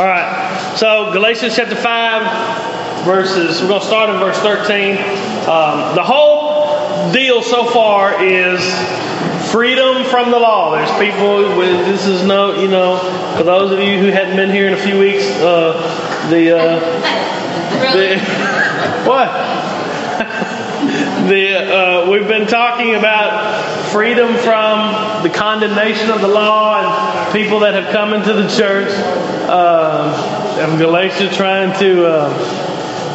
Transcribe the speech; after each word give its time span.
All 0.00 0.06
right. 0.06 0.76
So 0.78 1.12
Galatians 1.12 1.56
chapter 1.56 1.76
five, 1.76 2.24
verses. 3.04 3.60
We're 3.60 3.68
going 3.68 3.82
to 3.82 3.86
start 3.86 4.08
in 4.08 4.18
verse 4.18 4.38
thirteen. 4.38 4.96
Um, 5.46 5.94
the 5.94 6.02
whole 6.02 7.12
deal 7.12 7.42
so 7.42 7.66
far 7.66 8.24
is 8.24 8.62
freedom 9.52 10.06
from 10.06 10.30
the 10.30 10.38
law. 10.38 10.70
There's 10.70 10.90
people 10.92 11.54
with 11.54 11.84
this 11.84 12.06
is 12.06 12.24
no, 12.24 12.62
you 12.62 12.68
know, 12.68 12.96
for 13.36 13.42
those 13.42 13.72
of 13.72 13.80
you 13.80 13.98
who 13.98 14.06
hadn't 14.06 14.36
been 14.36 14.48
here 14.48 14.68
in 14.68 14.72
a 14.72 14.82
few 14.82 14.98
weeks, 14.98 15.26
uh, 15.42 15.74
the 16.30 16.56
uh, 16.56 16.80
the 17.92 18.18
what? 19.06 19.28
the 21.28 21.76
uh, 21.76 22.10
we've 22.10 22.26
been 22.26 22.46
talking 22.46 22.94
about 22.94 23.79
freedom 23.92 24.36
from 24.36 25.22
the 25.22 25.30
condemnation 25.30 26.10
of 26.10 26.20
the 26.20 26.28
law 26.28 26.78
and 26.80 27.32
people 27.32 27.60
that 27.60 27.74
have 27.74 27.92
come 27.92 28.12
into 28.14 28.32
the 28.32 28.48
church. 28.48 28.88
Uh, 29.48 30.78
Galatia 30.78 31.28
trying 31.34 31.76
to 31.80 32.06
uh, 32.06 32.69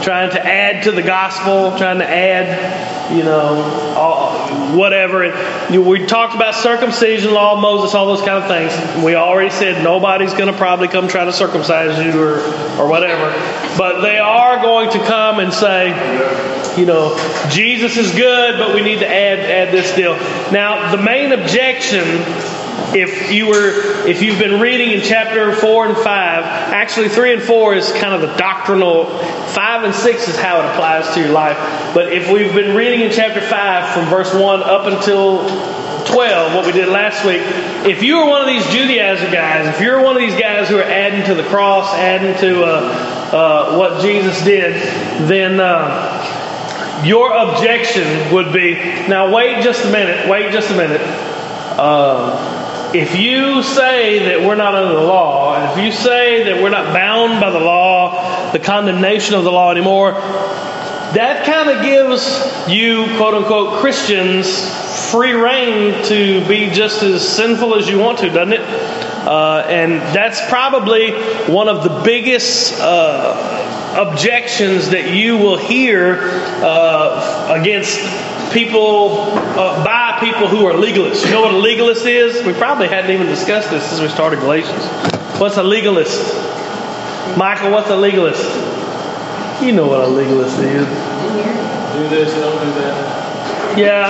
trying 0.05 0.30
to 0.30 0.45
add 0.45 0.84
to 0.84 0.91
the 0.91 1.02
gospel, 1.02 1.76
trying 1.77 1.98
to 1.98 2.08
add, 2.08 3.12
you 3.12 3.23
know, 3.23 3.94
all, 3.98 4.78
whatever. 4.78 5.23
And 5.23 5.73
you 5.73 5.81
we 5.81 6.05
talked 6.05 6.36
about 6.36 6.54
circumcision, 6.54 7.34
law 7.34 7.59
Moses, 7.59 7.95
all 7.95 8.05
those 8.05 8.26
kind 8.26 8.44
of 8.44 8.48
things. 8.48 9.04
We 9.04 9.16
already 9.16 9.50
said 9.50 9.84
nobody's 9.84 10.34
going 10.34 10.52
to 10.52 10.58
probably 10.58 10.88
come 10.88 11.08
try 11.08 11.26
to 11.26 11.34
circumcise 11.34 12.05
you 12.05 12.22
or 12.22 12.38
or 12.80 12.88
whatever, 12.88 13.31
but 13.78 14.02
they 14.02 14.20
are 14.20 14.62
going 14.62 14.91
to 14.91 15.00
come 15.00 15.40
and 15.40 15.52
say 15.52 15.90
you 16.78 16.86
know, 16.86 17.16
Jesus 17.50 17.95
is 17.95 18.12
good, 18.12 18.58
but 18.58 18.76
we 18.76 18.81
need 18.81 19.00
to 19.00 19.08
add 19.08 19.40
add 19.40 19.73
this 19.73 19.95
deal. 19.95 20.14
Now, 20.52 20.94
the 20.95 21.02
main 21.02 21.31
objection, 21.31 22.03
if 22.96 23.32
you 23.32 23.48
were 23.48 24.08
if 24.08 24.22
you've 24.22 24.40
been 24.40 24.62
reading 24.62 24.92
in 24.92 25.02
chapter 25.02 25.54
four 25.54 25.88
and 25.88 25.98
five, 25.98 26.44
actually 26.44 27.10
three 27.10 27.34
and 27.34 27.42
four 27.42 27.76
is 27.76 27.92
kind 27.94 28.14
of 28.14 28.22
the 28.22 28.36
doctrinal. 28.38 29.06
Five 29.56 29.84
and 29.84 29.94
six 29.94 30.28
is 30.28 30.38
how 30.38 30.62
it 30.62 30.66
applies 30.72 31.14
to 31.16 31.20
your 31.22 31.32
life. 31.32 31.58
But 31.94 32.14
if 32.14 32.32
we've 32.32 32.54
been 32.54 32.76
reading 32.76 33.02
in 33.02 33.12
chapter 33.12 33.42
five 33.42 33.94
from 33.94 34.06
verse 34.06 34.34
one 34.34 34.64
up 34.64 34.86
until 34.86 35.48
12, 36.06 36.54
what 36.54 36.66
we 36.66 36.72
did 36.72 36.88
last 36.88 37.26
week, 37.26 37.42
if 37.86 38.04
you 38.04 38.17
are 38.17 38.30
one 38.30 38.42
of 38.42 38.48
these 38.48 38.64
Judaizer 38.64 39.32
guys, 39.32 39.67
if 39.67 39.82
you're 39.82 40.04
one 40.04 40.16
of 40.16 40.22
these 40.22 40.39
guys 40.39 40.70
who 40.70 40.78
are 40.78 40.84
adding 40.84 41.26
to 41.26 41.36
the 41.36 41.48
cross, 41.50 41.94
adding 41.95 42.38
to 42.39 42.64
uh, 42.64 42.67
uh, 43.34 43.78
what 43.78 44.02
Jesus 44.02 44.42
did, 44.44 44.73
then 45.28 45.60
uh, 45.60 47.02
your 47.04 47.34
objection 47.34 48.34
would 48.34 48.54
be 48.54 48.76
now, 49.08 49.34
wait 49.34 49.64
just 49.64 49.84
a 49.84 49.92
minute, 49.92 50.30
wait 50.30 50.52
just 50.52 50.70
a 50.70 50.76
minute. 50.76 51.02
If 52.94 53.17
you 53.17 53.64
say 53.64 54.19
that 54.30 54.47
we're 54.47 54.55
not 54.55 54.75
under 54.75 54.95
the 54.95 55.02
law, 55.02 55.55
and 55.55 55.72
if 55.80 55.86
you 55.86 55.91
say 55.91 56.44
that 56.44 56.61
we're 56.61 56.69
not 56.69 56.94
bound 56.94 57.42
by 57.42 57.50
the 57.50 57.59
law, 57.59 58.52
the 58.52 58.59
condemnation 58.59 59.36
of 59.36 59.44
the 59.44 59.52
law 59.52 59.72
anymore, 59.72 60.11
that 60.11 61.45
kind 61.45 61.69
of 61.69 61.81
gives 61.81 62.69
you, 62.69 63.05
quote 63.17 63.33
unquote, 63.33 63.80
Christians 63.80 64.86
free 65.11 65.33
rein 65.33 66.03
to 66.05 66.45
be 66.47 66.69
just 66.72 67.03
as 67.03 67.27
sinful 67.27 67.75
as 67.75 67.88
you 67.88 68.00
want 68.00 68.19
to, 68.19 68.30
doesn't 68.30 68.53
it? 68.53 68.61
Uh, 68.61 69.66
and 69.67 69.94
that's 70.16 70.39
probably 70.49 71.14
one 71.52 71.67
of 71.67 71.83
the 71.83 72.02
biggest 72.03 72.80
uh, 72.81 74.05
objections 74.08 74.89
that 74.89 75.09
you 75.09 75.38
will 75.38 75.58
hear 75.58 76.17
uh, 76.22 77.55
against 77.59 77.99
people 78.52 79.31
uh, 79.31 79.83
by 79.83 80.05
people 80.19 80.47
who 80.47 80.66
are 80.66 80.73
legalists. 80.73 81.25
You 81.25 81.31
know 81.31 81.41
what 81.41 81.53
a 81.53 81.58
legalist 81.58 82.05
is? 82.05 82.45
We 82.45 82.53
probably 82.53 82.88
hadn't 82.88 83.11
even 83.11 83.27
discussed 83.27 83.69
this 83.69 83.88
since 83.88 84.02
we 84.02 84.08
started 84.09 84.39
Galatians. 84.39 84.85
What's 85.39 85.58
a 85.58 85.63
legalist? 85.63 86.33
Michael, 87.38 87.71
what's 87.71 87.89
a 87.89 87.95
legalist? 87.95 88.43
You 89.63 89.71
know 89.71 89.88
what 89.88 90.02
a 90.02 90.08
legalist 90.08 90.59
is. 90.59 90.86
Do 90.86 92.09
this, 92.09 92.33
don't 92.33 92.59
do 92.63 92.73
that. 92.81 93.77
Yeah. 93.77 94.05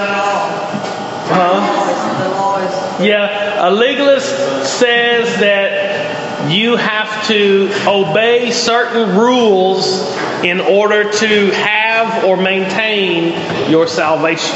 Huh? 1.27 3.03
Yeah, 3.03 3.67
a 3.67 3.71
legalist 3.71 4.29
says 4.65 5.39
that 5.39 6.49
you 6.49 6.75
have 6.75 7.27
to 7.27 7.69
obey 7.87 8.51
certain 8.51 9.17
rules 9.17 10.15
in 10.43 10.59
order 10.59 11.11
to 11.11 11.51
have 11.51 12.23
or 12.23 12.37
maintain 12.37 13.69
your 13.69 13.87
salvation. 13.87 14.55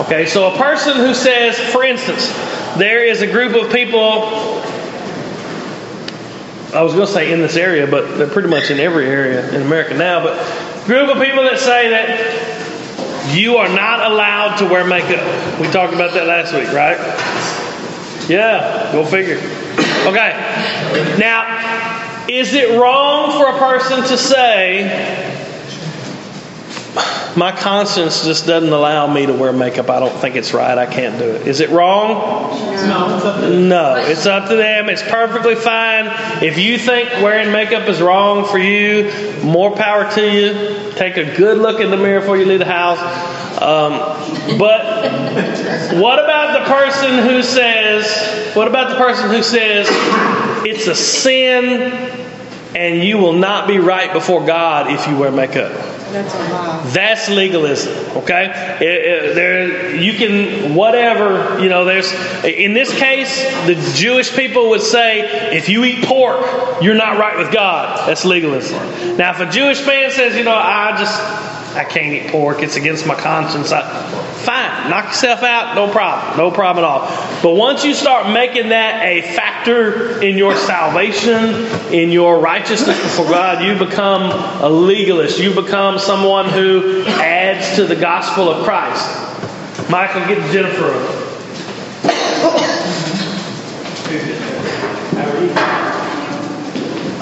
Okay, 0.00 0.24
so 0.26 0.52
a 0.52 0.56
person 0.56 0.96
who 0.96 1.12
says, 1.12 1.58
for 1.72 1.84
instance, 1.84 2.28
there 2.78 3.06
is 3.06 3.20
a 3.20 3.26
group 3.26 3.54
of 3.54 3.70
people, 3.70 4.24
I 6.74 6.82
was 6.82 6.94
going 6.94 7.06
to 7.06 7.12
say 7.12 7.32
in 7.32 7.40
this 7.40 7.56
area, 7.56 7.86
but 7.86 8.16
they're 8.16 8.26
pretty 8.26 8.48
much 8.48 8.70
in 8.70 8.80
every 8.80 9.06
area 9.06 9.46
in 9.54 9.60
America 9.60 9.94
now, 9.94 10.22
but 10.24 10.38
group 10.86 11.14
of 11.14 11.22
people 11.22 11.44
that 11.44 11.58
say 11.58 11.90
that 11.90 13.36
you 13.36 13.58
are 13.58 13.68
not 13.68 14.10
allowed 14.10 14.56
to 14.56 14.64
wear 14.64 14.86
makeup. 14.86 15.60
We 15.60 15.66
talked 15.68 15.92
about 15.92 16.14
that 16.14 16.26
last 16.26 16.54
week, 16.54 16.72
right? 16.72 16.96
Yeah, 18.28 18.90
go 18.92 19.04
figure. 19.04 19.36
Okay. 20.08 20.32
Now, 21.18 22.26
is 22.26 22.54
it 22.54 22.80
wrong 22.80 23.32
for 23.32 23.54
a 23.54 23.58
person 23.58 24.02
to 24.04 24.16
say, 24.16 25.29
my 27.40 27.52
conscience 27.52 28.22
just 28.22 28.46
doesn't 28.46 28.70
allow 28.70 29.10
me 29.10 29.24
to 29.24 29.32
wear 29.32 29.50
makeup. 29.50 29.88
I 29.88 29.98
don't 29.98 30.12
think 30.20 30.36
it's 30.36 30.52
right. 30.52 30.76
I 30.76 30.84
can't 30.84 31.18
do 31.18 31.24
it. 31.24 31.46
Is 31.46 31.60
it 31.60 31.70
wrong? 31.70 32.50
No, 32.86 33.16
it's 33.16 33.24
up 33.24 33.40
to 33.40 33.50
No, 33.58 33.94
it's 33.96 34.26
up 34.26 34.48
to 34.50 34.56
them. 34.56 34.90
It's 34.90 35.02
perfectly 35.02 35.54
fine. 35.54 36.04
If 36.44 36.58
you 36.58 36.76
think 36.76 37.08
wearing 37.22 37.50
makeup 37.50 37.88
is 37.88 38.02
wrong 38.02 38.44
for 38.44 38.58
you, 38.58 39.10
more 39.42 39.74
power 39.74 40.12
to 40.16 40.30
you. 40.30 40.92
Take 40.96 41.16
a 41.16 41.34
good 41.34 41.56
look 41.56 41.80
in 41.80 41.90
the 41.90 41.96
mirror 41.96 42.20
before 42.20 42.36
you 42.36 42.44
leave 42.44 42.58
the 42.58 42.66
house. 42.66 42.98
Um, 43.62 44.58
but 44.58 45.96
what 45.98 46.22
about 46.22 46.60
the 46.60 46.70
person 46.70 47.26
who 47.26 47.42
says, 47.42 48.54
what 48.54 48.68
about 48.68 48.90
the 48.90 48.96
person 48.96 49.30
who 49.30 49.42
says 49.42 49.86
it's 50.66 50.86
a 50.88 50.94
sin 50.94 51.90
and 52.76 53.02
you 53.02 53.16
will 53.16 53.32
not 53.32 53.66
be 53.66 53.78
right 53.78 54.12
before 54.12 54.44
God 54.44 54.90
if 54.90 55.06
you 55.06 55.16
wear 55.16 55.32
makeup? 55.32 55.99
That's. 56.12 56.94
That's 56.94 57.28
legalism, 57.28 57.92
okay? 58.18 58.76
It- 58.80 58.84
it- 58.84 59.34
there, 59.34 59.94
you 59.96 60.14
can 60.14 60.74
whatever 60.74 61.58
you 61.60 61.68
know. 61.68 61.84
There's 61.84 62.12
in 62.44 62.72
this 62.72 62.92
case, 62.98 63.42
the 63.66 63.74
Jewish 63.94 64.34
people 64.34 64.70
would 64.70 64.82
say, 64.82 65.20
if 65.56 65.68
you 65.68 65.84
eat 65.84 66.04
pork, 66.04 66.44
you're 66.82 66.94
not 66.94 67.18
right 67.18 67.36
with 67.38 67.52
God. 67.52 68.08
That's 68.08 68.24
legalism. 68.24 68.78
Now, 69.16 69.30
if 69.30 69.40
a 69.40 69.50
Jewish 69.50 69.84
man 69.86 70.10
says, 70.10 70.36
you 70.36 70.44
know, 70.44 70.54
I 70.54 70.96
just 70.98 71.59
I 71.74 71.84
can't 71.84 72.12
eat 72.12 72.30
pork, 72.32 72.62
it's 72.62 72.76
against 72.76 73.06
my 73.06 73.14
conscience. 73.14 73.70
I, 73.70 73.82
fine, 74.44 74.90
knock 74.90 75.06
yourself 75.06 75.42
out, 75.42 75.76
no 75.76 75.90
problem, 75.90 76.36
no 76.36 76.50
problem 76.50 76.84
at 76.84 76.88
all. 76.88 77.08
But 77.42 77.54
once 77.54 77.84
you 77.84 77.94
start 77.94 78.32
making 78.32 78.70
that 78.70 79.04
a 79.04 79.22
factor 79.34 80.20
in 80.20 80.36
your 80.36 80.56
salvation, 80.56 81.94
in 81.94 82.10
your 82.10 82.40
righteousness 82.40 83.00
before 83.00 83.26
God, 83.26 83.64
you 83.64 83.78
become 83.78 84.30
a 84.62 84.68
legalist. 84.68 85.38
You 85.38 85.54
become 85.54 85.98
someone 85.98 86.48
who 86.48 87.04
adds 87.06 87.76
to 87.76 87.84
the 87.84 87.96
gospel 87.96 88.48
of 88.48 88.64
Christ. 88.64 89.08
Michael, 89.88 90.26
get 90.26 90.52
Jennifer. 90.52 91.16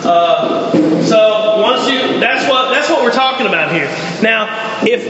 Uh, 0.01 0.88
so 1.09 1.61
once 1.63 1.89
you, 1.89 1.99
that's 2.21 2.49
what 2.49 2.71
that's 2.71 2.89
what 2.89 3.03
we're 3.03 3.13
talking 3.13 3.47
about 3.47 3.73
here. 3.73 3.87
Now, 4.23 4.83
if 4.83 5.03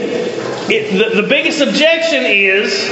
it, 0.69 0.91
the, 0.97 1.21
the 1.21 1.27
biggest 1.27 1.61
objection 1.61 2.23
is 2.25 2.89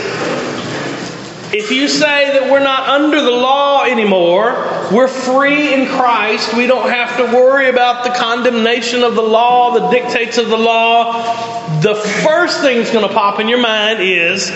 if 1.53 1.71
you 1.71 1.87
say 1.87 2.37
that 2.37 2.51
we're 2.51 2.59
not 2.59 2.89
under 2.89 3.21
the 3.21 3.31
law 3.31 3.85
anymore, 3.85 4.89
we're 4.91 5.07
free 5.07 5.73
in 5.73 5.87
Christ, 5.87 6.53
we 6.55 6.67
don't 6.67 6.89
have 6.89 7.15
to 7.17 7.23
worry 7.23 7.69
about 7.69 8.03
the 8.03 8.09
condemnation 8.09 9.01
of 9.01 9.15
the 9.15 9.21
law, 9.21 9.73
the 9.73 9.89
dictates 9.89 10.37
of 10.37 10.49
the 10.49 10.57
law, 10.57 11.79
the 11.79 11.95
first 11.95 12.59
thing 12.59 12.77
that's 12.77 12.91
going 12.91 13.07
to 13.07 13.13
pop 13.13 13.39
in 13.39 13.47
your 13.47 13.61
mind 13.61 14.01
is, 14.01 14.49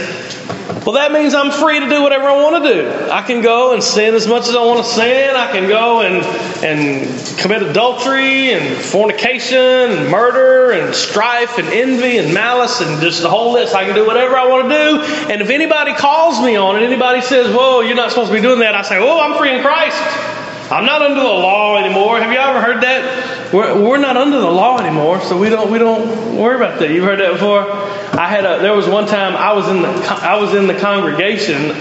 well, 0.86 0.94
that 0.94 1.12
means 1.12 1.36
I'm 1.36 1.51
free 1.51 1.80
to 1.80 1.88
do 1.88 2.01
whatever 2.01 2.25
I 2.25 2.42
want 2.42 2.63
to 2.63 2.74
do. 2.74 3.12
I 3.12 3.22
can 3.22 3.44
go 3.44 3.74
and 3.74 3.83
sin 3.83 4.16
as 4.16 4.28
much 4.28 4.48
as 4.48 4.56
I 4.56 4.66
want 4.66 4.83
to 4.83 4.92
sin. 4.92 5.36
I 5.36 5.51
can 5.51 5.69
go 5.69 6.01
and, 6.01 6.25
and 6.66 7.38
commit 7.38 7.62
adultery 7.62 8.51
and 8.51 8.83
fornication 8.83 9.60
and 9.60 10.10
murder 10.10 10.72
and 10.72 10.95
strife 10.95 11.60
and 11.60 11.68
envy 11.68 12.18
and 12.18 12.33
malice 12.33 12.81
and 12.81 13.00
just 13.00 13.22
the 13.22 13.30
whole 13.30 13.54
list. 13.54 13.75
I 13.75 13.86
can 13.86 13.94
do 13.94 14.07
whatever 14.07 14.36
I 14.36 14.48
want 14.48 14.69
to 14.69 14.75
do. 14.75 15.31
And 15.31 15.42
if 15.44 15.51
anybody 15.51 15.94
calls 15.94 16.42
me 16.42 16.56
on 16.56 16.78
it, 16.78 16.83
anybody 16.83 17.22
says, 17.22 17.54
whoa, 17.56 17.81
you're 17.81 17.95
not 17.95 18.10
supposed 18.10 18.30
to 18.30 18.36
be 18.36 18.42
doing 18.42 18.60
that, 18.62 18.74
I 18.74 18.81
say, 18.81 18.98
oh, 18.98 19.19
I'm 19.19 19.38
free 19.38 19.56
in 19.56 19.62
Christ. 19.62 20.41
I'm 20.71 20.85
not 20.85 21.01
under 21.01 21.19
the 21.19 21.27
law 21.27 21.75
anymore. 21.75 22.18
Have 22.21 22.31
you 22.31 22.38
ever 22.38 22.62
heard 22.62 22.81
that? 22.83 23.53
We're, 23.53 23.83
we're 23.83 23.97
not 23.97 24.15
under 24.15 24.39
the 24.39 24.50
law 24.50 24.79
anymore, 24.79 25.19
so 25.19 25.38
we 25.38 25.50
don't 25.50 25.69
we 25.69 25.77
don't 25.77 26.38
worry 26.38 26.56
about 26.56 26.79
that. 26.79 26.91
You've 26.91 27.03
heard 27.03 27.19
that 27.19 27.33
before. 27.33 27.69
I 28.18 28.29
had 28.29 28.45
a 28.45 28.59
there 28.62 28.73
was 28.73 28.88
one 28.88 29.06
time 29.06 29.35
I 29.35 29.51
was 29.51 29.68
in 29.68 29.81
the 29.81 29.89
I 29.89 30.38
was 30.39 30.53
in 30.53 30.68
the 30.68 30.79
congregation. 30.79 31.71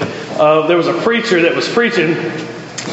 Uh, 0.41 0.67
there 0.67 0.77
was 0.77 0.89
a 0.89 1.03
preacher 1.03 1.43
that 1.43 1.55
was 1.55 1.69
preaching, 1.69 2.17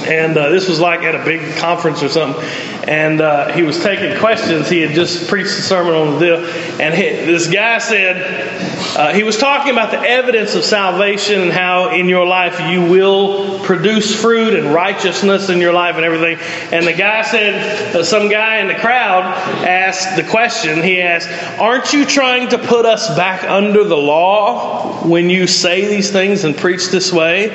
and 0.06 0.38
uh, 0.38 0.50
this 0.50 0.70
was 0.70 0.80
like 0.80 1.02
at 1.02 1.16
a 1.16 1.26
big 1.26 1.58
conference 1.58 2.04
or 2.04 2.10
something. 2.10 2.44
And 2.88 3.20
uh, 3.20 3.52
he 3.52 3.64
was 3.64 3.84
taking 3.84 4.18
questions. 4.18 4.70
He 4.70 4.80
had 4.80 4.96
just 4.96 5.28
preached 5.28 5.50
a 5.50 5.62
sermon 5.62 5.94
on 5.94 6.14
the 6.14 6.20
deal, 6.20 6.46
and 6.80 6.96
he, 6.96 7.10
this 7.26 7.48
guy 7.48 7.80
said 7.80 8.96
uh, 8.98 9.14
he 9.14 9.24
was 9.24 9.38
talking 9.38 9.74
about 9.74 9.92
the 9.92 10.00
evidence 10.00 10.56
of 10.56 10.64
salvation 10.64 11.42
and 11.42 11.52
how 11.52 11.90
in 11.94 12.08
your 12.08 12.26
life 12.26 12.60
you 12.72 12.82
will 12.82 13.60
produce 13.60 14.20
fruit 14.20 14.54
and 14.54 14.74
righteousness 14.74 15.50
in 15.50 15.60
your 15.60 15.74
life 15.74 15.96
and 15.98 16.06
everything. 16.06 16.38
And 16.72 16.88
the 16.88 16.94
guy 16.94 17.24
said, 17.24 17.94
uh, 17.94 18.04
some 18.04 18.30
guy 18.30 18.60
in 18.60 18.68
the 18.68 18.76
crowd 18.76 19.24
asked 19.66 20.16
the 20.16 20.24
question. 20.24 20.82
He 20.82 21.02
asked, 21.02 21.28
"Aren't 21.60 21.92
you 21.92 22.06
trying 22.06 22.48
to 22.50 22.58
put 22.58 22.86
us 22.86 23.14
back 23.18 23.44
under 23.44 23.84
the 23.84 23.98
law 23.98 25.04
when 25.06 25.30
you 25.30 25.46
say 25.46 25.86
these 25.88 26.10
things 26.10 26.46
and 26.46 26.56
preach 26.56 26.88
this 26.88 27.12
way?" 27.12 27.50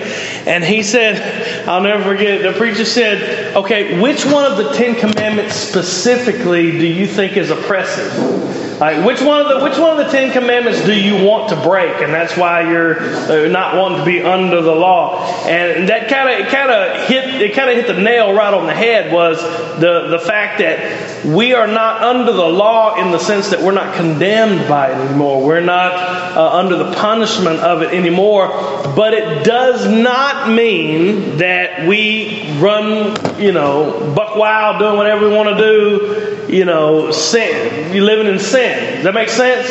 And 0.47 0.63
he 0.63 0.83
said, 0.83 1.67
"I'll 1.67 1.81
never 1.81 2.05
forget." 2.05 2.43
The 2.43 2.53
preacher 2.53 2.85
said, 2.85 3.57
"Okay, 3.57 3.99
which 3.99 4.27
one 4.27 4.45
of 4.45 4.59
the 4.59 4.73
Ten 4.75 4.95
Commandments 4.95 5.22
specifically 5.51 6.73
do 6.73 6.87
you 6.87 7.07
think 7.07 7.37
is 7.37 7.51
oppressive?" 7.51 8.72
Which 8.83 9.21
one 9.21 9.41
of 9.41 9.49
the 9.49 9.65
which 9.65 9.79
one 9.79 9.97
of 9.97 10.05
the 10.05 10.11
Ten 10.11 10.33
Commandments 10.33 10.85
do 10.85 10.93
you 10.93 11.25
want 11.25 11.51
to 11.51 11.57
break, 11.57 12.03
and 12.03 12.13
that's 12.13 12.37
why 12.37 12.69
you're 12.69 12.99
uh, 13.01 13.49
not 13.49 13.77
wanting 13.77 13.99
to 13.99 14.05
be 14.05 14.23
under 14.23 14.61
the 14.61 14.75
law? 14.75 15.25
And 15.47 15.89
that 15.89 16.09
kind 16.09 16.43
of 16.43 16.51
kind 16.51 16.71
of 16.71 17.07
hit 17.07 17.41
it 17.41 17.55
kind 17.55 17.71
of 17.71 17.77
hit 17.77 17.87
the 17.87 18.03
nail 18.03 18.35
right 18.35 18.53
on 18.53 18.67
the 18.67 18.75
head 18.75 19.13
was 19.13 19.41
the 19.79 20.09
the 20.09 20.19
fact 20.19 20.59
that 20.59 21.25
we 21.25 21.55
are 21.55 21.69
not 21.69 22.03
under 22.03 22.33
the 22.33 22.43
law 22.43 22.97
in 22.97 23.13
the 23.13 23.21
sense 23.21 23.51
that 23.51 23.61
we're 23.61 23.71
not 23.71 23.95
condemned 23.95 24.69
by 24.69 24.91
it 24.91 24.97
anymore. 24.97 25.45
We're 25.45 25.61
not 25.61 25.93
uh, 26.37 26.51
under 26.53 26.77
the 26.77 26.93
punishment 26.93 27.61
of 27.61 27.83
it 27.83 27.95
anymore. 27.95 28.49
But 28.97 29.15
it 29.15 29.45
does 29.45 29.89
not 29.89 30.51
mean 30.51 31.39
that 31.39 31.87
we 31.87 32.53
run, 32.59 33.41
you 33.41 33.53
know, 33.53 34.13
buck 34.15 34.37
wild 34.37 34.81
doing 34.81 34.97
whatever 34.97 35.29
we 35.29 35.35
want 35.35 35.57
to 35.57 35.57
do, 35.57 36.42
you 36.53 36.65
know, 36.67 37.11
sin. 37.11 37.95
You're 37.95 38.05
living 38.05 38.27
in 38.27 38.39
sin. 38.39 38.97
Does 38.97 39.05
that 39.05 39.15
make 39.15 39.31
sense? 39.31 39.67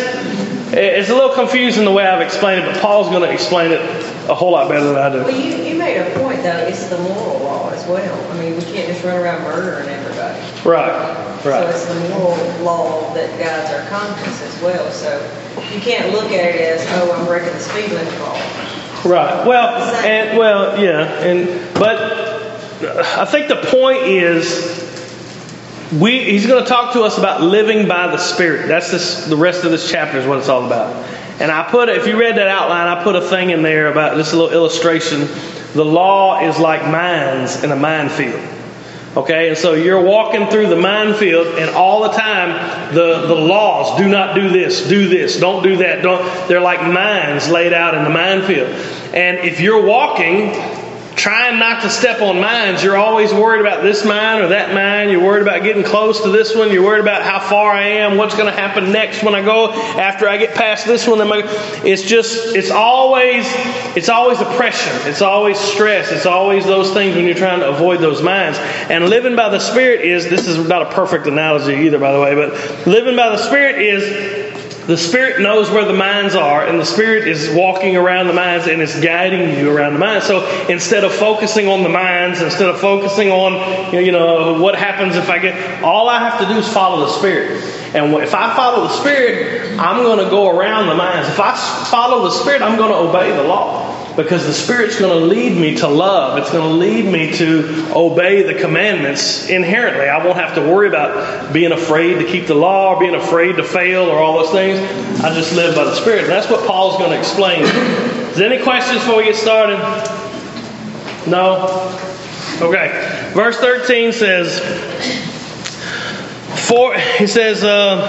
It's 0.74 1.10
a 1.10 1.14
little 1.14 1.36
confusing 1.36 1.86
the 1.86 1.92
way 1.92 2.06
I've 2.08 2.22
explained 2.22 2.66
it, 2.66 2.74
but 2.74 2.82
Paul's 2.82 3.10
going 3.10 3.22
to 3.22 3.32
explain 3.32 3.72
it 3.72 3.82
a 4.30 4.34
whole 4.34 4.52
lot 4.52 4.70
better 4.70 4.86
than 4.86 4.98
I 4.98 5.10
do. 5.10 5.24
Well, 5.24 5.36
you, 5.36 5.56
you 5.64 5.78
made 5.78 5.98
a 5.98 6.20
point, 6.20 6.42
though. 6.44 6.58
It's 6.66 6.88
the 6.88 6.98
moral 7.00 7.40
law 7.40 7.70
as 7.70 7.86
well. 7.88 8.32
I 8.32 8.40
mean, 8.40 8.56
we 8.56 8.62
can't 8.64 8.88
just 8.88 9.04
run 9.04 9.22
around 9.22 9.44
murdering 9.44 9.90
everybody. 9.90 10.40
Right, 10.68 11.32
Right. 11.44 11.44
So 11.44 11.70
it's 11.70 11.86
the 11.86 12.10
moral 12.10 12.64
law 12.64 13.14
that 13.16 13.38
guides 13.38 13.72
our 13.74 13.88
conscience 13.90 14.42
as 14.42 14.62
well. 14.62 14.90
So 14.92 15.20
you 15.74 15.82
can't 15.82 16.14
look 16.14 16.32
at 16.32 16.56
it 16.56 16.62
as, 16.62 16.86
oh, 17.02 17.12
I'm 17.12 17.26
breaking 17.26 17.54
the 17.54 17.60
speed 17.60 17.92
limit 17.92 18.20
law. 18.20 18.34
Right. 19.04 19.46
Well, 19.46 19.84
and 20.06 20.38
well, 20.38 20.82
yeah, 20.82 21.06
and 21.24 21.74
but 21.74 21.98
I 23.18 23.26
think 23.26 23.48
the 23.48 23.56
point 23.56 24.04
is 24.04 24.81
we 26.00 26.24
he's 26.24 26.48
going 26.48 26.64
to 26.64 26.70
talk 26.70 26.94
to 26.94 27.02
us 27.02 27.18
about 27.18 27.42
living 27.42 27.88
by 27.88 28.08
the 28.08 28.18
Spirit. 28.18 28.68
That's 28.68 28.92
this, 28.92 29.26
the 29.26 29.36
rest 29.36 29.64
of 29.64 29.72
this 29.72 29.90
chapter 29.90 30.18
is 30.18 30.26
what 30.26 30.40
it's 30.40 30.50
all 30.50 30.66
about. 30.66 30.96
And 31.42 31.52
I 31.52 31.70
put 31.70 31.90
if 31.90 32.08
you 32.08 32.20
read 32.20 32.38
that 32.38 32.48
outline, 32.48 32.88
I 32.88 33.04
put 33.04 33.16
a 33.16 33.22
thing 33.22 33.50
in 33.50 33.62
there 33.62 33.92
about 33.92 34.14
a 34.14 34.16
little 34.16 34.52
illustration. 34.52 35.28
The 35.74 35.86
law 35.86 36.48
is 36.48 36.60
like 36.60 36.84
mines 36.84 37.64
in 37.64 37.72
a 37.72 37.76
minefield. 37.76 38.42
Okay, 39.16 39.50
and 39.50 39.58
so 39.58 39.74
you're 39.74 40.02
walking 40.02 40.48
through 40.48 40.68
the 40.68 40.78
minefield, 40.78 41.60
and 41.60 41.70
all 41.72 42.04
the 42.04 42.14
time 42.14 42.94
the, 42.94 43.28
the 43.28 43.36
laws 43.36 43.98
do 43.98 44.08
not 44.08 44.36
do 44.36 44.48
this, 44.48 44.88
do 44.88 45.10
this, 45.10 45.38
don't 45.38 45.64
do 45.64 45.78
that, 45.78 46.02
don't. 46.02 46.24
They're 46.48 46.62
like 46.62 46.82
mines 46.82 47.50
laid 47.50 47.74
out 47.74 47.94
in 47.94 48.06
the 48.06 48.10
minefield. 48.10 48.70
And 49.14 49.40
if 49.40 49.60
you're 49.60 49.86
walking, 49.86 50.54
trying 51.22 51.60
not 51.60 51.84
to 51.84 51.90
step 51.90 52.20
on 52.20 52.42
mines, 52.42 52.84
you're 52.84 52.98
always 52.98 53.32
worried 53.32 53.62
about 53.62 53.84
this 53.84 54.04
mine 54.04 54.42
or 54.42 54.48
that 54.48 54.74
mine. 54.74 55.10
You're 55.12 55.24
worried 55.24 55.44
about 55.44 55.62
getting 55.62 55.84
close 55.84 56.20
to 56.24 56.30
this 56.30 56.56
one. 56.56 56.72
You're 56.72 56.84
worried 56.84 57.02
about 57.02 57.22
how 57.22 57.40
far 57.40 57.72
I 57.72 57.84
am, 57.84 58.18
what's 58.18 58.34
going 58.34 58.52
to 58.52 58.60
happen 58.60 58.92
next 58.92 59.22
when 59.24 59.36
I 59.36 59.44
go 59.44 59.72
after 59.72 60.28
I 60.28 60.38
get 60.38 60.56
past 60.56 60.88
this 60.88 61.08
one. 61.08 61.20
It's 61.22 62.02
just, 62.02 62.56
it's 62.56 62.72
always, 62.72 63.46
it's 63.96 64.10
always 64.10 64.42
oppression. 64.42 64.92
It's 65.08 65.22
always 65.22 65.60
stress. 65.60 66.12
It's 66.12 66.26
always 66.26 66.66
those 66.66 66.92
things 66.92 67.16
when 67.16 67.26
you're 67.26 67.36
trying 67.36 67.60
to 67.60 67.70
avoid 67.70 68.00
those 68.00 68.24
mines. 68.24 68.58
And 68.90 69.08
living 69.08 69.36
by 69.36 69.50
the 69.50 69.60
Spirit 69.60 70.02
is, 70.02 70.28
this 70.28 70.48
is 70.48 70.68
not 70.68 70.82
a 70.82 70.90
perfect 70.96 71.28
analogy 71.28 71.76
either, 71.86 72.00
by 72.00 72.14
the 72.14 72.20
way, 72.20 72.34
but 72.34 72.88
living 72.88 73.16
by 73.16 73.30
the 73.30 73.38
Spirit 73.38 73.80
is 73.80 74.41
the 74.88 74.98
Spirit 74.98 75.42
knows 75.42 75.70
where 75.70 75.86
the 75.86 75.94
minds 75.94 76.36
are, 76.36 76.66
and 76.66 76.80
the 76.80 76.86
Spirit 76.86 77.28
is 77.28 77.50
walking 77.54 77.96
around 77.96 78.28
the 78.28 78.34
minds 78.34 78.68
and 78.68 78.82
is 78.82 79.00
guiding 79.00 79.58
you 79.58 79.70
around 79.70 79.94
the 79.94 80.00
mines. 80.00 80.26
So 80.26 80.46
instead 80.68 81.04
of 81.04 81.14
focusing 81.14 81.68
on 81.68 81.84
the 81.84 81.90
minds, 81.90 82.42
instead 82.42 82.68
of 82.68 82.80
focusing 82.80 83.30
on, 83.30 83.94
you 83.94 84.12
know, 84.12 84.60
what 84.60 84.76
happens 84.76 85.16
if 85.16 85.30
I 85.30 85.38
get, 85.38 85.84
all 85.84 86.10
I 86.10 86.20
have 86.20 86.40
to 86.40 86.48
do 86.54 86.60
is 86.60 86.68
follow 86.68 87.06
the 87.06 87.12
Spirit. 87.12 87.64
And 87.94 88.14
if 88.16 88.34
I 88.34 88.56
follow 88.56 88.88
the 88.88 88.94
Spirit, 89.00 89.78
I'm 89.80 90.04
going 90.04 90.24
to 90.24 90.30
go 90.32 90.50
around 90.50 90.88
the 90.88 90.96
minds. 90.96 91.30
If 91.30 91.40
I 91.40 91.56
follow 91.90 92.24
the 92.24 92.32
Spirit, 92.32 92.62
I'm 92.62 92.78
going 92.78 92.92
to 92.92 92.98
obey 92.98 93.32
the 93.36 93.44
law. 93.44 94.01
Because 94.16 94.46
the 94.46 94.54
Spirit's 94.54 95.00
going 95.00 95.18
to 95.18 95.26
lead 95.26 95.58
me 95.58 95.78
to 95.78 95.88
love. 95.88 96.38
It's 96.38 96.52
going 96.52 96.68
to 96.68 96.76
lead 96.76 97.06
me 97.06 97.32
to 97.38 97.94
obey 97.96 98.42
the 98.44 98.54
commandments 98.60 99.50
inherently. 99.50 100.10
I 100.10 100.24
won't 100.24 100.38
have 100.38 100.56
to 100.56 100.62
worry 100.62 100.90
about 100.90 101.54
being 101.54 101.72
afraid 101.72 102.16
to 102.16 102.26
keep 102.26 102.48
the 102.48 102.56
law 102.56 102.94
or 102.94 103.00
being 103.00 103.16
afraid 103.16 103.56
to 103.56 103.64
fail 103.64 104.04
or 104.04 104.18
all 104.18 104.44
those 104.44 104.52
things. 104.52 104.80
I 105.22 105.34
just 105.34 105.56
live 105.56 105.76
by 105.76 105.86
the 105.86 105.96
Spirit. 105.96 106.24
And 106.24 106.30
that's 106.30 106.50
what 106.50 106.68
Paul's 106.68 106.98
going 106.98 107.12
to 107.12 107.20
explain. 107.20 107.64
Is 107.64 108.36
there 108.36 108.52
any 108.52 108.62
questions 108.62 109.00
before 109.00 109.18
we 109.18 109.24
get 109.24 109.36
started? 109.36 109.78
No? 111.28 111.68
Okay. 112.62 113.32
Verse 113.34 113.58
13 113.58 114.12
says, 114.12 114.60
For, 116.68 116.94
he 116.98 117.28
says, 117.28 117.64
uh, 117.64 118.08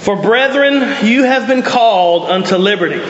For 0.00 0.20
brethren, 0.20 1.06
you 1.06 1.24
have 1.24 1.46
been 1.46 1.62
called 1.62 2.28
unto 2.30 2.56
liberty. 2.56 3.00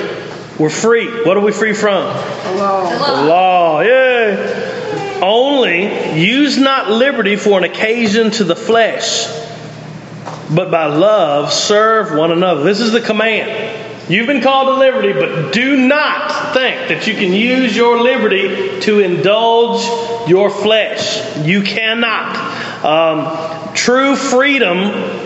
We're 0.59 0.71
free. 0.71 1.25
What 1.25 1.37
are 1.37 1.41
we 1.41 1.53
free 1.53 1.73
from? 1.73 2.05
The 2.05 2.55
law. 2.56 2.91
The 2.91 3.27
law. 3.27 3.81
Yeah. 3.81 5.21
Only 5.23 6.21
use 6.21 6.59
not 6.59 6.91
liberty 6.91 7.37
for 7.37 7.59
an 7.59 7.65
occasion 7.65 8.31
to 8.33 8.45
the 8.45 8.55
flesh, 8.55 9.27
but 10.55 10.71
by 10.71 10.87
love 10.87 11.53
serve 11.53 12.17
one 12.17 12.31
another. 12.31 12.62
This 12.62 12.81
is 12.81 12.93
the 12.93 13.01
command. 13.01 14.11
You've 14.11 14.27
been 14.27 14.43
called 14.43 14.69
to 14.69 14.75
liberty, 14.75 15.12
but 15.12 15.53
do 15.53 15.77
not 15.77 16.53
think 16.53 16.89
that 16.89 17.07
you 17.07 17.15
can 17.15 17.33
use 17.33 17.75
your 17.75 18.00
liberty 18.03 18.81
to 18.81 19.00
indulge 19.00 20.29
your 20.29 20.50
flesh. 20.50 21.39
You 21.39 21.62
cannot. 21.62 22.85
Um, 22.85 23.63
true 23.75 24.16
freedom 24.16 24.78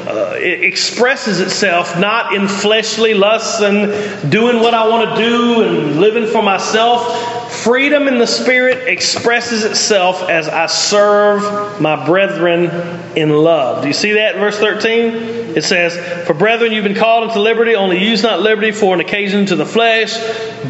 uh, 0.09 0.35
it 0.38 0.64
expresses 0.64 1.40
itself 1.40 1.99
not 1.99 2.35
in 2.35 2.49
fleshly 2.49 3.12
lusts 3.12 3.61
and 3.61 4.31
doing 4.31 4.61
what 4.61 4.73
I 4.73 4.88
want 4.88 5.11
to 5.11 5.23
do 5.23 5.62
and 5.62 6.00
living 6.00 6.26
for 6.26 6.43
myself. 6.43 7.52
Freedom 7.52 8.09
in 8.09 8.19
the 8.19 8.26
Spirit 8.26 8.88
expresses 8.88 9.64
itself 9.64 10.28
as 10.28 10.49
I 10.49 10.67
serve 10.67 11.81
my 11.81 12.07
brethren 12.07 12.71
in 13.17 13.31
love. 13.31 13.83
Do 13.83 13.88
you 13.88 13.95
see 13.95 14.12
that 14.12 14.35
in 14.35 14.40
verse 14.40 14.59
13? 14.59 15.57
It 15.57 15.64
says, 15.64 16.26
For 16.26 16.35
brethren, 16.35 16.73
you've 16.73 16.85
been 16.85 16.95
called 16.95 17.25
into 17.25 17.40
liberty, 17.40 17.75
only 17.75 18.02
use 18.02 18.23
not 18.23 18.40
liberty 18.40 18.71
for 18.71 18.95
an 18.95 19.00
occasion 19.00 19.47
to 19.47 19.57
the 19.57 19.67
flesh, 19.67 20.17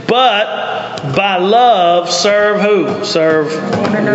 but 0.07 1.15
by 1.15 1.37
love 1.37 2.11
serve 2.11 2.61
who? 2.61 3.05
Serve 3.05 3.53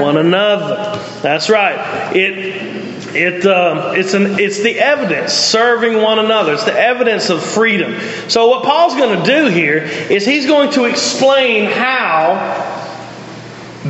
one 0.02 0.18
another. 0.18 1.00
That's 1.22 1.50
right. 1.50 2.16
It 2.16 2.73
it, 3.16 3.46
uh, 3.46 3.94
it's, 3.96 4.14
an, 4.14 4.40
it's 4.40 4.62
the 4.62 4.80
evidence, 4.80 5.34
serving 5.34 6.02
one 6.02 6.20
another. 6.20 6.54
It's 6.54 6.64
the 6.64 6.74
evidence 6.74 7.30
of 7.30 7.44
freedom. 7.44 8.00
So, 8.30 8.48
what 8.48 8.64
Paul's 8.64 8.96
going 8.96 9.20
to 9.20 9.26
do 9.26 9.48
here 9.48 9.78
is 9.78 10.26
he's 10.26 10.46
going 10.46 10.72
to 10.72 10.86
explain 10.86 11.66
how 11.66 12.82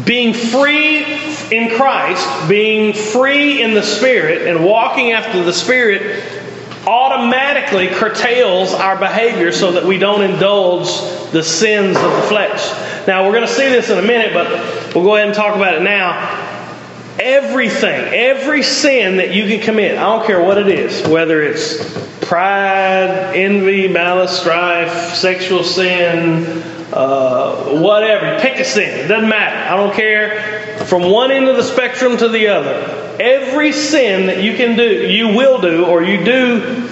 being 0.06 0.34
free 0.34 1.04
in 1.52 1.76
Christ, 1.76 2.50
being 2.50 2.94
free 2.94 3.62
in 3.62 3.74
the 3.74 3.84
Spirit, 3.84 4.48
and 4.48 4.66
walking 4.66 5.12
after 5.12 5.44
the 5.44 5.54
Spirit 5.54 6.24
automatically 6.88 7.88
curtails 7.88 8.74
our 8.74 8.98
behavior 8.98 9.52
so 9.52 9.72
that 9.74 9.86
we 9.86 9.98
don't 9.98 10.22
indulge 10.22 10.88
the 11.32 11.44
sins 11.44 11.96
of 11.96 12.12
the 12.12 12.22
flesh. 12.24 13.08
Now, 13.08 13.26
we're 13.26 13.34
going 13.34 13.48
to 13.48 13.54
see 13.54 13.70
this 13.70 13.90
in 13.90 13.98
a 13.98 14.02
minute, 14.02 14.34
but 14.34 14.96
we'll 14.96 15.04
go 15.04 15.16
ahead 15.16 15.28
and 15.28 15.36
talk 15.36 15.56
about 15.56 15.76
it 15.76 15.82
now. 15.82 16.53
Everything, 17.20 18.14
every 18.14 18.64
sin 18.64 19.18
that 19.18 19.34
you 19.34 19.48
can 19.48 19.62
commit, 19.62 19.98
I 19.98 20.04
don't 20.04 20.26
care 20.26 20.44
what 20.44 20.58
it 20.58 20.68
is, 20.68 21.08
whether 21.08 21.42
it's 21.42 21.78
pride, 22.22 23.36
envy, 23.36 23.88
malice, 23.88 24.40
strife, 24.40 25.14
sexual 25.14 25.64
sin, 25.64 26.64
uh, 26.92 27.80
whatever. 27.80 28.40
Pick 28.40 28.60
a 28.60 28.66
sin. 28.66 29.06
It 29.06 29.08
doesn't 29.08 29.30
matter. 29.30 29.74
I 29.74 29.78
don't 29.78 29.94
care. 29.94 30.86
From 30.86 31.10
one 31.10 31.32
end 31.32 31.48
of 31.48 31.56
the 31.56 31.64
spectrum 31.64 32.18
to 32.18 32.28
the 32.28 32.48
other. 32.48 33.16
Every 33.20 33.72
sin 33.72 34.26
that 34.26 34.42
you 34.42 34.56
can 34.56 34.76
do, 34.76 35.08
you 35.08 35.28
will 35.30 35.62
do, 35.62 35.86
or 35.86 36.02
you 36.02 36.24
do 36.24 36.90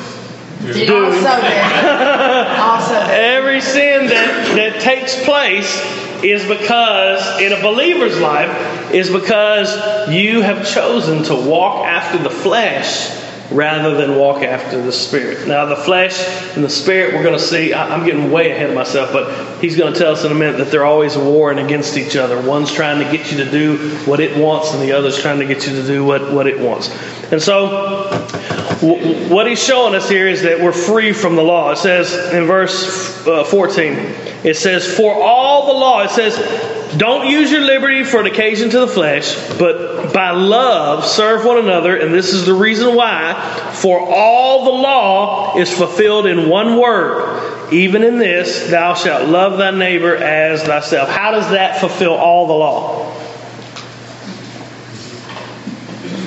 do. 0.73 1.05
Also. 1.05 1.27
Also. 2.61 2.93
Every 2.93 3.61
sin 3.61 4.07
that, 4.07 4.55
that 4.55 4.81
takes 4.81 5.23
place 5.23 6.00
is 6.23 6.45
because, 6.45 7.41
in 7.41 7.51
a 7.53 7.61
believer's 7.61 8.19
life, 8.19 8.93
is 8.93 9.09
because 9.09 10.11
you 10.11 10.41
have 10.41 10.67
chosen 10.67 11.23
to 11.23 11.35
walk 11.35 11.85
after 11.85 12.21
the 12.21 12.29
flesh 12.29 13.20
rather 13.51 13.95
than 13.95 14.15
walk 14.15 14.43
after 14.43 14.81
the 14.81 14.91
Spirit. 14.91 15.47
Now, 15.47 15.65
the 15.65 15.75
flesh 15.75 16.19
and 16.55 16.63
the 16.63 16.69
Spirit, 16.69 17.13
we're 17.13 17.23
going 17.23 17.37
to 17.37 17.43
see, 17.43 17.73
I'm 17.73 18.05
getting 18.05 18.31
way 18.31 18.51
ahead 18.51 18.69
of 18.69 18.75
myself, 18.75 19.11
but 19.11 19.59
he's 19.59 19.75
going 19.75 19.93
to 19.93 19.99
tell 19.99 20.13
us 20.13 20.23
in 20.23 20.31
a 20.31 20.35
minute 20.35 20.57
that 20.57 20.71
they're 20.71 20.85
always 20.85 21.17
warring 21.17 21.59
against 21.59 21.97
each 21.97 22.15
other. 22.15 22.41
One's 22.41 22.71
trying 22.71 23.03
to 23.03 23.17
get 23.17 23.31
you 23.31 23.43
to 23.43 23.51
do 23.51 23.77
what 24.05 24.19
it 24.19 24.37
wants, 24.37 24.73
and 24.73 24.81
the 24.81 24.93
other's 24.93 25.19
trying 25.19 25.39
to 25.39 25.45
get 25.45 25.67
you 25.67 25.73
to 25.73 25.85
do 25.85 26.05
what, 26.05 26.31
what 26.31 26.47
it 26.47 26.59
wants. 26.59 26.89
And 27.31 27.41
so, 27.41 28.07
what 29.29 29.47
he's 29.47 29.63
showing 29.63 29.95
us 29.95 30.09
here 30.09 30.27
is 30.27 30.41
that 30.41 30.59
we're 30.59 30.71
free 30.71 31.13
from 31.13 31.35
the 31.35 31.43
law. 31.43 31.71
It 31.71 31.77
says 31.77 32.33
in 32.33 32.45
verse 32.45 33.25
uh, 33.27 33.43
14, 33.43 33.93
it 34.43 34.55
says, 34.55 34.85
For 34.97 35.13
all 35.13 35.67
the 35.67 35.79
law, 35.79 36.01
it 36.01 36.09
says, 36.09 36.35
don't 36.97 37.27
use 37.27 37.51
your 37.51 37.61
liberty 37.61 38.03
for 38.03 38.19
an 38.19 38.25
occasion 38.27 38.69
to 38.71 38.79
the 38.79 38.87
flesh, 38.87 39.35
but 39.57 40.13
by 40.13 40.31
love 40.31 41.05
serve 41.05 41.45
one 41.45 41.57
another. 41.57 41.95
And 41.95 42.13
this 42.13 42.33
is 42.33 42.45
the 42.45 42.53
reason 42.53 42.95
why. 42.95 43.33
For 43.73 43.99
all 43.99 44.65
the 44.65 44.71
law 44.71 45.57
is 45.57 45.71
fulfilled 45.71 46.25
in 46.25 46.49
one 46.49 46.77
word. 46.77 47.73
Even 47.73 48.03
in 48.03 48.17
this, 48.17 48.69
thou 48.69 48.93
shalt 48.93 49.29
love 49.29 49.57
thy 49.57 49.71
neighbor 49.71 50.15
as 50.15 50.63
thyself. 50.63 51.07
How 51.09 51.31
does 51.31 51.49
that 51.51 51.79
fulfill 51.79 52.13
all 52.13 52.47
the 52.47 52.53
law? 52.53 53.15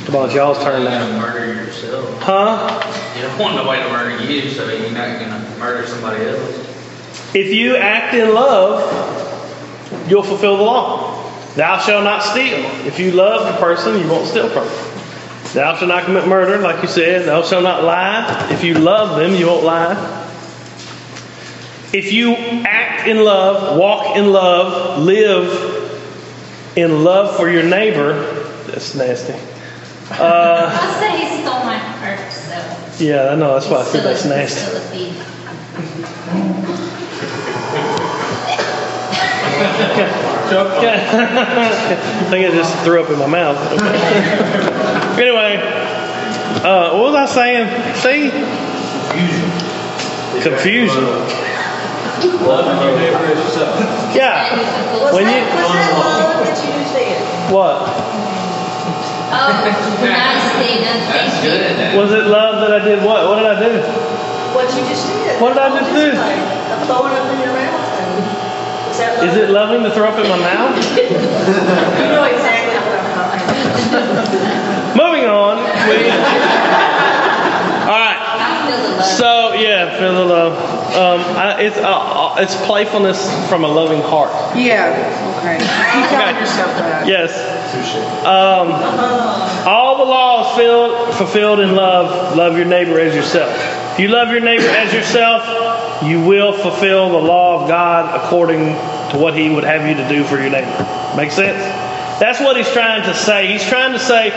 Come 0.06 0.16
on, 0.16 0.30
y'all's 0.34 0.62
turn 0.62 0.84
now. 0.84 1.20
Murder 1.20 1.54
yourself. 1.54 2.22
Huh? 2.22 3.14
You 3.16 3.22
don't 3.22 3.38
want 3.38 3.56
nobody 3.56 3.82
to 3.82 3.88
murder 3.90 4.24
you, 4.24 4.48
so 4.48 4.66
you're 4.68 4.90
not 4.92 5.18
going 5.18 5.30
to 5.30 5.58
murder 5.58 5.86
somebody 5.86 6.24
else. 6.24 6.58
If 7.34 7.52
you 7.52 7.76
act 7.76 8.14
in 8.14 8.32
love, 8.32 9.23
you'll 10.08 10.22
fulfill 10.22 10.56
the 10.56 10.62
law. 10.62 11.22
Thou 11.54 11.78
shalt 11.78 12.04
not 12.04 12.22
steal. 12.22 12.58
If 12.86 12.98
you 12.98 13.12
love 13.12 13.52
the 13.52 13.58
person, 13.60 13.98
you 14.00 14.08
won't 14.08 14.26
steal 14.26 14.48
from 14.48 14.66
them. 14.66 14.94
Thou 15.54 15.76
shalt 15.76 15.88
not 15.88 16.04
commit 16.04 16.26
murder, 16.26 16.58
like 16.58 16.82
you 16.82 16.88
said. 16.88 17.26
Thou 17.26 17.42
shalt 17.42 17.62
not 17.62 17.84
lie. 17.84 18.48
If 18.50 18.64
you 18.64 18.74
love 18.74 19.18
them, 19.18 19.34
you 19.34 19.46
won't 19.46 19.64
lie. 19.64 20.20
If 21.92 22.12
you 22.12 22.32
act 22.34 23.06
in 23.06 23.24
love, 23.24 23.78
walk 23.78 24.16
in 24.16 24.32
love, 24.32 25.00
live 25.00 25.84
in 26.76 27.04
love 27.04 27.36
for 27.36 27.48
your 27.48 27.62
neighbor, 27.62 28.14
that's 28.66 28.96
nasty. 28.96 29.34
Uh, 30.10 30.70
I 30.72 30.98
said 30.98 31.18
he 31.20 31.42
stole 31.42 31.64
my 31.64 31.78
purse, 32.00 32.34
so. 32.98 33.04
Yeah, 33.04 33.30
I 33.30 33.36
know. 33.36 33.54
That's 33.54 33.68
why 33.68 33.78
I 33.78 33.84
said 33.84 34.04
that's 34.04 34.24
nasty. 34.24 35.14
I 40.54 42.26
think 42.30 42.46
I 42.46 42.50
just 42.54 42.74
threw 42.84 43.02
up 43.02 43.10
in 43.10 43.18
my 43.18 43.26
mouth. 43.26 43.56
anyway, 45.18 45.56
uh, 46.62 46.90
what 46.98 47.12
was 47.12 47.14
I 47.14 47.26
saying? 47.26 47.66
See? 48.02 48.30
Confusion. 50.42 51.04
Loving 52.44 52.78
your 52.82 52.96
neighbor 52.98 53.24
as 53.30 53.38
yourself. 53.38 53.74
Yeah. 54.14 54.54
Was 55.02 55.14
When 55.14 55.24
that, 55.24 55.38
you- 55.38 55.54
was 55.54 55.70
that 55.70 55.92
love 55.98 56.46
that 56.46 56.58
you 56.62 56.72
said? 56.90 57.18
What? 57.52 57.76
Oh, 59.34 59.50
nice, 60.02 60.44
Stephen. 60.54 60.98
That's 61.10 61.36
you. 61.42 61.50
good. 61.50 61.98
Was 61.98 62.10
it 62.12 62.26
love 62.30 62.60
that 62.62 62.72
I 62.80 62.84
did 62.84 63.02
what? 63.04 63.26
What 63.28 63.36
did 63.42 63.46
I 63.46 63.58
do? 63.58 63.82
What 64.54 64.68
you 64.76 64.82
just 64.88 65.06
did. 65.08 65.40
What 65.42 65.54
did 65.54 65.62
I 65.62 65.68
just 65.80 65.90
do? 65.90 66.06
Of 66.14 66.86
throwing 66.86 67.14
up 67.18 67.26
in 67.34 67.38
your 67.42 67.52
mouth. 67.52 67.83
And- 69.00 69.28
Is? 69.28 69.34
Is 69.36 69.42
it 69.44 69.50
loving 69.50 69.82
to 69.84 69.90
throw 69.90 70.08
up 70.08 70.18
in 70.18 70.28
my 70.28 70.38
mouth? 70.38 70.74
You 70.94 72.08
know 72.10 72.24
exactly 72.24 72.74
what 72.86 72.98
I'm 72.98 73.10
talking. 73.14 74.96
Moving 74.96 75.24
on. 75.28 75.56
We... 75.88 76.10
All 77.84 77.98
right. 78.00 78.16
I 78.18 78.66
feel 78.66 78.78
the 78.82 78.96
love. 78.96 79.04
So 79.04 79.52
yeah, 79.54 79.98
feel 79.98 80.14
the 80.14 80.24
love. 80.24 80.54
Um, 80.94 81.20
I, 81.36 81.60
it's 81.60 81.76
uh, 81.76 81.82
uh, 81.88 82.36
it's 82.38 82.54
playfulness 82.66 83.28
from 83.48 83.64
a 83.64 83.68
loving 83.68 84.00
heart. 84.00 84.30
Yeah, 84.56 84.88
okay. 85.40 85.58
Keep 85.58 86.08
telling 86.10 86.34
Okay. 86.36 86.40
yourself 86.40 86.70
that. 86.78 87.06
Yes. 87.06 87.34
Um, 88.24 88.70
all 89.68 89.98
the 89.98 90.04
laws 90.04 90.56
filled, 90.56 91.14
fulfilled 91.16 91.60
in 91.60 91.74
love. 91.74 92.36
Love 92.36 92.56
your 92.56 92.66
neighbor 92.66 92.98
as 93.00 93.14
yourself. 93.14 93.50
If 93.94 93.98
you 94.00 94.08
love 94.08 94.28
your 94.30 94.40
neighbor 94.40 94.68
as 94.68 94.92
yourself, 94.92 95.42
you 96.04 96.20
will 96.20 96.52
fulfill 96.52 97.10
the 97.10 97.18
law 97.18 97.62
of 97.62 97.68
God 97.68 98.22
according 98.22 98.66
to 99.10 99.18
what 99.18 99.34
He 99.34 99.50
would 99.50 99.64
have 99.64 99.88
you 99.88 99.94
to 99.94 100.08
do 100.08 100.24
for 100.24 100.36
your 100.40 100.50
neighbor. 100.50 101.14
Make 101.16 101.30
sense? 101.30 101.62
That's 102.20 102.38
what 102.40 102.56
he's 102.56 102.70
trying 102.70 103.02
to 103.02 103.14
say. 103.14 103.48
He's 103.48 103.64
trying 103.64 103.92
to 103.92 103.98
say 103.98 104.30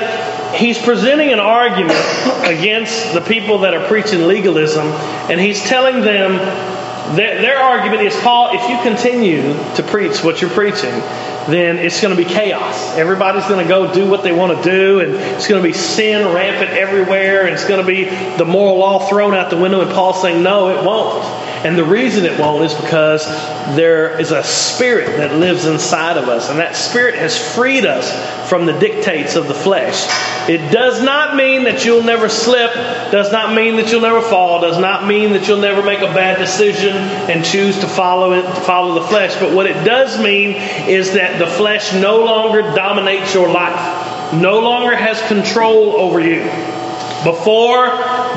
he's 0.58 0.80
presenting 0.82 1.32
an 1.32 1.40
argument 1.40 2.00
against 2.44 3.14
the 3.14 3.22
people 3.22 3.60
that 3.60 3.76
are 3.76 3.88
preaching 3.88 4.26
legalism, 4.26 4.88
and 5.30 5.40
he's 5.40 5.62
telling 5.64 6.02
them 6.02 6.38
their, 7.16 7.40
their 7.42 7.58
argument 7.60 8.02
is 8.02 8.16
Paul, 8.22 8.50
if 8.54 8.70
you 8.70 8.78
continue 8.82 9.54
to 9.76 9.84
preach 9.84 10.24
what 10.24 10.42
you're 10.42 10.50
preaching, 10.50 10.92
then 11.48 11.78
it's 11.78 12.02
going 12.02 12.16
to 12.16 12.22
be 12.22 12.28
chaos. 12.28 12.98
Everybody's 12.98 13.46
going 13.46 13.66
to 13.66 13.70
go 13.70 13.94
do 13.94 14.10
what 14.10 14.24
they 14.24 14.34
want 14.34 14.58
to 14.58 14.70
do, 14.70 15.00
and 15.00 15.14
it's 15.14 15.48
going 15.48 15.62
to 15.62 15.68
be 15.68 15.74
sin 15.74 16.34
rampant 16.34 16.72
everywhere, 16.72 17.46
and 17.46 17.54
it's 17.54 17.66
going 17.66 17.80
to 17.80 17.88
be 17.88 18.06
the 18.38 18.44
moral 18.44 18.78
law 18.78 19.08
thrown 19.08 19.34
out 19.34 19.50
the 19.50 19.58
window. 19.58 19.82
And 19.82 19.92
Paul's 19.92 20.22
saying, 20.22 20.44
no, 20.44 20.70
it 20.70 20.84
won't. 20.84 21.24
And 21.66 21.78
the 21.78 21.84
reason 21.84 22.26
it 22.26 22.40
won't 22.40 22.64
is 22.64 22.74
because 22.74 23.26
there 23.76 24.20
is 24.20 24.32
a 24.32 24.44
spirit 24.44 25.18
that 25.18 25.36
lives 25.36 25.66
inside 25.66 26.18
of 26.18 26.30
us, 26.30 26.50
and 26.50 26.60
that 26.60 26.76
spirit 26.76 27.16
has 27.16 27.38
freed 27.56 27.86
us 27.86 28.50
from 28.50 28.66
the 28.66 28.74
dictates 28.74 29.36
of 29.36 29.48
the 29.48 29.54
flesh. 29.54 30.06
It 30.48 30.72
does 30.72 31.04
not 31.04 31.36
mean 31.36 31.64
that 31.64 31.84
you'll 31.84 32.04
never 32.04 32.30
slip, 32.30 32.74
does 33.12 33.32
not 33.32 33.56
mean 33.56 33.76
that 33.78 33.92
you'll 33.92 34.02
never 34.02 34.22
fall, 34.22 34.62
does 34.62 34.78
not 34.78 35.08
mean 35.08 35.34
that 35.34 35.48
you'll 35.48 35.60
never 35.60 35.84
make 35.84 36.00
a 36.00 36.14
bad 36.14 36.38
decision 36.38 36.96
and 36.96 37.44
choose 37.44 37.80
to 37.80 37.88
follow 37.88 38.34
it, 38.34 38.46
follow 38.64 38.94
the 38.94 39.08
flesh. 39.08 39.36
But 39.40 39.54
what 39.54 39.66
it 39.66 39.84
does 39.84 40.22
mean 40.22 40.56
is 40.88 41.14
that 41.14 41.40
the 41.40 41.48
flesh 41.48 41.94
no 41.94 42.24
longer 42.24 42.62
dominates 42.62 43.34
your 43.34 43.50
life, 43.50 44.34
no 44.34 44.60
longer 44.60 44.96
has 44.96 45.22
control 45.28 45.94
over 45.94 46.20
you. 46.20 46.44
Before, 47.24 47.88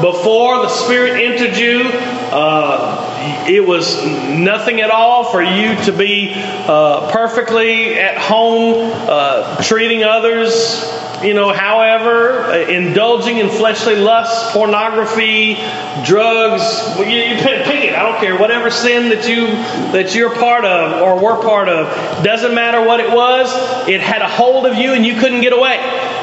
before 0.01 0.63
the 0.63 0.69
Spirit 0.69 1.23
entered 1.23 1.57
you, 1.57 1.83
uh, 2.33 3.10
it 3.21 3.67
was 3.67 4.03
nothing 4.05 4.81
at 4.81 4.91
all 4.91 5.25
for 5.25 5.43
you 5.43 5.75
to 5.85 5.93
be 5.93 6.33
uh, 6.35 7.11
perfectly 7.11 7.99
at 7.99 8.17
home, 8.17 8.93
uh, 9.09 9.63
treating 9.63 10.05
others, 10.05 10.83
you 11.23 11.35
know, 11.35 11.53
however, 11.53 12.45
uh, 12.45 12.57
indulging 12.57 13.37
in 13.37 13.51
fleshly 13.51 13.97
lusts, 13.97 14.53
pornography, 14.53 15.55
drugs. 16.05 16.63
Well, 16.97 17.05
you, 17.05 17.19
you 17.19 17.43
pick, 17.43 17.65
pick 17.65 17.85
it. 17.85 17.95
I 17.95 18.11
don't 18.11 18.21
care. 18.21 18.39
Whatever 18.39 18.71
sin 18.71 19.11
that 19.11 19.29
you 19.29 19.49
that 19.93 20.15
you're 20.15 20.35
part 20.35 20.65
of 20.65 21.03
or 21.03 21.23
were 21.23 21.43
part 21.43 21.69
of, 21.69 22.25
doesn't 22.25 22.55
matter 22.55 22.87
what 22.87 23.01
it 23.01 23.11
was. 23.11 23.53
It 23.87 24.01
had 24.01 24.23
a 24.23 24.29
hold 24.29 24.65
of 24.65 24.77
you, 24.77 24.95
and 24.95 25.05
you 25.05 25.21
couldn't 25.21 25.43
get 25.43 25.53
away. 25.53 25.77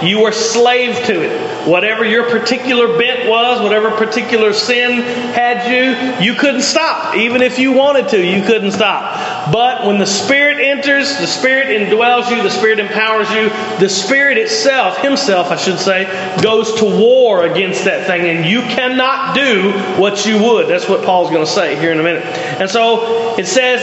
You 0.04 0.22
were 0.22 0.32
slave 0.32 0.96
to 1.06 1.22
it. 1.22 1.68
Whatever 1.68 2.06
your 2.06 2.30
particular 2.30 2.98
bent 2.98 3.30
was, 3.30 3.62
whatever 3.62 3.92
particular 3.92 4.54
sin 4.54 5.02
had 5.34 5.70
you, 5.70 6.26
you 6.26 6.36
couldn't 6.36 6.62
stop. 6.62 7.16
Even 7.16 7.42
if 7.42 7.60
you 7.60 7.74
wanted 7.74 8.10
to, 8.10 8.26
you 8.26 8.44
couldn't 8.44 8.72
stop. 8.72 9.52
But 9.52 9.86
when 9.86 9.98
the 9.98 10.06
Spirit 10.06 10.60
enters, 10.60 11.18
the 11.18 11.28
Spirit 11.28 11.68
indwells 11.68 12.30
you, 12.30 12.42
the 12.44 12.50
Spirit 12.50 12.80
empowers 12.80 13.30
you, 13.32 13.50
the 13.80 13.90
Spirit 13.90 14.38
itself, 14.38 14.98
Himself, 15.00 15.52
I 15.52 15.56
should 15.56 15.80
say, 15.80 16.06
goes 16.42 16.76
to 16.76 16.86
war 16.86 17.44
against 17.44 17.86
that 17.86 18.08
thing, 18.08 18.22
and 18.22 18.46
you 18.46 18.62
cannot 18.62 19.36
do 19.36 19.72
what 20.00 20.26
you 20.26 20.42
would. 20.42 20.68
That's 20.68 20.88
what 20.88 21.04
Paul's 21.04 21.30
going 21.30 21.46
to 21.46 21.52
say 21.52 21.76
here 21.80 21.92
in 21.92 22.00
a 22.00 22.04
minute. 22.04 22.24
And 22.60 22.70
so 22.70 23.38
it 23.38 23.48
says, 23.48 23.82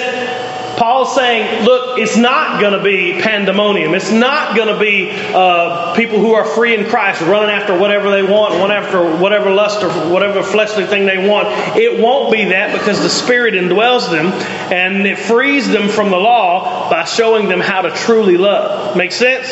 Paul's 0.76 1.14
saying, 1.14 1.64
look, 1.64 1.99
it's 1.99 2.16
not 2.16 2.61
going 2.61 2.73
to 2.73 2.83
be 2.83 3.21
pandemonium. 3.21 3.95
It's 3.95 4.11
not 4.11 4.57
going 4.57 4.69
to 4.69 4.78
be 4.78 5.11
uh, 5.12 5.95
people 5.95 6.19
who 6.19 6.35
are 6.35 6.45
free 6.45 6.75
in 6.75 6.87
Christ 6.87 7.21
running 7.23 7.50
after 7.50 7.78
whatever 7.78 8.11
they 8.11 8.23
want, 8.23 8.59
one 8.59 8.71
after 8.71 9.16
whatever 9.16 9.50
lust 9.50 9.83
or 9.83 9.90
whatever 10.11 10.43
fleshly 10.43 10.87
thing 10.87 11.07
they 11.07 11.28
want. 11.28 11.49
It 11.76 12.00
won't 12.00 12.33
be 12.33 12.47
that 12.47 12.73
because 12.78 13.00
the 13.00 13.09
Spirit 13.09 13.54
indwells 13.54 14.11
them 14.11 14.26
and 14.73 15.07
it 15.07 15.19
frees 15.19 15.69
them 15.69 15.88
from 15.88 16.11
the 16.11 16.19
law 16.19 16.90
by 16.90 17.04
showing 17.04 17.49
them 17.49 17.61
how 17.61 17.83
to 17.83 17.90
truly 17.90 18.37
love. 18.37 18.97
Make 18.97 19.12
sense? 19.12 19.49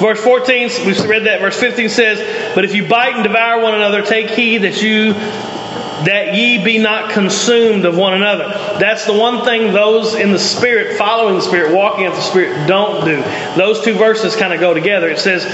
Verse 0.00 0.20
14, 0.20 0.86
we 0.86 1.08
read 1.08 1.24
that. 1.24 1.40
Verse 1.40 1.58
15 1.58 1.88
says, 1.88 2.54
But 2.54 2.64
if 2.64 2.74
you 2.74 2.86
bite 2.86 3.14
and 3.14 3.24
devour 3.24 3.60
one 3.60 3.74
another, 3.74 4.02
take 4.02 4.30
heed 4.30 4.58
that 4.58 4.80
you 4.80 5.12
that 6.04 6.34
ye 6.34 6.62
be 6.62 6.78
not 6.78 7.10
consumed 7.10 7.84
of 7.84 7.96
one 7.96 8.14
another. 8.14 8.48
That's 8.78 9.04
the 9.06 9.12
one 9.12 9.44
thing 9.44 9.72
those 9.72 10.14
in 10.14 10.32
the 10.32 10.38
Spirit, 10.38 10.96
following 10.96 11.34
the 11.34 11.42
Spirit, 11.42 11.74
walking 11.74 12.04
in 12.04 12.12
the 12.12 12.20
Spirit, 12.20 12.66
don't 12.66 13.04
do. 13.04 13.22
Those 13.56 13.84
two 13.84 13.94
verses 13.94 14.36
kind 14.36 14.52
of 14.52 14.60
go 14.60 14.74
together. 14.74 15.08
It 15.08 15.18
says, 15.18 15.44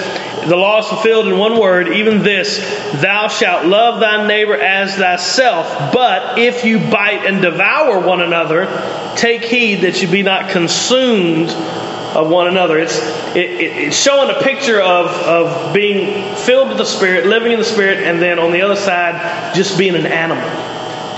the 0.46 0.56
law 0.56 0.80
is 0.80 0.86
fulfilled 0.86 1.26
in 1.26 1.38
one 1.38 1.58
word, 1.58 1.88
even 1.88 2.22
this, 2.22 2.58
thou 3.00 3.28
shalt 3.28 3.66
love 3.66 4.00
thy 4.00 4.26
neighbor 4.26 4.56
as 4.56 4.94
thyself. 4.96 5.92
But 5.92 6.38
if 6.38 6.64
you 6.64 6.78
bite 6.78 7.24
and 7.26 7.40
devour 7.40 8.00
one 8.00 8.20
another, 8.20 8.66
take 9.16 9.42
heed 9.42 9.82
that 9.82 10.02
you 10.02 10.08
be 10.08 10.22
not 10.22 10.50
consumed 10.50 11.48
of 12.14 12.30
one 12.30 12.46
another. 12.46 12.78
It's, 12.78 12.98
it, 13.34 13.50
it, 13.50 13.86
it's 13.86 13.96
showing 13.96 14.30
a 14.30 14.40
picture 14.40 14.80
of, 14.80 15.06
of 15.06 15.74
being 15.74 16.34
filled 16.36 16.68
with 16.68 16.78
the 16.78 16.84
Spirit, 16.84 17.26
living 17.26 17.52
in 17.52 17.58
the 17.58 17.64
Spirit, 17.64 17.98
and 17.98 18.22
then 18.22 18.38
on 18.38 18.52
the 18.52 18.62
other 18.62 18.76
side, 18.76 19.54
just 19.54 19.76
being 19.78 19.94
an 19.94 20.06
animal. 20.06 20.48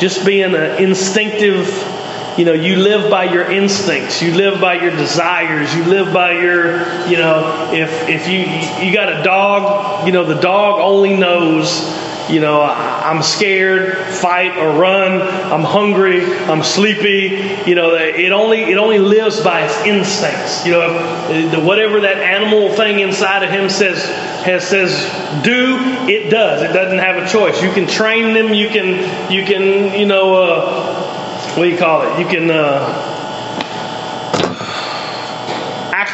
Just 0.01 0.27
being 0.27 0.55
an 0.55 0.83
instinctive, 0.83 1.67
you 2.37 2.45
know, 2.45 2.53
you 2.53 2.77
live 2.77 3.11
by 3.11 3.25
your 3.25 3.51
instincts, 3.51 4.21
you 4.21 4.35
live 4.35 4.61
by 4.61 4.75
your 4.75 4.91
desires, 4.91 5.75
you 5.75 5.85
live 5.85 6.13
by 6.13 6.33
your, 6.33 6.81
you 7.09 7.17
know, 7.17 7.71
if, 7.73 8.09
if 8.09 8.29
you, 8.29 8.87
you 8.87 8.93
got 8.93 9.09
a 9.09 9.23
dog, 9.23 10.07
you 10.07 10.13
know, 10.13 10.25
the 10.25 10.39
dog 10.39 10.81
only 10.81 11.17
knows 11.17 11.81
you 12.29 12.41
know, 12.41 12.61
I'm 12.61 13.23
scared, 13.23 13.97
fight 14.17 14.57
or 14.59 14.79
run. 14.81 15.23
I'm 15.23 15.63
hungry. 15.63 16.25
I'm 16.25 16.63
sleepy. 16.63 17.69
You 17.69 17.75
know, 17.77 17.95
it 17.95 18.33
only 18.33 18.63
it 18.65 18.79
only 18.79 18.99
lives 18.99 19.41
by 19.41 19.65
its 19.65 19.77
instincts. 19.85 20.67
You 20.67 20.73
know, 20.73 21.61
whatever 21.65 22.01
that 22.01 22.19
animal 22.19 22.75
thing 22.75 23.01
inside 23.01 23.45
of 23.45 23.51
him 23.51 23.71
says 23.71 24.05
has 24.45 24.67
says 24.67 24.93
do, 25.45 25.77
it 26.09 26.31
does. 26.31 26.63
It 26.63 26.73
doesn't 26.73 26.99
have 26.99 27.23
a 27.23 27.29
choice. 27.29 27.63
You 27.63 27.71
can 27.71 27.87
train 27.87 28.35
them. 28.35 28.53
You 28.53 28.69
can 28.69 29.31
you 29.31 29.45
can 29.45 29.99
you 29.99 30.07
know 30.07 30.35
uh, 30.35 31.55
what 31.55 31.65
do 31.65 31.71
you 31.71 31.79
call 31.79 32.03
it? 32.03 32.21
You 32.21 32.27
can. 32.27 32.51
Uh, 32.51 33.16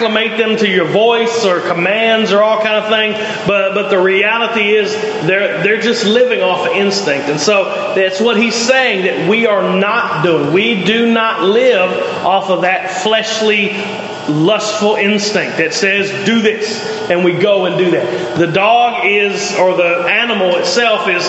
acclimate 0.02 0.38
them 0.38 0.56
to 0.56 0.68
your 0.68 0.86
voice 0.86 1.44
or 1.44 1.60
commands 1.60 2.32
or 2.32 2.42
all 2.42 2.60
kind 2.60 2.76
of 2.76 2.88
thing. 2.88 3.12
But 3.46 3.74
but 3.74 3.88
the 3.88 4.00
reality 4.00 4.74
is 4.74 4.92
they're 5.26 5.62
they're 5.62 5.80
just 5.80 6.04
living 6.04 6.40
off 6.40 6.68
of 6.68 6.76
instinct. 6.76 7.28
And 7.28 7.40
so 7.40 7.94
that's 7.94 8.20
what 8.20 8.36
he's 8.36 8.54
saying 8.54 9.04
that 9.04 9.28
we 9.28 9.46
are 9.46 9.78
not 9.78 10.24
doing. 10.24 10.52
We 10.52 10.84
do 10.84 11.12
not 11.12 11.42
live 11.42 11.90
off 12.24 12.50
of 12.50 12.62
that 12.62 13.02
fleshly 13.02 13.70
lustful 14.28 14.94
instinct 14.96 15.58
that 15.58 15.74
says 15.74 16.10
do 16.24 16.40
this 16.40 17.10
and 17.10 17.24
we 17.24 17.32
go 17.32 17.66
and 17.66 17.78
do 17.78 17.90
that. 17.92 18.38
The 18.38 18.46
dog 18.46 19.04
is 19.04 19.56
or 19.56 19.76
the 19.76 20.06
animal 20.08 20.56
itself 20.56 21.08
is 21.08 21.26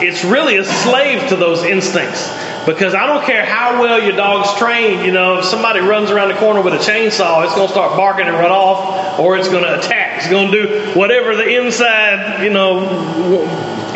it's 0.00 0.24
really 0.24 0.56
a 0.56 0.64
slave 0.64 1.28
to 1.28 1.36
those 1.36 1.62
instincts. 1.64 2.28
Because 2.68 2.92
I 2.94 3.06
don't 3.06 3.24
care 3.24 3.46
how 3.46 3.80
well 3.80 3.98
your 3.98 4.14
dog's 4.14 4.54
trained, 4.58 5.06
you 5.06 5.10
know, 5.10 5.38
if 5.38 5.46
somebody 5.46 5.80
runs 5.80 6.10
around 6.10 6.28
the 6.28 6.34
corner 6.34 6.60
with 6.60 6.74
a 6.74 6.76
chainsaw, 6.76 7.42
it's 7.42 7.54
going 7.54 7.66
to 7.66 7.72
start 7.72 7.96
barking 7.96 8.26
and 8.26 8.36
run 8.36 8.50
off, 8.50 9.18
or 9.18 9.38
it's 9.38 9.48
going 9.48 9.64
to 9.64 9.78
attack. 9.78 10.18
It's 10.18 10.28
going 10.28 10.52
to 10.52 10.66
do 10.66 10.98
whatever 10.98 11.34
the 11.34 11.48
inside, 11.48 12.44
you 12.44 12.50
know, 12.50 13.42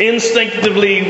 instinctively 0.01 1.03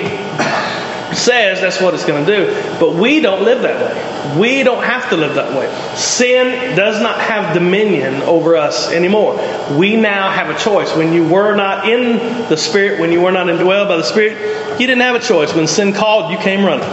says 1.16 1.62
that's 1.62 1.80
what 1.80 1.94
it's 1.94 2.04
going 2.04 2.26
to 2.26 2.36
do. 2.36 2.80
But 2.82 2.96
we 2.96 3.22
don't 3.22 3.44
live 3.44 3.62
that 3.62 3.80
way. 3.80 4.40
We 4.40 4.64
don't 4.64 4.84
have 4.84 5.10
to 5.12 5.16
live 5.16 5.36
that 5.36 5.58
way. 5.58 5.74
Sin 5.96 6.76
does 6.76 7.02
not 7.02 7.22
have 7.22 7.54
dominion 7.54 8.16
over 8.24 8.58
us 8.58 8.92
anymore. 8.92 9.36
We 9.78 9.96
now 9.96 10.32
have 10.32 10.54
a 10.54 10.60
choice. 10.60 10.94
When 10.98 11.14
you 11.14 11.26
were 11.26 11.56
not 11.56 11.88
in 11.88 12.18
the 12.50 12.58
Spirit, 12.58 13.00
when 13.00 13.14
you 13.14 13.22
were 13.22 13.32
not 13.32 13.48
indwelled 13.48 13.88
by 13.88 13.96
the 13.96 14.04
Spirit, 14.04 14.80
you 14.82 14.88
didn't 14.88 15.02
have 15.02 15.16
a 15.16 15.20
choice. 15.20 15.54
When 15.54 15.66
sin 15.68 15.94
called, 15.94 16.30
you 16.30 16.38
came 16.40 16.66
running. 16.66 16.90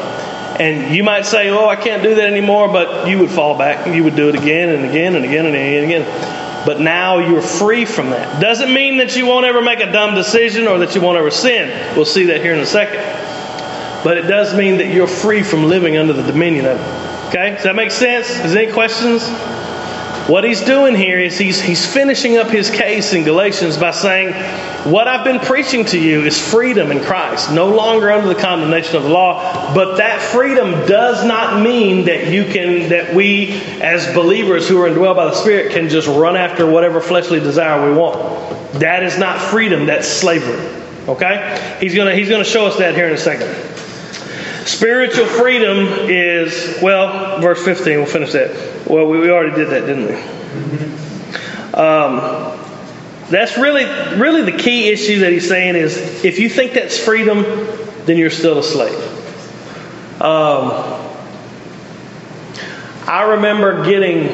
And 0.58 0.94
you 0.94 1.04
might 1.04 1.26
say, 1.26 1.48
oh, 1.48 1.68
I 1.68 1.76
can't 1.76 2.02
do 2.02 2.16
that 2.16 2.26
anymore, 2.26 2.68
but 2.68 3.08
you 3.08 3.18
would 3.18 3.30
fall 3.30 3.56
back 3.56 3.86
you 3.94 4.04
would 4.04 4.16
do 4.16 4.28
it 4.28 4.34
again 4.34 4.68
and 4.70 4.84
again 4.84 5.14
and 5.14 5.24
again 5.24 5.46
and 5.46 5.54
again 5.54 5.84
and 5.84 5.92
again. 5.92 6.66
But 6.66 6.80
now 6.80 7.18
you're 7.18 7.40
free 7.42 7.86
from 7.86 8.10
that. 8.10 8.40
Doesn't 8.40 8.72
mean 8.72 8.98
that 8.98 9.16
you 9.16 9.26
won't 9.26 9.46
ever 9.46 9.62
make 9.62 9.80
a 9.80 9.90
dumb 9.90 10.14
decision 10.14 10.66
or 10.66 10.78
that 10.78 10.94
you 10.94 11.00
won't 11.00 11.16
ever 11.16 11.30
sin. 11.30 11.96
We'll 11.96 12.04
see 12.04 12.26
that 12.26 12.42
here 12.42 12.52
in 12.52 12.60
a 12.60 12.66
second. 12.66 13.00
But 14.04 14.18
it 14.18 14.22
does 14.22 14.54
mean 14.54 14.78
that 14.78 14.92
you're 14.92 15.06
free 15.06 15.42
from 15.42 15.64
living 15.64 15.96
under 15.96 16.12
the 16.12 16.22
dominion 16.22 16.66
of 16.66 16.78
it. 16.78 17.28
Okay? 17.28 17.50
Does 17.50 17.64
that 17.64 17.76
make 17.76 17.90
sense? 17.90 18.28
Is 18.30 18.52
there 18.52 18.64
any 18.64 18.72
questions? 18.72 19.22
What 20.30 20.44
he's 20.44 20.60
doing 20.60 20.94
here 20.94 21.18
is 21.18 21.36
he's, 21.36 21.60
he's 21.60 21.84
finishing 21.84 22.36
up 22.36 22.50
his 22.50 22.70
case 22.70 23.14
in 23.14 23.24
Galatians 23.24 23.76
by 23.76 23.90
saying, 23.90 24.32
What 24.88 25.08
I've 25.08 25.24
been 25.24 25.40
preaching 25.40 25.84
to 25.86 25.98
you 25.98 26.24
is 26.24 26.38
freedom 26.38 26.92
in 26.92 27.00
Christ, 27.00 27.52
no 27.52 27.66
longer 27.66 28.12
under 28.12 28.28
the 28.28 28.40
condemnation 28.40 28.94
of 28.94 29.02
the 29.02 29.08
law. 29.08 29.74
But 29.74 29.96
that 29.96 30.22
freedom 30.22 30.86
does 30.86 31.26
not 31.26 31.60
mean 31.64 32.04
that 32.04 32.28
you 32.28 32.44
can, 32.44 32.90
that 32.90 33.12
we 33.12 33.60
as 33.80 34.06
believers 34.14 34.68
who 34.68 34.80
are 34.80 34.88
indwelled 34.88 35.16
by 35.16 35.24
the 35.24 35.34
Spirit 35.34 35.72
can 35.72 35.88
just 35.88 36.06
run 36.06 36.36
after 36.36 36.64
whatever 36.64 37.00
fleshly 37.00 37.40
desire 37.40 37.90
we 37.90 37.98
want. 37.98 38.16
That 38.74 39.02
is 39.02 39.18
not 39.18 39.40
freedom, 39.40 39.86
that's 39.86 40.06
slavery. 40.06 40.64
Okay? 41.08 41.76
He's 41.80 41.96
gonna 41.96 42.14
he's 42.14 42.28
gonna 42.28 42.44
show 42.44 42.66
us 42.66 42.78
that 42.78 42.94
here 42.94 43.08
in 43.08 43.14
a 43.14 43.18
second. 43.18 43.48
Spiritual 44.66 45.26
freedom 45.26 45.86
is, 46.08 46.78
well, 46.82 47.40
verse 47.40 47.64
15, 47.64 47.96
we'll 47.96 48.06
finish 48.06 48.32
that. 48.32 48.86
Well, 48.86 49.06
we, 49.06 49.18
we 49.18 49.30
already 49.30 49.54
did 49.56 49.70
that, 49.70 49.86
didn't 49.86 50.06
we? 50.06 50.40
Um, 51.74 52.58
that's 53.30 53.56
really, 53.56 53.84
really 54.18 54.42
the 54.42 54.56
key 54.58 54.88
issue 54.88 55.20
that 55.20 55.32
he's 55.32 55.48
saying 55.48 55.76
is 55.76 56.24
if 56.24 56.38
you 56.38 56.48
think 56.48 56.72
that's 56.72 56.98
freedom, 56.98 57.42
then 58.04 58.18
you're 58.18 58.30
still 58.30 58.58
a 58.58 58.62
slave. 58.62 58.98
Um, 60.20 60.70
I 63.06 63.22
remember 63.36 63.84
getting, 63.84 64.24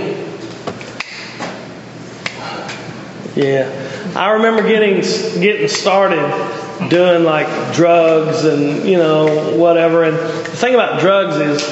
yeah, 3.37 4.13
I 4.17 4.33
remember 4.33 4.63
getting 4.67 4.97
getting 5.41 5.69
started 5.69 6.66
doing 6.89 7.25
like 7.25 7.75
drugs 7.75 8.45
and 8.45 8.89
you 8.89 8.97
know 8.97 9.57
whatever. 9.57 10.05
And 10.05 10.17
the 10.17 10.57
thing 10.57 10.75
about 10.75 11.01
drugs 11.01 11.37
is, 11.37 11.63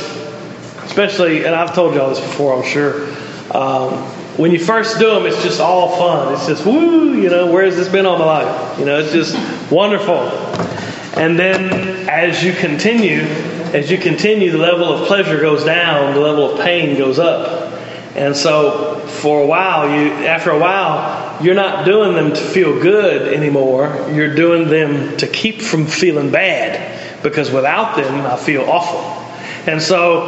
especially, 0.85 1.45
and 1.45 1.55
I've 1.55 1.75
told 1.75 1.95
y'all 1.95 2.11
this 2.11 2.21
before, 2.21 2.57
I'm 2.57 2.65
sure. 2.65 3.09
Um, 3.55 3.93
when 4.37 4.51
you 4.51 4.59
first 4.59 4.99
do 4.99 5.11
them, 5.11 5.27
it's 5.27 5.43
just 5.45 5.61
all 5.61 5.97
fun. 5.97 6.35
It's 6.35 6.47
just 6.47 6.67
woo, 6.67 7.15
you 7.15 7.31
know. 7.31 7.53
Where 7.53 7.65
has 7.65 7.77
this 7.77 7.89
been 7.89 8.05
all 8.05 8.19
my 8.19 8.25
life? 8.25 8.79
You 8.79 8.85
know, 8.85 8.99
it's 8.99 9.13
just 9.13 9.37
wonderful. 9.71 10.17
And 11.17 11.39
then 11.39 12.09
as 12.09 12.43
you 12.43 12.53
continue, 12.53 13.21
as 13.73 13.91
you 13.91 13.99
continue, 13.99 14.51
the 14.51 14.59
level 14.59 14.93
of 14.93 15.07
pleasure 15.07 15.41
goes 15.41 15.65
down, 15.65 16.15
the 16.15 16.21
level 16.21 16.51
of 16.51 16.61
pain 16.61 16.99
goes 16.99 17.21
up. 17.21 17.73
And 18.17 18.35
so 18.35 18.99
for 19.07 19.43
a 19.43 19.47
while, 19.47 19.89
you 19.89 20.11
after 20.27 20.51
a 20.51 20.59
while, 20.59 21.24
you're 21.43 21.55
not 21.55 21.85
doing 21.85 22.15
them 22.15 22.31
to 22.31 22.41
feel 22.41 22.81
good 22.81 23.33
anymore. 23.35 24.09
You're 24.13 24.35
doing 24.35 24.69
them 24.69 25.17
to 25.19 25.27
keep 25.27 25.61
from 25.61 25.87
feeling 25.87 26.31
bad 26.31 27.23
because 27.23 27.51
without 27.51 27.97
them, 27.97 28.27
I 28.27 28.37
feel 28.37 28.63
awful. 28.63 29.01
And 29.71 29.81
so 29.81 30.23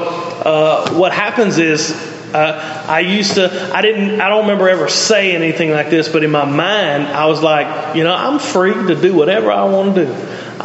uh, 0.45 0.93
what 0.95 1.13
happens 1.13 1.59
is 1.59 1.93
uh, 2.35 2.85
I 2.89 3.01
used 3.01 3.35
to, 3.35 3.71
I 3.75 3.83
didn't, 3.83 4.21
I 4.21 4.29
don't 4.29 4.43
remember 4.43 4.69
ever 4.69 4.89
saying 4.89 5.37
anything 5.37 5.71
like 5.71 5.91
this, 5.91 6.09
but 6.09 6.25
in 6.25 6.31
my 6.31 6.45
mind, 6.45 7.05
I 7.05 7.27
was 7.27 7.43
like, 7.43 7.97
you 7.97 8.05
know, 8.05 8.15
I'm 8.15 8.39
free 8.39 8.75
to 8.75 9.01
do 9.01 9.15
whatever 9.15 9.51
I 9.51 9.65
want 9.65 9.95
to 9.95 10.07
do. 10.07 10.13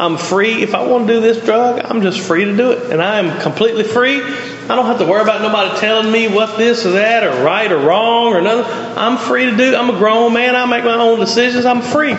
I'm 0.02 0.16
free. 0.16 0.64
If 0.64 0.74
I 0.74 0.84
want 0.84 1.06
to 1.06 1.14
do 1.14 1.20
this 1.20 1.44
drug, 1.44 1.80
I'm 1.84 2.02
just 2.02 2.18
free 2.18 2.44
to 2.44 2.56
do 2.56 2.72
it. 2.72 2.90
And 2.90 3.00
I 3.00 3.20
am 3.20 3.40
completely 3.40 3.84
free. 3.84 4.20
I 4.20 4.74
don't 4.74 4.86
have 4.86 4.98
to 4.98 5.06
worry 5.06 5.22
about 5.22 5.42
nobody 5.42 5.78
telling 5.78 6.10
me 6.10 6.26
what 6.26 6.58
this 6.58 6.84
or 6.84 6.90
that 6.92 7.22
or 7.22 7.44
right 7.44 7.70
or 7.70 7.78
wrong 7.78 8.34
or 8.34 8.40
nothing. 8.40 8.98
I'm 8.98 9.16
free 9.16 9.44
to 9.44 9.56
do. 9.56 9.76
I'm 9.76 9.90
a 9.90 9.96
grown 9.96 10.32
man. 10.32 10.56
I 10.56 10.66
make 10.66 10.82
my 10.82 10.96
own 10.96 11.20
decisions. 11.20 11.64
I'm 11.64 11.82
free. 11.82 12.14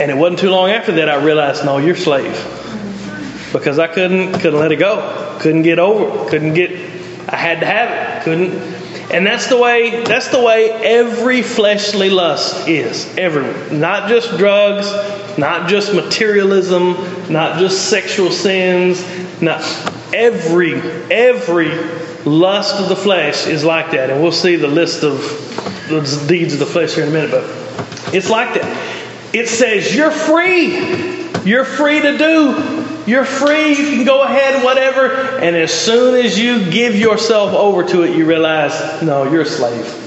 And 0.00 0.10
it 0.10 0.16
wasn't 0.16 0.38
too 0.38 0.48
long 0.48 0.70
after 0.70 0.92
that 0.92 1.10
I 1.10 1.22
realized, 1.22 1.66
no, 1.66 1.76
you're 1.76 1.94
slave. 1.94 2.32
Because 3.52 3.78
I 3.78 3.86
couldn't 3.86 4.40
couldn't 4.40 4.58
let 4.58 4.72
it 4.72 4.76
go. 4.76 5.36
Couldn't 5.40 5.62
get 5.62 5.78
over 5.78 6.24
it. 6.24 6.30
Couldn't 6.30 6.54
get 6.54 6.70
I 7.28 7.36
had 7.36 7.60
to 7.60 7.66
have 7.66 7.90
it. 7.90 8.24
Couldn't 8.24 8.85
and 9.12 9.26
that's 9.26 9.46
the 9.46 9.56
way 9.56 10.02
that's 10.04 10.28
the 10.28 10.42
way 10.42 10.70
every 10.70 11.42
fleshly 11.42 12.10
lust 12.10 12.68
is. 12.68 13.06
Every 13.16 13.76
Not 13.76 14.08
just 14.08 14.36
drugs, 14.36 14.86
not 15.38 15.68
just 15.68 15.94
materialism, 15.94 16.92
not 17.32 17.58
just 17.58 17.88
sexual 17.88 18.30
sins, 18.30 19.04
not 19.40 19.62
every 20.12 20.74
every 21.10 21.70
lust 22.24 22.80
of 22.80 22.88
the 22.88 22.96
flesh 22.96 23.46
is 23.46 23.64
like 23.64 23.92
that. 23.92 24.10
And 24.10 24.22
we'll 24.22 24.32
see 24.32 24.56
the 24.56 24.68
list 24.68 25.04
of 25.04 25.18
the 25.88 26.24
deeds 26.26 26.52
of 26.52 26.58
the 26.58 26.66
flesh 26.66 26.94
here 26.94 27.04
in 27.04 27.10
a 27.10 27.12
minute, 27.12 27.30
but 27.30 28.14
it's 28.14 28.28
like 28.28 28.54
that. 28.54 29.04
It 29.32 29.48
says 29.48 29.94
you're 29.94 30.10
free. 30.10 31.30
You're 31.44 31.64
free 31.64 32.00
to 32.00 32.18
do. 32.18 32.85
You're 33.06 33.24
free. 33.24 33.70
You 33.70 33.96
can 33.96 34.04
go 34.04 34.22
ahead, 34.22 34.64
whatever. 34.64 35.38
And 35.38 35.54
as 35.54 35.72
soon 35.72 36.24
as 36.24 36.38
you 36.38 36.70
give 36.70 36.96
yourself 36.96 37.54
over 37.54 37.84
to 37.84 38.02
it, 38.02 38.16
you 38.16 38.26
realize, 38.26 39.02
no, 39.02 39.30
you're 39.30 39.42
a 39.42 39.46
slave. 39.46 40.02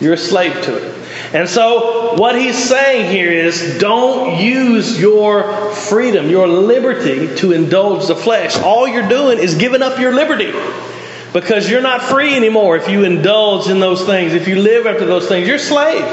You're 0.00 0.14
a 0.14 0.18
slave 0.18 0.54
to 0.64 0.76
it. 0.76 0.98
And 1.34 1.48
so, 1.48 2.14
what 2.14 2.34
he's 2.34 2.56
saying 2.56 3.10
here 3.10 3.30
is 3.30 3.78
don't 3.78 4.38
use 4.40 5.00
your 5.00 5.70
freedom, 5.72 6.28
your 6.28 6.46
liberty, 6.46 7.34
to 7.36 7.52
indulge 7.52 8.06
the 8.06 8.16
flesh. 8.16 8.58
All 8.58 8.88
you're 8.88 9.08
doing 9.08 9.38
is 9.38 9.54
giving 9.54 9.82
up 9.82 9.98
your 9.98 10.14
liberty 10.14 10.52
because 11.32 11.70
you're 11.70 11.82
not 11.82 12.02
free 12.02 12.34
anymore 12.34 12.76
if 12.76 12.88
you 12.88 13.04
indulge 13.04 13.68
in 13.68 13.80
those 13.80 14.04
things. 14.04 14.34
If 14.34 14.48
you 14.48 14.56
live 14.56 14.86
after 14.86 15.06
those 15.06 15.28
things, 15.28 15.46
you're 15.46 15.56
a 15.56 15.60
slave. 15.60 16.04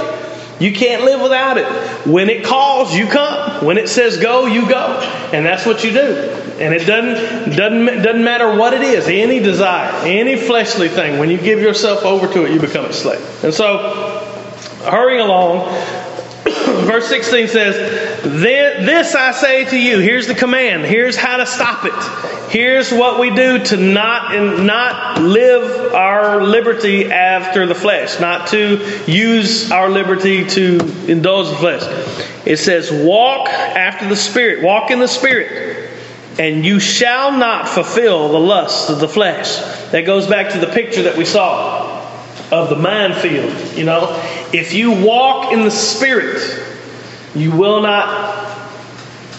You 0.60 0.74
can't 0.74 1.04
live 1.04 1.22
without 1.22 1.58
it. 1.58 1.65
When 2.06 2.30
it 2.30 2.43
calls, 2.43 2.93
you 2.93 3.08
come. 3.08 3.65
When 3.65 3.78
it 3.78 3.89
says 3.89 4.17
go, 4.17 4.45
you 4.45 4.67
go. 4.67 5.00
And 5.34 5.45
that's 5.45 5.65
what 5.65 5.84
you 5.84 5.91
do. 5.91 6.15
And 6.60 6.74
it 6.74 6.86
doesn't, 6.86 7.56
doesn't, 7.56 8.04
doesn't 8.04 8.24
matter 8.24 8.58
what 8.58 8.74
it 8.74 8.82
is, 8.82 9.08
any 9.08 9.39
desire, 9.39 9.93
any 10.06 10.36
fleshly 10.36 10.89
thing. 10.89 11.17
When 11.17 11.30
you 11.30 11.38
give 11.38 11.60
yourself 11.60 12.04
over 12.04 12.28
to 12.34 12.45
it, 12.45 12.52
you 12.52 12.60
become 12.60 12.86
a 12.86 12.93
slave. 12.93 13.43
And 13.43 13.54
so, 13.54 13.78
hurrying 14.84 15.22
along, 15.22 15.69
verse 16.86 17.08
16 17.08 17.47
says, 17.47 18.21
then, 18.23 18.86
This 18.86 19.15
I 19.15 19.32
say 19.32 19.65
to 19.65 19.79
you. 19.79 19.99
Here's 19.99 20.27
the 20.27 20.36
command. 20.36 20.86
Here's 20.86 21.15
how 21.15 21.38
to 21.38 21.45
stop 21.45 21.86
it. 21.86 22.51
Here's 22.51 22.91
what 22.91 23.19
we 23.19 23.29
do 23.29 23.63
to 23.65 23.77
not, 23.77 24.36
and 24.36 24.65
not 24.65 25.21
live 25.21 25.93
our 25.93 26.43
liberty 26.43 27.12
after 27.12 27.67
the 27.67 27.75
flesh, 27.75 28.19
not 28.19 28.47
to 28.49 29.03
use 29.08 29.71
our 29.71 29.89
liberty 29.89 30.47
to 30.47 30.79
indulge 31.08 31.49
the 31.49 31.55
flesh. 31.55 31.84
It 32.45 32.58
says, 32.58 32.91
Walk 32.91 33.47
after 33.49 34.08
the 34.08 34.15
Spirit, 34.15 34.63
walk 34.63 34.89
in 34.89 34.99
the 34.99 35.08
Spirit, 35.08 35.91
and 36.39 36.65
you 36.65 36.79
shall 36.79 37.32
not 37.32 37.67
fulfill 37.67 38.29
the 38.29 38.39
lust 38.39 38.89
of 38.89 38.99
the 38.99 39.08
flesh. 39.08 39.58
That 39.91 40.05
goes 40.05 40.25
back 40.25 40.53
to 40.53 40.60
the 40.60 40.67
picture 40.67 41.03
that 41.03 41.17
we 41.17 41.25
saw 41.25 41.99
of 42.51 42.69
the 42.69 42.75
minefield. 42.75 43.77
You 43.77 43.86
know, 43.86 44.08
if 44.53 44.73
you 44.73 44.91
walk 45.05 45.53
in 45.53 45.63
the 45.63 45.71
Spirit, 45.71 46.41
you 47.35 47.51
will 47.51 47.81
not 47.81 48.47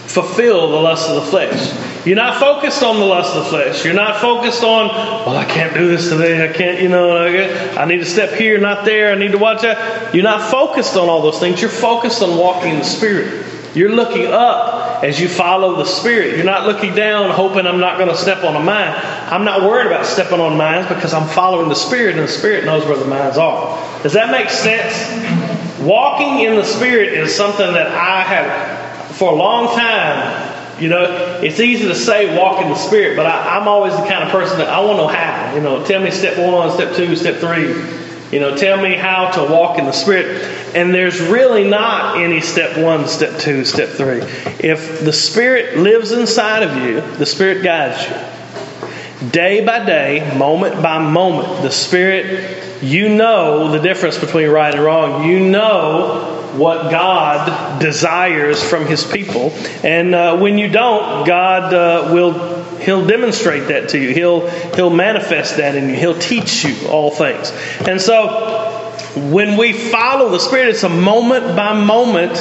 fulfill 0.07 0.69
the 0.69 0.77
lust 0.77 1.09
of 1.09 1.15
the 1.15 1.29
flesh. 1.29 2.05
You're 2.05 2.15
not 2.15 2.39
focused 2.39 2.81
on 2.81 2.99
the 2.99 3.05
lust 3.05 3.35
of 3.35 3.43
the 3.43 3.49
flesh. 3.49 3.85
You're 3.85 3.93
not 3.93 4.19
focused 4.19 4.63
on, 4.63 4.87
well, 4.87 5.37
I 5.37 5.45
can't 5.45 5.73
do 5.73 5.87
this 5.87 6.09
today. 6.09 6.49
I 6.49 6.51
can't, 6.51 6.81
you 6.81 6.89
know, 6.89 7.15
I 7.25 7.85
need 7.85 7.99
to 7.99 8.05
step 8.05 8.33
here, 8.33 8.57
not 8.59 8.85
there. 8.85 9.11
I 9.11 9.15
need 9.15 9.33
to 9.33 9.37
watch 9.37 9.61
that. 9.61 10.13
You're 10.13 10.23
not 10.23 10.49
focused 10.49 10.95
on 10.95 11.09
all 11.09 11.21
those 11.21 11.39
things. 11.39 11.61
You're 11.61 11.69
focused 11.69 12.23
on 12.23 12.37
walking 12.37 12.71
in 12.71 12.79
the 12.79 12.85
Spirit. 12.85 13.45
You're 13.75 13.91
looking 13.91 14.25
up 14.25 14.70
as 15.03 15.19
you 15.19 15.27
follow 15.27 15.75
the 15.75 15.85
Spirit. 15.85 16.35
You're 16.35 16.45
not 16.45 16.65
looking 16.67 16.93
down 16.93 17.31
hoping 17.31 17.65
I'm 17.65 17.79
not 17.79 17.97
going 17.97 18.09
to 18.09 18.17
step 18.17 18.43
on 18.43 18.55
a 18.55 18.59
mine. 18.59 18.93
I'm 19.31 19.43
not 19.43 19.63
worried 19.63 19.87
about 19.87 20.05
stepping 20.05 20.39
on 20.39 20.57
mines 20.57 20.87
because 20.87 21.13
I'm 21.13 21.27
following 21.29 21.69
the 21.69 21.75
Spirit, 21.75 22.17
and 22.17 22.27
the 22.27 22.31
Spirit 22.31 22.65
knows 22.65 22.85
where 22.85 22.97
the 22.97 23.05
mines 23.05 23.37
are. 23.37 24.03
Does 24.03 24.13
that 24.13 24.31
make 24.31 24.49
sense? 24.49 25.79
Walking 25.81 26.41
in 26.45 26.55
the 26.55 26.63
Spirit 26.63 27.13
is 27.13 27.35
something 27.35 27.73
that 27.73 27.87
I 27.87 28.21
have, 28.21 29.15
for 29.15 29.31
a 29.31 29.35
long 29.35 29.75
time, 29.75 30.51
you 30.81 30.89
know, 30.89 31.39
it's 31.43 31.59
easy 31.59 31.87
to 31.87 31.95
say 31.95 32.35
walk 32.37 32.61
in 32.61 32.69
the 32.69 32.75
Spirit, 32.75 33.15
but 33.15 33.27
I, 33.27 33.57
am 33.57 33.67
always 33.67 33.93
the 33.93 34.05
kind 34.07 34.23
of 34.23 34.29
person 34.29 34.57
that 34.57 34.67
I 34.67 34.79
want 34.79 34.97
to 34.97 35.03
know 35.03 35.07
how. 35.07 35.55
You 35.55 35.61
know, 35.61 35.85
tell 35.85 36.01
me 36.01 36.09
step 36.09 36.37
one, 36.39 36.71
step 36.71 36.95
two, 36.95 37.15
step 37.15 37.35
three. 37.35 38.00
You 38.31 38.39
know, 38.39 38.55
tell 38.55 38.81
me 38.81 38.95
how 38.95 39.31
to 39.31 39.51
walk 39.51 39.77
in 39.77 39.85
the 39.85 39.91
Spirit. 39.91 40.41
And 40.73 40.93
there's 40.93 41.19
really 41.19 41.67
not 41.67 42.17
any 42.17 42.39
step 42.39 42.77
one, 42.77 43.07
step 43.07 43.39
two, 43.39 43.65
step 43.65 43.89
three. 43.89 44.21
If 44.59 45.03
the 45.03 45.11
Spirit 45.11 45.77
lives 45.77 46.13
inside 46.13 46.63
of 46.63 46.77
you, 46.83 47.01
the 47.17 47.25
Spirit 47.25 47.61
guides 47.63 48.01
you. 48.07 49.29
Day 49.29 49.65
by 49.65 49.85
day, 49.85 50.35
moment 50.37 50.81
by 50.81 50.97
moment, 50.99 51.61
the 51.61 51.71
Spirit, 51.71 52.81
you 52.81 53.09
know 53.09 53.69
the 53.69 53.79
difference 53.79 54.17
between 54.17 54.49
right 54.49 54.73
and 54.73 54.83
wrong. 54.83 55.25
You 55.29 55.39
know 55.39 56.53
what 56.55 56.89
God 56.89 57.79
desires 57.79 58.63
from 58.63 58.85
His 58.85 59.03
people. 59.03 59.51
And 59.83 60.15
uh, 60.15 60.37
when 60.37 60.57
you 60.57 60.69
don't, 60.69 61.27
God 61.27 61.73
uh, 61.73 62.13
will 62.13 62.50
He'll 62.81 63.05
demonstrate 63.05 63.67
that 63.67 63.89
to 63.89 63.99
you. 63.99 64.13
He'll 64.13 64.49
He'll 64.75 64.89
manifest 64.89 65.57
that 65.57 65.75
in 65.75 65.89
you. 65.89 65.95
He'll 65.95 66.17
teach 66.17 66.63
you 66.63 66.87
all 66.87 67.11
things. 67.11 67.51
And 67.87 67.99
so, 67.99 68.79
when 69.15 69.57
we 69.57 69.73
follow 69.73 70.29
the 70.29 70.39
Spirit, 70.39 70.69
it's 70.69 70.83
a 70.83 70.89
moment 70.89 71.55
by 71.55 71.73
moment 71.73 72.33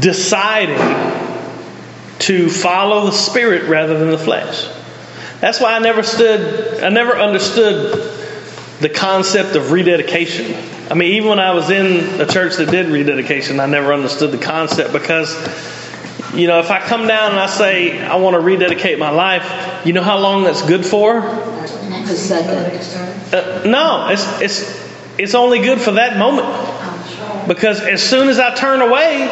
deciding 0.00 0.78
to 2.20 2.48
follow 2.48 3.06
the 3.06 3.12
Spirit 3.12 3.68
rather 3.68 3.98
than 3.98 4.10
the 4.10 4.18
flesh. 4.18 4.68
That's 5.40 5.60
why 5.60 5.74
I 5.74 5.80
never 5.80 6.02
stood. 6.02 6.82
I 6.82 6.88
never 6.88 7.16
understood 7.16 8.10
the 8.80 8.88
concept 8.88 9.56
of 9.56 9.72
rededication. 9.72 10.54
I 10.90 10.94
mean, 10.94 11.14
even 11.14 11.30
when 11.30 11.38
I 11.38 11.52
was 11.52 11.70
in 11.70 12.20
a 12.20 12.26
church 12.26 12.56
that 12.56 12.70
did 12.70 12.86
rededication, 12.88 13.60
I 13.60 13.66
never 13.66 13.92
understood 13.92 14.30
the 14.30 14.38
concept 14.38 14.92
because, 14.92 15.34
you 16.34 16.46
know, 16.46 16.60
if 16.60 16.70
I 16.70 16.80
come 16.80 17.06
down 17.06 17.32
and 17.32 17.40
I 17.40 17.46
say, 17.46 18.00
I 18.00 18.16
want 18.16 18.34
to 18.34 18.40
rededicate 18.40 18.98
my 18.98 19.10
life, 19.10 19.86
you 19.86 19.92
know 19.92 20.02
how 20.02 20.18
long 20.18 20.44
that's 20.44 20.62
good 20.62 20.84
for? 20.84 21.18
A 21.18 22.82
second. 22.82 23.34
Uh, 23.34 23.64
no, 23.66 24.08
it's, 24.08 24.40
it's, 24.40 24.92
it's 25.18 25.34
only 25.34 25.60
good 25.60 25.80
for 25.80 25.92
that 25.92 26.18
moment. 26.18 26.46
Because 27.46 27.80
as 27.80 28.02
soon 28.02 28.28
as 28.28 28.38
I 28.38 28.54
turn 28.54 28.80
away, 28.80 29.28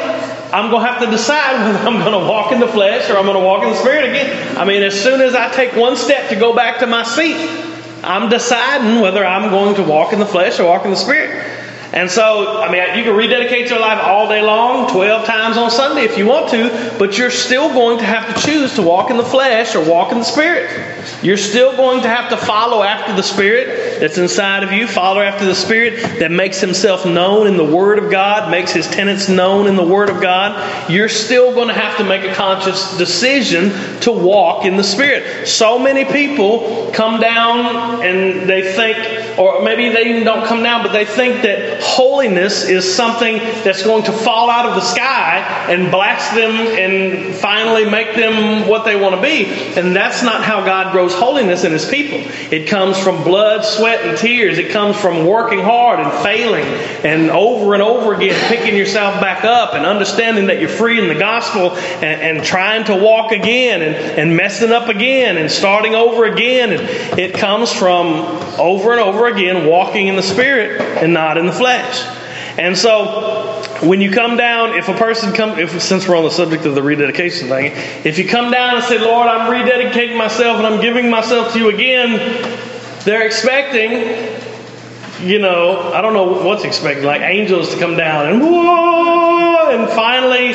I'm 0.53 0.71
going 0.71 0.85
to 0.85 0.91
have 0.91 1.01
to 1.01 1.11
decide 1.11 1.65
whether 1.73 1.89
I'm 1.89 2.01
going 2.01 2.21
to 2.21 2.31
walk 2.31 2.53
in 2.53 2.61
the 2.61 2.69
flesh 2.69 3.09
or 3.09 3.17
I'm 3.17 3.25
going 3.25 3.39
to 3.39 3.45
walk 3.45 3.63
in 3.63 3.71
the 3.71 3.77
spirit 3.77 4.11
again. 4.11 4.59
I 4.59 4.65
mean, 4.65 4.83
as 4.83 5.01
soon 5.01 5.21
as 5.21 5.35
I 5.35 5.51
take 5.53 5.75
one 5.75 5.97
step 5.97 6.29
to 6.31 6.37
go 6.37 6.55
back 6.55 6.81
to 6.81 6.87
my 6.87 7.03
seat, 7.03 7.37
I'm 8.03 8.29
deciding 8.29 9.01
whether 9.01 9.25
I'm 9.25 9.51
going 9.51 9.77
to 9.77 9.83
walk 9.83 10.13
in 10.13 10.19
the 10.19 10.27
flesh 10.27 10.59
or 10.59 10.65
walk 10.65 10.85
in 10.85 10.91
the 10.91 10.97
spirit. 10.97 11.60
And 11.93 12.09
so, 12.09 12.61
I 12.63 12.71
mean, 12.71 12.97
you 12.97 13.03
can 13.03 13.17
rededicate 13.17 13.69
your 13.69 13.81
life 13.81 13.99
all 14.05 14.29
day 14.29 14.43
long, 14.43 14.89
12 14.91 15.27
times 15.27 15.57
on 15.57 15.71
Sunday 15.73 16.05
if 16.05 16.17
you 16.17 16.25
want 16.25 16.49
to, 16.51 16.95
but 16.99 17.19
you're 17.19 17.33
still 17.33 17.69
going 17.69 17.99
to 17.99 18.05
have 18.05 18.33
to 18.33 18.47
choose 18.47 18.75
to 18.75 18.83
walk 18.83 19.11
in 19.11 19.17
the 19.17 19.25
flesh 19.25 19.75
or 19.75 19.85
walk 19.85 20.13
in 20.13 20.19
the 20.19 20.25
Spirit. 20.25 20.71
You're 21.23 21.37
still 21.37 21.77
going 21.77 22.03
to 22.03 22.09
have 22.09 22.31
to 22.31 22.37
follow 22.37 22.85
after 22.85 23.15
the 23.15 23.23
Spirit 23.23 23.99
that's 23.99 24.19
inside 24.19 24.63
of 24.63 24.73
you, 24.73 24.87
follow 24.87 25.21
after 25.21 25.45
the 25.45 25.55
Spirit 25.55 26.01
that 26.21 26.31
makes 26.31 26.61
Himself 26.61 27.05
known 27.05 27.49
in 27.49 27.57
the 27.57 27.65
Word 27.65 27.99
of 27.99 28.11
God, 28.11 28.51
makes 28.53 28.71
His 28.71 28.87
tenets 28.87 29.29
known 29.29 29.67
in 29.67 29.75
the 29.75 29.83
Word 29.83 30.11
of 30.11 30.21
God. 30.21 30.91
You're 30.91 31.09
still 31.09 31.53
going 31.55 31.69
to 31.69 31.75
have 31.75 31.97
to 31.99 32.05
make 32.05 32.23
a 32.23 32.35
conscious 32.35 32.97
decision 32.99 33.71
to 34.03 34.13
walk 34.13 34.65
in 34.65 34.77
the 34.77 34.85
Spirit. 34.85 35.49
So 35.49 35.77
many 35.79 36.05
people 36.05 36.91
come 36.95 37.21
down 37.21 38.03
and 38.05 38.49
they 38.49 38.73
think, 38.73 39.39
or 39.39 39.63
maybe 39.63 39.89
they 39.89 40.09
even 40.11 40.25
don't 40.25 40.47
come 40.47 40.63
down, 40.63 40.85
but 40.85 40.93
they 40.93 41.05
think 41.05 41.43
that 41.43 41.80
holiness 41.81 42.65
is 42.65 42.95
something 42.95 43.39
that's 43.65 43.83
going 43.83 44.05
to 44.05 44.13
fall 44.13 44.51
out 44.51 44.67
of 44.67 44.75
the 44.75 44.81
sky 44.81 45.39
and 45.69 45.91
blast 45.91 46.35
them 46.35 46.51
and 46.53 47.35
finally 47.35 47.89
make 47.89 48.15
them 48.15 48.69
what 48.69 48.85
they 48.85 49.01
want 49.01 49.15
to 49.15 49.23
be. 49.23 49.47
And 49.79 49.97
that's 49.97 50.23
not 50.23 50.45
how 50.45 50.65
God 50.65 50.93
grows 50.93 51.15
holiness 51.15 51.65
in 51.65 51.73
His 51.73 51.89
people. 51.89 52.19
It 52.53 52.69
comes 52.69 52.99
from 52.99 53.25
blood, 53.25 53.65
sweat, 53.65 54.05
and 54.05 54.19
tears. 54.19 54.59
It 54.59 54.71
comes 54.71 54.97
from 54.97 55.27
working 55.27 55.61
hard 55.61 56.01
and 56.01 56.13
failing 56.23 56.65
and 57.05 57.31
over 57.31 57.75
and 57.75 57.83
over 57.83 58.15
again 58.15 58.39
picking 58.49 58.77
yourself 58.77 59.21
back 59.21 59.45
up 59.45 59.75
and 59.75 59.87
understanding 59.87 60.47
that 60.47 60.61
you're 60.61 60.69
free 60.69 61.01
in 61.01 61.09
the 61.09 61.19
gospel 61.19 61.71
and, 61.77 62.39
and 62.39 62.45
trying 62.45 62.85
to 62.85 62.97
walk 62.97 63.33
again 63.33 63.83
and, 63.83 63.95
and 63.95 64.37
messing 64.37 64.73
up 64.73 64.89
again 64.89 65.37
and 65.37 65.51
starting 65.51 65.95
over 65.95 66.25
again. 66.25 66.73
And 66.73 67.19
it 67.19 67.35
comes 67.35 67.73
from 67.73 68.07
over 68.59 68.93
and 68.93 69.01
over 69.01 69.27
again 69.27 69.67
walking 69.67 70.09
in 70.09 70.17
the 70.17 70.23
Spirit 70.23 70.81
and 70.81 71.15
not 71.15 71.39
in 71.39 71.47
the 71.47 71.53
flesh 71.53 71.70
flesh. 71.71 72.59
And 72.59 72.77
so 72.77 73.63
when 73.81 74.01
you 74.01 74.11
come 74.11 74.37
down, 74.37 74.77
if 74.77 74.89
a 74.89 74.95
person 74.95 75.33
come, 75.33 75.59
if 75.59 75.81
since 75.81 76.09
we're 76.09 76.17
on 76.17 76.25
the 76.25 76.31
subject 76.31 76.67
of 76.67 76.75
the 76.75 76.83
rededication 76.83 77.49
thing, 77.49 77.73
if 78.05 78.19
you 78.19 78.29
come 78.29 78.51
down 78.51 78.77
and 78.77 78.85
say, 78.85 78.99
"Lord, 78.99 79.29
I'm 79.29 79.51
rededicating 79.51 80.17
myself 80.17 80.59
and 80.59 80.67
I'm 80.67 80.81
giving 80.81 81.09
myself 81.09 81.53
to 81.53 81.59
you 81.59 81.69
again," 81.69 82.19
they're 83.05 83.25
expecting, 83.25 83.93
you 85.23 85.39
know, 85.39 85.93
I 85.95 86.01
don't 86.03 86.13
know 86.13 86.45
what's 86.45 86.65
expecting, 86.65 87.05
like 87.05 87.23
angels 87.23 87.73
to 87.73 87.81
come 87.81 87.97
down 87.97 88.27
and 88.27 88.43
whoa, 88.43 89.71
and 89.71 89.89
finally, 89.91 90.55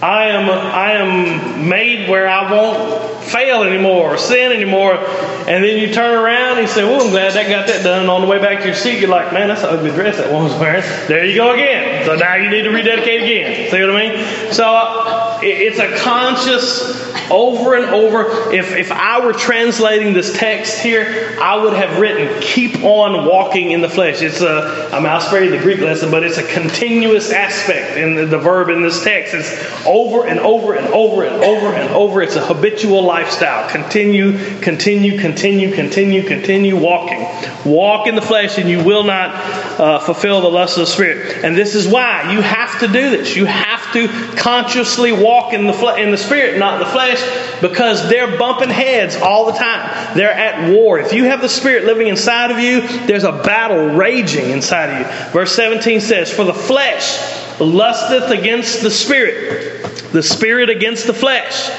I 0.00 0.28
am 0.28 0.48
I 0.50 0.92
am 0.92 1.68
made 1.68 2.08
where 2.08 2.28
I 2.28 2.50
won't 2.50 3.17
fail 3.28 3.62
anymore 3.62 4.14
or 4.14 4.18
sin 4.18 4.52
anymore. 4.52 4.94
And 4.94 5.64
then 5.64 5.78
you 5.78 5.92
turn 5.92 6.16
around 6.16 6.58
and 6.58 6.66
you 6.66 6.72
say, 6.72 6.84
Well, 6.84 7.02
I'm 7.02 7.10
glad 7.10 7.32
that 7.34 7.48
got 7.48 7.66
that 7.68 7.82
done. 7.82 8.08
On 8.08 8.20
the 8.20 8.26
way 8.26 8.38
back 8.38 8.60
to 8.60 8.66
your 8.66 8.74
seat, 8.74 9.00
you're 9.00 9.10
like, 9.10 9.32
Man, 9.32 9.48
that's 9.48 9.62
an 9.62 9.70
ugly 9.70 9.90
dress 9.90 10.16
that 10.16 10.30
woman's 10.32 10.58
wearing. 10.58 10.82
There 11.08 11.24
you 11.24 11.36
go 11.36 11.52
again. 11.52 12.04
So 12.06 12.16
now 12.16 12.36
you 12.36 12.50
need 12.50 12.62
to 12.62 12.70
rededicate 12.70 13.22
again. 13.22 13.70
See 13.70 13.80
what 13.80 13.90
I 13.90 14.08
mean? 14.08 14.52
So 14.52 15.38
it's 15.42 15.78
a 15.78 15.96
conscious 16.02 17.08
over 17.30 17.74
and 17.74 17.86
over. 17.86 18.52
If, 18.52 18.72
if 18.72 18.90
I 18.90 19.24
were 19.24 19.32
translating 19.32 20.12
this 20.12 20.36
text 20.38 20.80
here, 20.80 21.36
I 21.40 21.62
would 21.62 21.74
have 21.74 21.98
written, 21.98 22.40
keep 22.40 22.82
on 22.82 23.26
walking 23.26 23.72
in 23.72 23.80
the 23.80 23.88
flesh. 23.88 24.22
It's 24.22 24.40
a, 24.40 24.90
I 24.92 25.00
mean, 25.00 25.20
spare 25.20 25.44
you 25.44 25.50
the 25.50 25.58
Greek 25.58 25.80
lesson, 25.80 26.10
but 26.10 26.22
it's 26.22 26.38
a 26.38 26.46
continuous 26.46 27.30
aspect 27.30 27.96
in 27.96 28.14
the, 28.14 28.26
the 28.26 28.38
verb 28.38 28.68
in 28.68 28.82
this 28.82 29.02
text. 29.04 29.34
It's 29.34 29.86
over 29.86 30.26
and 30.26 30.40
over 30.40 30.74
and 30.74 30.86
over 30.88 31.24
and 31.24 31.42
over 31.42 31.74
and 31.74 31.90
over. 31.94 32.22
It's 32.22 32.36
a 32.36 32.44
habitual 32.44 33.02
lifestyle. 33.18 33.68
Continue, 33.68 34.60
continue, 34.60 35.18
continue, 35.18 35.74
continue, 35.74 36.22
continue 36.22 36.76
walking. 36.76 37.26
Walk 37.64 38.06
in 38.06 38.14
the 38.14 38.22
flesh 38.22 38.58
and 38.58 38.70
you 38.70 38.82
will 38.84 39.02
not 39.02 39.34
uh, 39.80 39.98
fulfill 39.98 40.40
the 40.40 40.48
lust 40.48 40.76
of 40.76 40.82
the 40.82 40.92
Spirit. 40.92 41.44
And 41.44 41.56
this 41.56 41.74
is 41.74 41.88
why 41.88 42.32
you 42.32 42.40
have 42.40 42.78
to 42.80 42.86
do 42.86 43.10
this. 43.10 43.34
You 43.34 43.46
have 43.46 43.92
to 43.92 44.06
consciously 44.36 45.10
walk 45.10 45.52
in 45.52 45.66
the, 45.66 45.72
fle- 45.72 45.96
in 45.96 46.12
the 46.12 46.16
Spirit, 46.16 46.58
not 46.58 46.78
the 46.78 46.86
flesh, 46.86 47.20
because 47.60 48.08
they're 48.08 48.38
bumping 48.38 48.70
heads 48.70 49.16
all 49.16 49.46
the 49.46 49.58
time. 49.58 50.16
They're 50.16 50.32
at 50.32 50.72
war. 50.72 51.00
If 51.00 51.12
you 51.12 51.24
have 51.24 51.40
the 51.40 51.48
Spirit 51.48 51.84
living 51.84 52.06
inside 52.06 52.52
of 52.52 52.60
you, 52.60 52.82
there's 53.06 53.24
a 53.24 53.32
battle 53.32 53.96
raging 53.96 54.50
inside 54.50 54.90
of 54.90 55.00
you. 55.00 55.32
Verse 55.32 55.54
17 55.56 56.00
says, 56.00 56.32
For 56.32 56.44
the 56.44 56.54
flesh 56.54 57.37
lusteth 57.60 58.30
against 58.30 58.82
the 58.82 58.90
Spirit, 58.90 60.12
the 60.12 60.22
Spirit 60.22 60.70
against 60.70 61.06
the 61.06 61.14
flesh. 61.14 61.70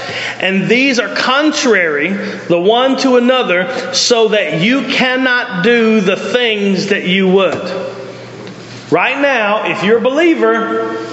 And 0.41 0.69
these 0.69 0.99
are 0.99 1.13
contrary 1.15 2.09
the 2.09 2.59
one 2.59 2.97
to 2.97 3.17
another, 3.17 3.93
so 3.93 4.29
that 4.29 4.61
you 4.61 4.83
cannot 4.83 5.63
do 5.63 6.01
the 6.01 6.15
things 6.15 6.87
that 6.87 7.05
you 7.05 7.27
would. 7.27 7.99
Right 8.91 9.19
now, 9.21 9.69
if 9.71 9.83
you're 9.83 9.99
a 9.99 10.01
believer, 10.01 11.05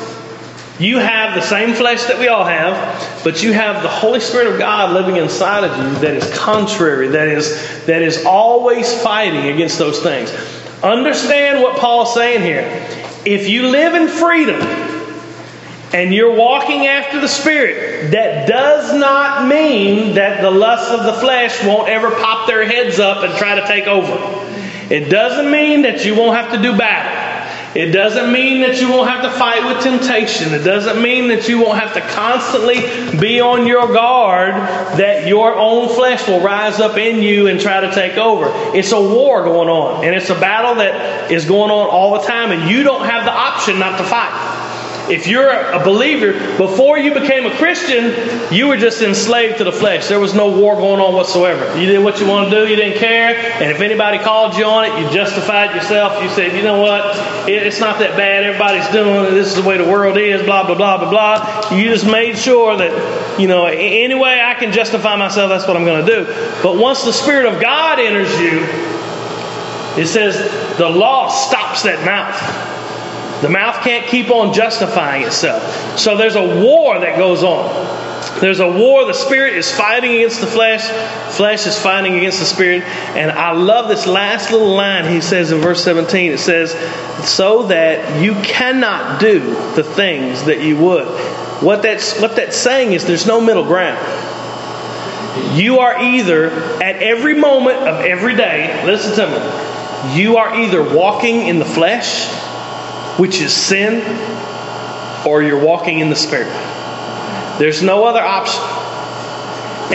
you 0.78 0.98
have 0.98 1.34
the 1.34 1.40
same 1.40 1.74
flesh 1.74 2.04
that 2.04 2.18
we 2.18 2.28
all 2.28 2.44
have, 2.44 3.24
but 3.24 3.42
you 3.42 3.52
have 3.52 3.82
the 3.82 3.88
Holy 3.88 4.20
Spirit 4.20 4.52
of 4.52 4.58
God 4.58 4.92
living 4.92 5.16
inside 5.16 5.64
of 5.64 5.76
you 5.76 6.00
that 6.00 6.14
is 6.14 6.38
contrary, 6.38 7.08
that 7.08 7.28
is, 7.28 7.84
that 7.86 8.02
is 8.02 8.24
always 8.26 8.92
fighting 9.02 9.52
against 9.52 9.78
those 9.78 10.02
things. 10.02 10.30
Understand 10.82 11.62
what 11.62 11.78
Paul's 11.78 12.12
saying 12.14 12.42
here. 12.42 12.62
If 13.26 13.48
you 13.48 13.66
live 13.68 13.94
in 13.94 14.06
freedom 14.06 14.60
and 15.92 16.14
you're 16.14 16.36
walking 16.36 16.86
after 16.86 17.20
the 17.20 17.26
Spirit, 17.26 18.12
that 18.12 18.48
does 18.48 18.94
not 18.94 19.48
mean 19.48 20.14
that 20.14 20.42
the 20.42 20.50
lusts 20.50 20.92
of 20.92 21.04
the 21.04 21.12
flesh 21.14 21.64
won't 21.64 21.88
ever 21.88 22.12
pop 22.12 22.46
their 22.46 22.64
heads 22.64 23.00
up 23.00 23.24
and 23.24 23.36
try 23.36 23.56
to 23.56 23.66
take 23.66 23.86
over. 23.86 24.14
It 24.94 25.10
doesn't 25.10 25.50
mean 25.50 25.82
that 25.82 26.04
you 26.04 26.14
won't 26.14 26.36
have 26.36 26.52
to 26.52 26.62
do 26.62 26.78
battle. 26.78 27.15
It 27.76 27.92
doesn't 27.92 28.32
mean 28.32 28.62
that 28.62 28.80
you 28.80 28.90
won't 28.90 29.10
have 29.10 29.22
to 29.22 29.30
fight 29.38 29.62
with 29.66 29.82
temptation. 29.82 30.54
It 30.54 30.64
doesn't 30.64 31.02
mean 31.02 31.28
that 31.28 31.46
you 31.46 31.58
won't 31.60 31.78
have 31.78 31.92
to 31.92 32.00
constantly 32.00 32.80
be 33.18 33.38
on 33.42 33.66
your 33.66 33.92
guard 33.92 34.54
that 34.98 35.28
your 35.28 35.54
own 35.54 35.94
flesh 35.94 36.26
will 36.26 36.40
rise 36.40 36.80
up 36.80 36.96
in 36.96 37.22
you 37.22 37.48
and 37.48 37.60
try 37.60 37.80
to 37.80 37.92
take 37.94 38.16
over. 38.16 38.50
It's 38.74 38.92
a 38.92 39.00
war 39.00 39.44
going 39.44 39.68
on, 39.68 40.06
and 40.06 40.14
it's 40.14 40.30
a 40.30 40.34
battle 40.34 40.76
that 40.76 41.30
is 41.30 41.44
going 41.44 41.70
on 41.70 41.88
all 41.90 42.18
the 42.18 42.26
time, 42.26 42.50
and 42.50 42.70
you 42.70 42.82
don't 42.82 43.04
have 43.04 43.26
the 43.26 43.32
option 43.32 43.78
not 43.78 43.98
to 43.98 44.04
fight. 44.04 44.55
If 45.08 45.26
you're 45.26 45.48
a 45.48 45.82
believer, 45.84 46.32
before 46.56 46.98
you 46.98 47.14
became 47.14 47.46
a 47.46 47.54
Christian, 47.56 48.52
you 48.52 48.66
were 48.66 48.76
just 48.76 49.02
enslaved 49.02 49.58
to 49.58 49.64
the 49.64 49.72
flesh. 49.72 50.08
There 50.08 50.18
was 50.18 50.34
no 50.34 50.58
war 50.58 50.74
going 50.74 51.00
on 51.00 51.14
whatsoever. 51.14 51.78
You 51.78 51.86
did 51.86 52.02
what 52.02 52.20
you 52.20 52.26
want 52.26 52.50
to 52.50 52.56
do, 52.56 52.68
you 52.68 52.76
didn't 52.76 52.98
care. 52.98 53.36
And 53.62 53.70
if 53.70 53.80
anybody 53.80 54.18
called 54.18 54.56
you 54.56 54.64
on 54.64 54.84
it, 54.84 55.00
you 55.00 55.10
justified 55.10 55.74
yourself. 55.74 56.22
You 56.22 56.28
said, 56.30 56.56
you 56.56 56.62
know 56.62 56.80
what? 56.80 57.02
It's 57.48 57.78
not 57.78 57.98
that 58.00 58.16
bad. 58.16 58.44
Everybody's 58.44 58.88
doing 58.88 59.26
it. 59.26 59.30
This 59.30 59.48
is 59.48 59.54
the 59.54 59.68
way 59.68 59.78
the 59.78 59.88
world 59.88 60.16
is, 60.16 60.42
blah, 60.42 60.66
blah, 60.66 60.74
blah, 60.74 60.98
blah, 60.98 61.10
blah. 61.10 61.76
You 61.76 61.84
just 61.84 62.06
made 62.06 62.36
sure 62.36 62.76
that, 62.76 63.40
you 63.40 63.46
know, 63.48 63.66
any 63.66 64.14
way 64.14 64.40
I 64.40 64.54
can 64.54 64.72
justify 64.72 65.16
myself, 65.16 65.50
that's 65.50 65.66
what 65.68 65.76
I'm 65.76 65.84
going 65.84 66.04
to 66.04 66.10
do. 66.10 66.24
But 66.62 66.76
once 66.76 67.04
the 67.04 67.12
Spirit 67.12 67.52
of 67.52 67.60
God 67.62 68.00
enters 68.00 68.32
you, 68.40 68.64
it 70.02 70.08
says 70.08 70.36
the 70.78 70.88
law 70.88 71.28
stops 71.28 71.84
that 71.84 72.04
mouth. 72.04 72.75
The 73.42 73.48
mouth 73.50 73.82
can't 73.84 74.06
keep 74.06 74.30
on 74.30 74.54
justifying 74.54 75.22
itself. 75.22 75.98
So 75.98 76.16
there's 76.16 76.36
a 76.36 76.62
war 76.64 76.98
that 77.00 77.18
goes 77.18 77.42
on. 77.42 78.40
There's 78.40 78.60
a 78.60 78.68
war. 78.70 79.04
The 79.04 79.14
spirit 79.14 79.54
is 79.54 79.70
fighting 79.70 80.12
against 80.12 80.40
the 80.40 80.46
flesh. 80.46 80.86
Flesh 81.34 81.66
is 81.66 81.78
fighting 81.78 82.16
against 82.16 82.38
the 82.38 82.46
spirit. 82.46 82.82
And 83.14 83.30
I 83.30 83.52
love 83.52 83.88
this 83.88 84.06
last 84.06 84.50
little 84.50 84.74
line 84.74 85.12
he 85.12 85.20
says 85.20 85.52
in 85.52 85.60
verse 85.60 85.82
17. 85.84 86.32
It 86.32 86.38
says, 86.38 86.72
So 87.28 87.64
that 87.64 88.22
you 88.22 88.34
cannot 88.42 89.20
do 89.20 89.40
the 89.74 89.84
things 89.84 90.44
that 90.44 90.60
you 90.60 90.76
would. 90.78 91.06
What 91.62 91.82
that's, 91.82 92.20
what 92.20 92.36
that's 92.36 92.56
saying 92.56 92.92
is 92.92 93.06
there's 93.06 93.26
no 93.26 93.40
middle 93.40 93.64
ground. 93.64 93.98
You 95.56 95.80
are 95.80 95.98
either, 96.02 96.50
at 96.82 96.96
every 97.02 97.34
moment 97.34 97.78
of 97.78 98.04
every 98.04 98.34
day, 98.34 98.84
listen 98.84 99.14
to 99.16 99.30
me, 99.30 100.18
you 100.18 100.36
are 100.36 100.54
either 100.54 100.82
walking 100.82 101.46
in 101.46 101.58
the 101.58 101.64
flesh 101.64 102.26
which 103.18 103.40
is 103.40 103.52
sin, 103.52 104.02
or 105.26 105.42
you're 105.42 105.62
walking 105.62 106.00
in 106.00 106.10
the 106.10 106.16
Spirit. 106.16 106.52
There's 107.58 107.82
no 107.82 108.04
other 108.04 108.20
option. 108.20 108.62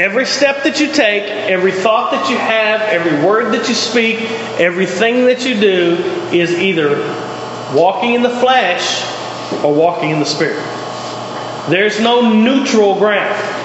Every 0.01 0.25
step 0.25 0.63
that 0.63 0.79
you 0.79 0.87
take, 0.87 1.23
every 1.23 1.71
thought 1.71 2.11
that 2.11 2.29
you 2.29 2.37
have, 2.37 2.81
every 2.81 3.25
word 3.25 3.53
that 3.53 3.67
you 3.67 3.75
speak, 3.75 4.21
everything 4.59 5.25
that 5.25 5.45
you 5.45 5.59
do 5.59 5.95
is 6.31 6.51
either 6.51 6.97
walking 7.75 8.13
in 8.13 8.21
the 8.21 8.29
flesh 8.29 9.03
or 9.63 9.73
walking 9.73 10.11
in 10.11 10.19
the 10.19 10.25
Spirit. 10.25 10.63
There's 11.69 11.99
no 11.99 12.33
neutral 12.33 12.95
ground. 12.95 13.60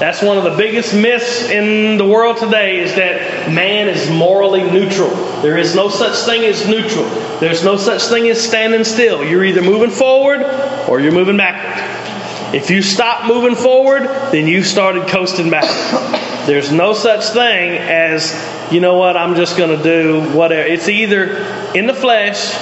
That's 0.00 0.22
one 0.22 0.38
of 0.38 0.44
the 0.44 0.56
biggest 0.56 0.94
myths 0.94 1.50
in 1.50 1.98
the 1.98 2.06
world 2.06 2.38
today 2.38 2.80
is 2.80 2.94
that 2.94 3.52
man 3.52 3.86
is 3.86 4.08
morally 4.08 4.62
neutral. 4.62 5.10
There 5.42 5.58
is 5.58 5.74
no 5.74 5.90
such 5.90 6.16
thing 6.24 6.42
as 6.46 6.66
neutral. 6.66 7.04
There's 7.38 7.62
no 7.62 7.76
such 7.76 8.04
thing 8.04 8.26
as 8.30 8.40
standing 8.40 8.84
still. 8.84 9.22
You're 9.22 9.44
either 9.44 9.60
moving 9.60 9.90
forward 9.90 10.42
or 10.88 11.00
you're 11.00 11.12
moving 11.12 11.36
backward. 11.36 12.54
If 12.54 12.70
you 12.70 12.80
stop 12.80 13.26
moving 13.26 13.54
forward, 13.54 14.04
then 14.32 14.48
you 14.48 14.64
started 14.64 15.06
coasting 15.06 15.50
back. 15.50 15.66
There's 16.46 16.72
no 16.72 16.94
such 16.94 17.26
thing 17.26 17.76
as, 17.76 18.34
you 18.72 18.80
know 18.80 18.96
what, 18.96 19.18
I'm 19.18 19.34
just 19.36 19.58
going 19.58 19.76
to 19.76 19.82
do 19.84 20.22
whatever. 20.34 20.66
It's 20.66 20.88
either 20.88 21.44
in 21.74 21.86
the 21.86 21.94
flesh 21.94 22.54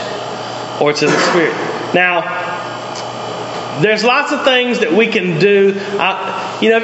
or 0.81 0.90
it's 0.90 1.03
in 1.03 1.09
the 1.09 1.31
spirit. 1.31 1.55
Now, 1.94 2.59
there's 3.81 4.05
lots 4.05 4.33
of 4.33 4.44
things 4.44 4.81
that 4.81 4.92
we 4.92 5.07
can 5.07 5.38
do. 5.38 5.81
I, 5.98 6.59
you 6.61 6.70
know, 6.70 6.81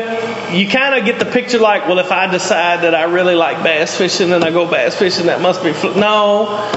you 0.53 0.69
kind 0.69 0.95
of 0.95 1.05
get 1.05 1.19
the 1.19 1.25
picture 1.25 1.59
like, 1.59 1.87
well, 1.87 1.99
if 1.99 2.13
I 2.13 2.31
decide 2.31 2.83
that 2.83 2.95
I 2.95 3.05
really 3.05 3.35
like 3.35 3.63
bass 3.63 3.97
fishing 3.97 4.33
and 4.33 4.45
I 4.45 4.51
go 4.51 4.71
bass 4.71 4.97
fishing, 4.97 5.27
that 5.27 5.41
must 5.41 5.63
be. 5.63 5.73
Fl-. 5.73 5.99
No, 5.99 6.71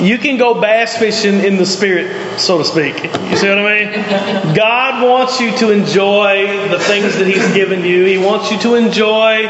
you 0.00 0.18
can 0.18 0.36
go 0.36 0.60
bass 0.60 0.96
fishing 0.96 1.40
in 1.40 1.56
the 1.56 1.66
spirit, 1.66 2.38
so 2.38 2.58
to 2.58 2.64
speak. 2.64 2.94
You 3.02 3.36
see 3.36 3.48
what 3.48 3.58
I 3.58 3.84
mean? 3.84 4.54
God 4.54 5.06
wants 5.06 5.40
you 5.40 5.56
to 5.58 5.70
enjoy 5.70 6.68
the 6.68 6.78
things 6.78 7.16
that 7.18 7.26
He's 7.26 7.54
given 7.54 7.84
you. 7.84 8.04
He 8.04 8.18
wants 8.18 8.50
you 8.50 8.58
to 8.60 8.74
enjoy 8.74 9.48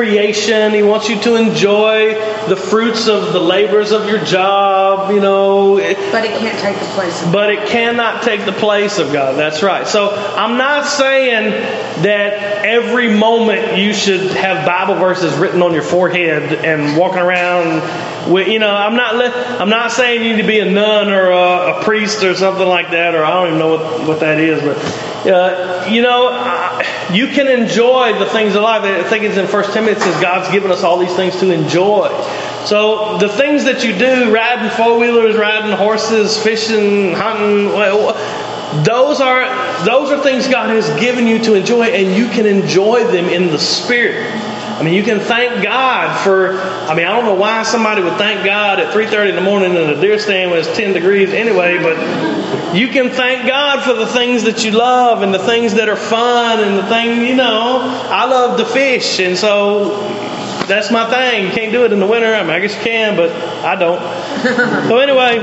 creation. 0.00 0.72
He 0.72 0.82
wants 0.82 1.10
you 1.10 1.20
to 1.20 1.36
enjoy 1.36 2.14
the 2.48 2.56
fruits 2.56 3.06
of 3.06 3.34
the 3.34 3.38
labors 3.38 3.92
of 3.92 4.08
your 4.08 4.24
job, 4.24 5.10
you 5.10 5.20
know. 5.20 5.76
But 5.76 6.24
it 6.24 6.38
can't 6.38 6.58
take 6.58 6.78
the 6.78 6.94
place 6.94 7.22
of 7.22 7.30
But 7.30 7.50
it 7.50 7.68
cannot 7.68 8.22
take 8.22 8.46
the 8.46 8.52
place 8.52 8.98
of 8.98 9.12
God. 9.12 9.36
That's 9.36 9.62
right. 9.62 9.86
So 9.86 10.08
I'm 10.10 10.56
not 10.56 10.86
saying 10.86 11.50
that 12.02 12.64
every 12.64 13.14
moment 13.14 13.76
you 13.76 13.92
should 13.92 14.30
have 14.30 14.64
Bible 14.64 14.94
verses 14.94 15.34
written 15.34 15.60
on 15.60 15.74
your 15.74 15.82
forehead 15.82 16.64
and 16.64 16.96
walking 16.96 17.20
around 17.20 17.82
you 18.26 18.58
know, 18.58 18.74
I'm 18.74 18.96
not 18.96 19.14
I'm 19.60 19.68
not 19.68 19.92
saying 19.92 20.22
you 20.22 20.36
need 20.36 20.42
to 20.42 20.48
be 20.48 20.60
a 20.60 20.70
nun 20.70 21.08
or 21.08 21.30
a, 21.30 21.80
a 21.80 21.84
priest 21.84 22.22
or 22.22 22.34
something 22.34 22.66
like 22.66 22.90
that, 22.90 23.14
or 23.14 23.24
I 23.24 23.30
don't 23.30 23.46
even 23.48 23.58
know 23.58 23.76
what, 23.76 24.06
what 24.06 24.20
that 24.20 24.38
is, 24.38 24.62
but 24.62 24.76
uh, 25.26 25.86
you 25.88 26.02
know, 26.02 26.28
uh, 26.32 26.82
you 27.12 27.28
can 27.28 27.46
enjoy 27.46 28.18
the 28.18 28.26
things 28.26 28.54
of 28.54 28.62
life. 28.62 28.82
I 28.82 29.08
think 29.08 29.24
it's 29.24 29.36
in 29.36 29.46
First 29.46 29.72
Timothy. 29.72 29.92
It 29.92 30.00
says 30.00 30.20
God's 30.20 30.50
given 30.50 30.70
us 30.70 30.82
all 30.82 30.98
these 30.98 31.14
things 31.14 31.38
to 31.40 31.50
enjoy. 31.50 32.08
So 32.64 33.18
the 33.18 33.28
things 33.28 33.64
that 33.64 33.84
you 33.84 33.96
do, 33.96 34.32
riding 34.34 34.70
four 34.76 34.98
wheelers, 34.98 35.36
riding 35.36 35.76
horses, 35.76 36.42
fishing, 36.42 37.12
hunting, 37.12 37.68
those 38.84 39.20
are 39.20 39.84
those 39.84 40.10
are 40.10 40.22
things 40.22 40.46
God 40.46 40.70
has 40.70 40.88
given 41.00 41.26
you 41.26 41.38
to 41.40 41.54
enjoy, 41.54 41.86
and 41.86 42.14
you 42.14 42.28
can 42.28 42.46
enjoy 42.46 43.04
them 43.04 43.26
in 43.26 43.48
the 43.48 43.58
spirit. 43.58 44.30
I 44.80 44.82
mean, 44.82 44.94
you 44.94 45.02
can 45.02 45.20
thank 45.20 45.62
God 45.62 46.24
for. 46.24 46.58
I 46.58 46.94
mean, 46.94 47.06
I 47.06 47.14
don't 47.14 47.26
know 47.26 47.34
why 47.34 47.64
somebody 47.64 48.02
would 48.02 48.16
thank 48.16 48.46
God 48.46 48.80
at 48.80 48.94
3:30 48.94 49.28
in 49.28 49.34
the 49.36 49.42
morning 49.42 49.72
in 49.72 49.90
a 49.90 50.00
deer 50.00 50.18
stand 50.18 50.50
when 50.50 50.58
it's 50.58 50.74
10 50.74 50.94
degrees 50.94 51.34
anyway, 51.34 51.76
but 51.76 52.74
you 52.74 52.88
can 52.88 53.10
thank 53.10 53.46
God 53.46 53.82
for 53.82 53.92
the 53.92 54.06
things 54.06 54.44
that 54.44 54.64
you 54.64 54.70
love 54.70 55.20
and 55.20 55.34
the 55.34 55.38
things 55.38 55.74
that 55.74 55.90
are 55.90 55.96
fun 55.96 56.60
and 56.60 56.78
the 56.78 56.86
thing. 56.86 57.26
You 57.26 57.34
know, 57.34 57.80
I 58.10 58.24
love 58.24 58.58
to 58.58 58.64
fish, 58.64 59.20
and 59.20 59.36
so 59.36 60.00
that's 60.66 60.90
my 60.90 61.10
thing. 61.10 61.44
You 61.44 61.50
can't 61.50 61.72
do 61.72 61.84
it 61.84 61.92
in 61.92 62.00
the 62.00 62.06
winter. 62.06 62.32
I 62.32 62.40
mean, 62.40 62.52
I 62.52 62.60
guess 62.60 62.74
you 62.74 62.80
can, 62.80 63.16
but 63.16 63.32
I 63.62 63.74
don't. 63.74 64.00
so 64.88 64.96
anyway, 64.96 65.40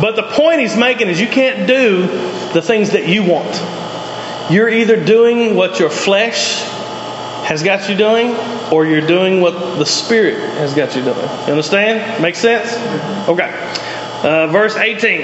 but 0.00 0.16
the 0.16 0.22
point 0.22 0.60
he's 0.60 0.78
making 0.78 1.08
is 1.08 1.20
you 1.20 1.28
can't 1.28 1.68
do 1.68 2.06
the 2.54 2.62
things 2.62 2.92
that 2.92 3.06
you 3.06 3.22
want. 3.22 3.54
You're 4.50 4.70
either 4.70 5.04
doing 5.04 5.56
what 5.56 5.78
your 5.78 5.90
flesh 5.90 6.64
has 7.46 7.62
got 7.62 7.88
you 7.88 7.96
doing, 7.96 8.34
or 8.72 8.84
you're 8.86 9.06
doing 9.06 9.40
what 9.40 9.78
the 9.78 9.86
Spirit 9.86 10.34
has 10.58 10.74
got 10.74 10.96
you 10.96 11.02
doing. 11.04 11.16
You 11.16 11.52
understand? 11.52 12.20
Make 12.20 12.34
sense? 12.34 12.74
Okay. 13.28 13.48
Uh, 14.24 14.48
verse 14.48 14.74
18. 14.76 15.20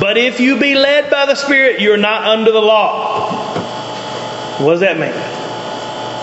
But 0.00 0.18
if 0.18 0.38
you 0.38 0.60
be 0.60 0.76
led 0.76 1.10
by 1.10 1.26
the 1.26 1.34
Spirit, 1.34 1.80
you're 1.80 1.96
not 1.96 2.22
under 2.22 2.52
the 2.52 2.60
law. 2.60 3.32
What 4.62 4.72
does 4.72 4.80
that 4.80 4.98
mean? 5.00 5.12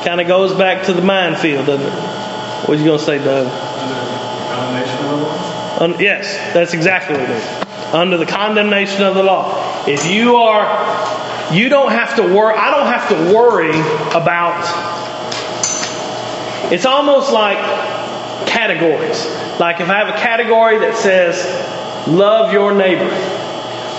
Kind 0.05 0.21
of 0.21 0.27
goes 0.27 0.53
back 0.53 0.85
to 0.85 0.93
the 0.93 1.01
minefield, 1.01 1.65
doesn't 1.65 1.85
it? 1.85 2.69
What 2.69 2.77
you 2.79 2.85
going 2.85 2.99
to 2.99 3.03
say, 3.03 3.17
Doug? 3.17 3.47
Under 3.47 3.95
Condemnation 4.55 5.05
of 5.05 5.19
the 5.19 5.87
law? 5.87 5.99
Yes, 5.99 6.53
that's 6.53 6.73
exactly 6.73 7.17
what 7.17 7.29
it 7.29 7.35
is. 7.35 7.93
Under 7.93 8.15
the 8.15 8.25
condemnation 8.25 9.03
of 9.03 9.15
the 9.15 9.23
law. 9.23 9.85
If 9.85 10.09
you 10.09 10.37
are, 10.37 10.63
you 11.53 11.69
don't 11.69 11.91
have 11.91 12.15
to 12.15 12.23
worry, 12.23 12.55
I 12.55 12.71
don't 12.71 12.87
have 12.87 13.09
to 13.09 13.35
worry 13.35 13.77
about, 14.11 14.63
it's 16.73 16.87
almost 16.87 17.31
like 17.31 17.59
categories. 18.47 19.27
Like 19.59 19.79
if 19.79 19.89
I 19.89 19.99
have 19.99 20.07
a 20.07 20.17
category 20.17 20.79
that 20.79 20.97
says, 20.97 21.37
love 22.07 22.51
your 22.51 22.73
neighbor. 22.73 23.11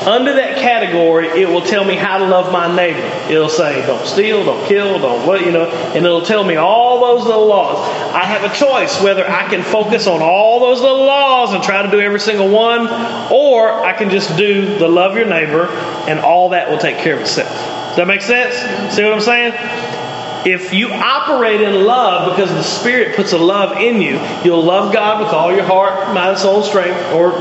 Under 0.05 0.35
that 0.35 0.59
category, 0.59 1.29
it 1.29 1.49
will 1.49 1.63
tell 1.63 1.85
me 1.85 1.95
how 1.95 2.19
to 2.19 2.25
love 2.25 2.53
my 2.53 2.75
neighbor. 2.75 2.99
It'll 3.33 3.49
say, 3.49 3.87
don't 3.87 4.05
steal, 4.05 4.45
don't 4.45 4.67
kill, 4.67 4.99
don't 4.99 5.25
what, 5.25 5.47
you 5.47 5.53
know, 5.53 5.71
and 5.71 6.05
it'll 6.05 6.23
tell 6.23 6.43
me 6.43 6.57
all 6.57 7.01
those 7.01 7.25
little 7.25 7.47
laws. 7.47 7.79
I 8.13 8.25
have 8.25 8.43
a 8.43 8.53
choice 8.53 9.01
whether 9.01 9.25
I 9.25 9.49
can 9.49 9.63
focus 9.63 10.09
on 10.09 10.21
all 10.21 10.59
those 10.59 10.81
little 10.81 11.07
laws 11.07 11.55
and 11.55 11.63
try 11.63 11.81
to 11.81 11.91
do 11.93 12.01
every 12.01 12.19
single 12.21 12.49
one, 12.49 12.89
or 13.33 13.85
I 13.85 13.93
can 13.93 14.11
just 14.11 14.37
do 14.37 14.79
the 14.79 14.89
love 14.89 15.17
your 15.17 15.27
neighbor 15.27 15.69
and 16.09 16.19
all 16.19 16.49
that 16.49 16.69
will 16.69 16.79
take 16.79 16.99
care 16.99 17.15
of 17.15 17.21
itself. 17.21 17.49
Does 17.51 17.97
that 17.99 18.09
make 18.09 18.21
sense? 18.21 18.57
See 18.97 19.05
what 19.05 19.13
I'm 19.13 19.21
saying? 19.21 20.04
If 20.47 20.75
you 20.75 20.89
operate 20.91 21.61
in 21.61 21.85
love 21.85 22.37
because 22.37 22.51
the 22.51 22.63
Spirit 22.63 23.17
puts 23.17 23.33
a 23.33 23.39
love 23.39 23.79
in 23.79 24.01
you, 24.03 24.21
you'll 24.45 24.63
love 24.63 24.93
God 24.93 25.23
with 25.23 25.33
all 25.33 25.55
your 25.55 25.65
heart, 25.65 26.15
mind, 26.15 26.39
soul, 26.39 26.57
and 26.57 26.65
strength, 26.65 27.13
or 27.13 27.33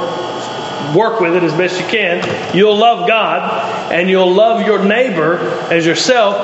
work 0.96 1.20
with 1.20 1.36
it 1.36 1.44
as 1.44 1.54
best 1.54 1.80
you 1.80 1.88
can. 1.88 2.56
You'll 2.56 2.78
love 2.78 3.08
God 3.08 3.92
and 3.92 4.10
you'll 4.10 4.34
love 4.34 4.66
your 4.66 4.84
neighbor 4.84 5.38
as 5.72 5.86
yourself. 5.86 6.36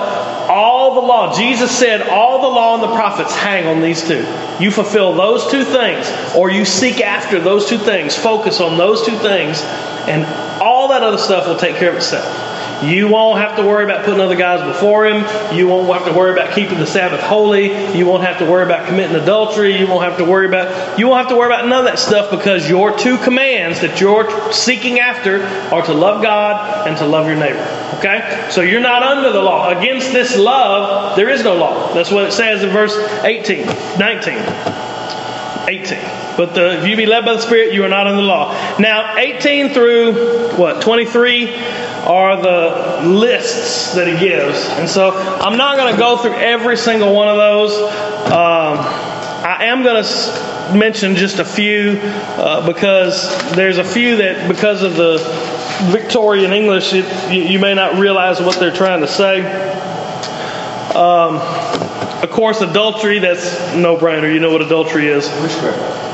All 0.49 0.95
the 0.95 1.01
law, 1.01 1.37
Jesus 1.37 1.69
said, 1.77 2.01
all 2.01 2.41
the 2.41 2.47
law 2.47 2.73
and 2.73 2.83
the 2.83 2.95
prophets 2.95 3.35
hang 3.35 3.67
on 3.67 3.81
these 3.81 4.05
two. 4.07 4.25
You 4.59 4.71
fulfill 4.71 5.13
those 5.13 5.49
two 5.51 5.63
things, 5.63 6.11
or 6.35 6.49
you 6.49 6.65
seek 6.65 7.01
after 7.01 7.39
those 7.39 7.67
two 7.69 7.77
things, 7.77 8.15
focus 8.15 8.59
on 8.59 8.77
those 8.77 9.05
two 9.05 9.15
things, 9.17 9.61
and 10.07 10.25
all 10.59 10.87
that 10.87 11.03
other 11.03 11.19
stuff 11.19 11.47
will 11.47 11.57
take 11.57 11.75
care 11.75 11.91
of 11.91 11.97
itself. 11.97 12.25
You 12.83 13.09
won't 13.09 13.39
have 13.39 13.57
to 13.57 13.63
worry 13.63 13.83
about 13.83 14.05
putting 14.05 14.21
other 14.21 14.35
guys 14.35 14.65
before 14.65 15.05
him. 15.05 15.25
You 15.55 15.67
won't 15.67 15.91
have 15.91 16.05
to 16.05 16.17
worry 16.17 16.31
about 16.31 16.53
keeping 16.55 16.79
the 16.79 16.87
Sabbath 16.87 17.19
holy. 17.19 17.97
You 17.97 18.05
won't 18.05 18.23
have 18.23 18.39
to 18.39 18.45
worry 18.45 18.63
about 18.63 18.87
committing 18.87 19.15
adultery. 19.15 19.77
You 19.77 19.87
won't 19.87 20.03
have 20.03 20.17
to 20.17 20.25
worry 20.25 20.47
about 20.47 20.97
you 20.97 21.07
won't 21.07 21.19
have 21.19 21.29
to 21.29 21.35
worry 21.35 21.47
about 21.47 21.67
none 21.67 21.79
of 21.79 21.85
that 21.85 21.99
stuff 21.99 22.31
because 22.31 22.69
your 22.69 22.97
two 22.97 23.17
commands 23.17 23.81
that 23.81 23.99
you're 23.99 24.51
seeking 24.53 24.99
after 24.99 25.43
are 25.73 25.85
to 25.85 25.93
love 25.93 26.23
God 26.23 26.87
and 26.87 26.97
to 26.97 27.05
love 27.05 27.27
your 27.27 27.37
neighbor. 27.37 27.59
Okay? 27.99 28.47
So 28.49 28.61
you're 28.61 28.81
not 28.81 29.03
under 29.03 29.31
the 29.31 29.41
law. 29.41 29.77
Against 29.77 30.13
this 30.13 30.37
love, 30.37 31.15
there 31.17 31.29
is 31.29 31.43
no 31.43 31.55
law. 31.55 31.93
That's 31.93 32.11
what 32.11 32.25
it 32.25 32.31
says 32.31 32.63
in 32.63 32.69
verse 32.69 32.95
18, 33.23 33.65
19. 33.97 34.37
18. 35.67 36.28
But 36.39 36.55
the, 36.55 36.79
if 36.79 36.87
you 36.87 36.95
be 36.95 37.05
led 37.05 37.25
by 37.25 37.33
the 37.33 37.41
Spirit, 37.41 37.73
you 37.73 37.83
are 37.83 37.89
not 37.89 38.07
under 38.07 38.21
the 38.21 38.25
law. 38.25 38.53
Now, 38.79 39.17
18 39.17 39.71
through 39.71 40.55
what 40.55 40.81
23 40.81 41.53
are 42.05 42.41
the 42.41 43.09
lists 43.09 43.93
that 43.95 44.07
he 44.07 44.17
gives, 44.17 44.57
and 44.69 44.87
so 44.87 45.11
I'm 45.11 45.57
not 45.57 45.75
going 45.75 45.93
to 45.93 45.99
go 45.99 46.15
through 46.15 46.35
every 46.35 46.77
single 46.77 47.13
one 47.13 47.27
of 47.27 47.35
those. 47.35 47.73
Um, 47.73 48.77
I 48.79 49.65
am 49.65 49.83
going 49.83 50.01
to 50.01 50.73
mention 50.73 51.17
just 51.17 51.39
a 51.39 51.45
few 51.45 51.99
uh, 52.01 52.65
because 52.65 53.51
there's 53.51 53.77
a 53.77 53.83
few 53.83 54.15
that 54.15 54.47
because 54.47 54.81
of 54.81 54.95
the 54.95 55.17
Victorian 55.91 56.53
English, 56.53 56.93
it, 56.93 57.33
you, 57.33 57.43
you 57.43 57.59
may 57.59 57.73
not 57.73 57.99
realize 57.99 58.39
what 58.39 58.57
they're 58.61 58.71
trying 58.71 59.01
to 59.01 59.09
say. 59.09 59.41
Um, 60.95 61.35
of 62.23 62.29
course, 62.31 62.61
adultery, 62.61 63.19
that's 63.19 63.75
no 63.75 63.97
brainer. 63.97 64.33
You 64.33 64.39
know 64.39 64.53
what 64.53 64.61
adultery 64.61 65.07
is. 65.07 65.29
Witchcraft. 65.41 66.08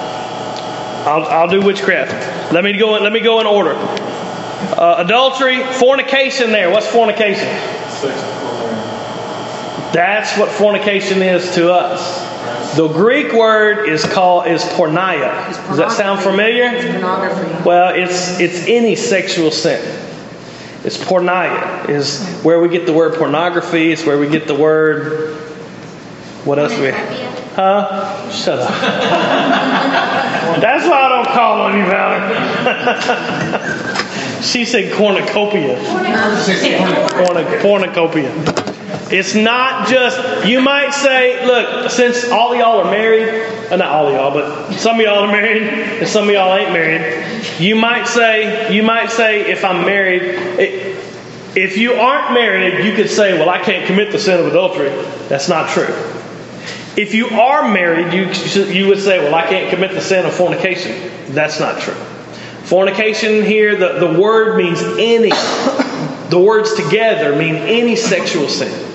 I'll, 1.05 1.23
I'll 1.25 1.47
do 1.47 1.61
witchcraft. 1.61 2.51
Let 2.51 2.63
me 2.63 2.73
go 2.73 2.95
in, 2.95 3.03
let 3.03 3.13
me 3.13 3.19
go 3.19 3.39
in 3.39 3.45
order. 3.47 3.73
Uh, 3.75 5.03
adultery, 5.05 5.63
fornication 5.73 6.51
there. 6.51 6.69
What's 6.71 6.87
fornication? 6.87 7.45
Sex. 7.89 8.21
That's 9.93 10.37
what 10.37 10.49
fornication 10.49 11.21
is 11.21 11.53
to 11.55 11.71
us. 11.71 12.25
The 12.75 12.87
Greek 12.89 13.31
word 13.31 13.87
is 13.87 14.03
called 14.03 14.47
is 14.47 14.61
porneia. 14.63 15.47
Does 15.67 15.77
that 15.77 15.91
sound 15.91 16.19
It's 16.19 16.27
familiar? 16.27 16.69
pornography. 16.91 17.63
Well, 17.63 17.93
it's 17.95 18.39
it's 18.39 18.67
any 18.67 18.95
sexual 18.95 19.51
sin. 19.51 19.79
It's 20.83 20.97
porneia 20.97 21.87
is 21.89 22.27
where 22.43 22.59
we 22.59 22.67
get 22.67 22.85
the 22.85 22.93
word 22.93 23.15
pornography. 23.15 23.91
It's 23.91 24.05
where 24.05 24.17
we 24.19 24.27
get 24.27 24.47
the 24.47 24.55
word. 24.55 25.35
What 26.43 26.59
else 26.59 26.77
we? 26.77 26.91
Huh? 27.55 28.29
Shut 28.31 28.59
up. 28.59 28.69
That's 30.59 30.85
why 30.85 31.03
I 31.03 31.09
don't 31.09 31.27
call 31.33 31.61
on 31.61 31.77
you, 31.77 31.85
Valerie. 31.85 32.35
she 34.43 34.65
said 34.65 34.91
cornucopia. 34.93 35.77
Cornucopia. 37.61 38.31
It's 39.09 39.35
not 39.35 39.87
just, 39.87 40.45
you 40.45 40.59
might 40.59 40.93
say, 40.93 41.45
look, 41.45 41.89
since 41.91 42.29
all 42.29 42.51
of 42.51 42.59
y'all 42.59 42.79
are 42.79 42.91
married, 42.91 43.29
uh, 43.71 43.77
not 43.77 43.87
all 43.87 44.07
of 44.07 44.13
y'all, 44.13 44.33
but 44.33 44.73
some 44.73 44.95
of 44.99 45.01
y'all 45.05 45.19
are 45.23 45.31
married 45.31 45.63
and 45.63 46.07
some 46.07 46.27
of 46.27 46.33
y'all 46.33 46.53
ain't 46.55 46.73
married. 46.73 47.23
You 47.59 47.75
might 47.77 48.05
say, 48.05 48.75
you 48.75 48.83
might 48.83 49.11
say, 49.11 49.49
if 49.49 49.63
I'm 49.63 49.85
married, 49.85 50.23
it, 50.59 50.97
if 51.55 51.77
you 51.77 51.93
aren't 51.93 52.33
married, 52.33 52.83
you 52.83 52.95
could 52.95 53.09
say, 53.09 53.39
well, 53.39 53.49
I 53.49 53.59
can't 53.59 53.87
commit 53.87 54.11
the 54.11 54.19
sin 54.19 54.41
of 54.41 54.47
adultery. 54.47 54.89
That's 55.29 55.47
not 55.47 55.69
true. 55.69 56.14
If 56.97 57.13
you 57.13 57.27
are 57.27 57.71
married, 57.71 58.13
you, 58.13 58.63
you 58.63 58.87
would 58.87 58.99
say, 58.99 59.19
well, 59.19 59.35
I 59.35 59.45
can't 59.47 59.69
commit 59.69 59.91
the 59.91 60.01
sin 60.01 60.25
of 60.25 60.33
fornication. 60.33 61.11
That's 61.29 61.59
not 61.59 61.81
true. 61.81 61.93
Fornication 62.63 63.43
here, 63.43 63.75
the, 63.75 64.07
the 64.07 64.19
word 64.19 64.57
means 64.57 64.81
any. 64.81 65.31
The 66.29 66.39
words 66.39 66.73
together 66.73 67.35
mean 67.35 67.55
any 67.55 67.95
sexual 67.95 68.47
sin. 68.47 68.91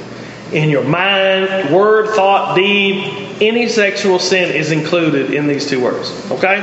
In 0.53 0.69
your 0.69 0.83
mind, 0.83 1.73
word, 1.73 2.09
thought, 2.17 2.57
deed, 2.57 3.39
any 3.41 3.69
sexual 3.69 4.19
sin 4.19 4.51
is 4.51 4.73
included 4.73 5.33
in 5.33 5.47
these 5.47 5.69
two 5.69 5.81
words. 5.81 6.11
Okay? 6.33 6.63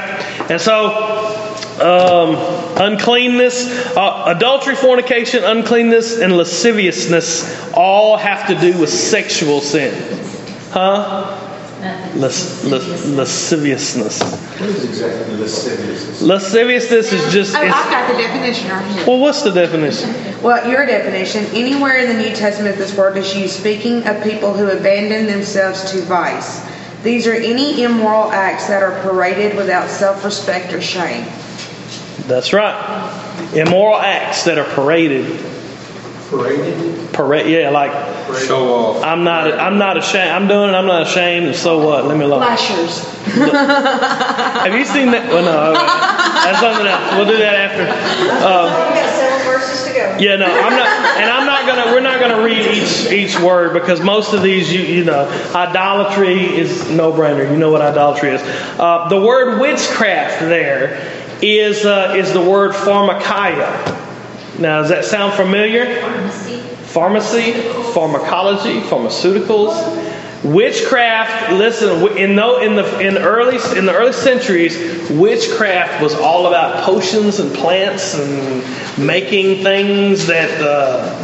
And 0.50 0.60
so, 0.60 0.88
um, 1.80 2.36
uncleanness, 2.82 3.96
uh, 3.96 4.24
adultery, 4.36 4.76
fornication, 4.76 5.44
uncleanness, 5.44 6.20
and 6.20 6.36
lasciviousness 6.36 7.72
all 7.74 8.18
have 8.18 8.48
to 8.48 8.60
do 8.60 8.78
with 8.78 8.90
sexual 8.90 9.62
sin. 9.62 9.94
Huh? 10.78 11.44
Las- 12.16 12.64
las- 12.66 13.06
lasciviousness. 13.08 14.22
What 14.22 14.70
is 14.70 14.84
exactly 14.86 15.36
lasciviousness? 15.38 16.22
Lasciviousness 16.22 17.14
is 17.14 17.34
just. 17.34 17.56
Oh, 17.56 17.60
I've 17.62 17.72
got 17.72 18.12
the 18.12 18.18
definition 18.22 18.70
right 18.70 18.86
here. 18.96 19.06
well, 19.08 19.20
what's 19.20 19.42
the 19.42 19.52
definition? 19.52 20.14
Well, 20.44 20.70
your 20.70 20.86
definition, 20.86 21.46
anywhere 21.46 21.98
in 21.98 22.16
the 22.16 22.24
New 22.24 22.36
Testament 22.36 22.78
this 22.78 22.96
word 22.96 23.18
is 23.18 23.36
used 23.36 23.56
speaking 23.60 24.06
of 24.08 24.24
people 24.24 24.54
who 24.54 24.70
abandon 24.70 25.26
themselves 25.26 25.92
to 25.92 26.02
vice. 26.04 26.62
These 27.02 27.26
are 27.26 27.34
any 27.34 27.82
immoral 27.84 28.32
acts 28.32 28.68
that 28.68 28.84
are 28.84 29.02
paraded 29.02 29.58
without 29.58 29.90
self-respect 29.90 30.74
or 30.74 30.80
shame. 30.82 31.26
That's 32.28 32.54
right. 32.54 32.76
Immoral 33.56 33.98
acts 33.98 34.44
that 34.46 34.60
are 34.60 34.70
paraded. 34.76 35.26
Paraded? 36.30 37.14
Parade, 37.14 37.48
yeah, 37.48 37.72
like 37.72 37.92
Show 38.36 38.74
off. 38.74 39.04
I'm 39.04 39.24
not. 39.24 39.54
I'm 39.54 39.78
not 39.78 39.98
ashamed. 39.98 40.32
I'm 40.32 40.48
doing 40.48 40.70
it. 40.70 40.74
I'm 40.74 40.86
not 40.86 41.04
ashamed. 41.04 41.48
And 41.48 41.56
so 41.56 41.86
what? 41.86 42.06
Let 42.06 42.18
me 42.18 42.26
alone. 42.26 42.42
Flashers. 42.42 43.04
Have 43.28 44.74
you 44.74 44.86
seen 44.86 45.12
that? 45.12 45.28
Well, 45.30 45.44
no. 45.44 45.72
okay. 45.72 45.88
That's 46.48 46.60
something 46.60 46.88
else. 46.88 47.16
We'll 47.16 47.28
do 47.28 47.38
that 47.38 47.56
after. 47.56 47.84
Um, 48.44 48.68
We've 48.68 49.04
got 49.04 49.16
several 49.16 49.52
verses 49.52 49.88
to 49.88 49.94
go. 49.94 50.18
Yeah, 50.20 50.36
no, 50.38 50.46
I'm 50.46 50.74
not, 50.74 50.88
and 51.18 51.30
I'm 51.30 51.46
not 51.46 51.68
gonna. 51.68 51.92
We're 51.92 52.02
not 52.02 52.20
gonna 52.20 52.42
read 52.44 52.66
each 52.66 53.12
each 53.12 53.40
word 53.40 53.74
because 53.74 54.02
most 54.02 54.34
of 54.34 54.42
these, 54.42 54.72
you 54.74 54.82
you 54.82 55.04
know, 55.04 55.28
idolatry 55.56 56.58
is 56.58 56.90
no 56.90 57.12
brainer. 57.12 57.50
You 57.50 57.58
know 57.58 57.72
what 57.72 57.82
idolatry 57.82 58.32
is. 58.32 58.42
Uh, 58.80 59.08
the 59.10 59.20
word 59.20 59.60
witchcraft 59.60 60.40
there 60.42 61.12
is 61.42 61.86
uh, 61.86 62.14
is 62.18 62.34
the 62.34 62.42
word 62.42 62.74
pharmakia. 62.74 63.96
Now, 64.60 64.82
does 64.82 64.90
that 64.90 65.06
sound 65.06 65.34
familiar? 65.34 65.86
Pharmacy. 66.98 67.52
Pharmacology, 67.94 68.82
pharmaceuticals. 68.82 69.76
Witchcraft, 70.44 71.52
listen, 71.54 71.90
in 72.18 72.36
the, 72.36 72.60
in 72.60 72.76
the 72.76 73.00
in 73.00 73.18
early 73.18 73.58
in 73.78 73.86
the 73.86 73.94
early 73.94 74.14
centuries, 74.14 75.10
witchcraft 75.10 76.02
was 76.02 76.14
all 76.14 76.46
about 76.48 76.84
potions 76.84 77.40
and 77.40 77.54
plants 77.56 78.14
and 78.14 78.64
making 79.04 79.64
things 79.64 80.28
that 80.28 80.62
uh, 80.62 81.24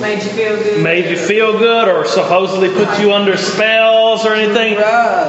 Made 0.00 0.22
you 0.22 0.30
feel 0.30 0.56
good. 0.56 0.82
made 0.82 1.10
you 1.10 1.16
feel 1.16 1.58
good 1.58 1.88
or 1.88 2.04
supposedly 2.04 2.68
put 2.68 3.00
you 3.00 3.12
under 3.12 3.36
spells 3.36 4.26
or 4.26 4.34
anything. 4.34 4.74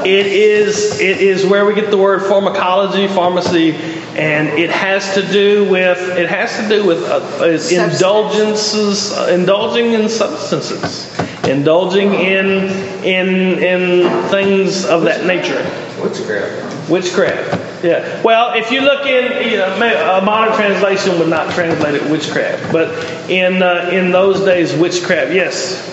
It 0.06 0.28
is 0.28 1.00
it 1.00 1.22
is 1.22 1.46
where 1.46 1.66
we 1.66 1.74
get 1.74 1.90
the 1.92 1.98
word 1.98 2.24
pharmacology, 2.24 3.08
pharmacy, 3.08 3.76
and 4.16 4.50
it 4.50 4.70
has 4.72 5.14
to 5.16 5.22
do 5.32 5.70
with 5.70 6.00
it 6.18 6.30
has 6.30 6.58
to 6.58 6.68
do 6.68 6.86
with 6.86 7.04
uh, 7.04 7.46
indulgences, 7.46 9.14
uh, 9.14 9.28
indulging 9.32 9.94
in 9.94 10.10
substances, 10.10 11.08
indulging 11.50 12.14
in 12.14 12.70
in 13.04 13.62
in 13.62 14.30
things 14.30 14.86
of 14.86 15.04
that 15.04 15.26
nature. 15.26 15.60
Witchcraft. 16.02 16.90
Witchcraft. 16.90 17.84
Yeah. 17.84 18.22
Well, 18.24 18.54
if 18.56 18.72
you 18.72 18.82
look 18.82 19.06
in, 19.06 19.52
you 19.52 19.58
know, 19.58 20.20
a 20.20 20.24
modern 20.24 20.54
translation 20.56 21.18
would 21.20 21.30
not 21.30 21.54
translate 21.54 21.96
it 21.96 22.10
witchcraft, 22.10 22.72
but 22.72 22.90
in 23.30 23.64
uh, 23.64 23.90
in 23.92 24.12
those 24.12 24.42
days, 24.42 24.76
witchcraft. 24.76 25.32
Yes. 25.34 25.88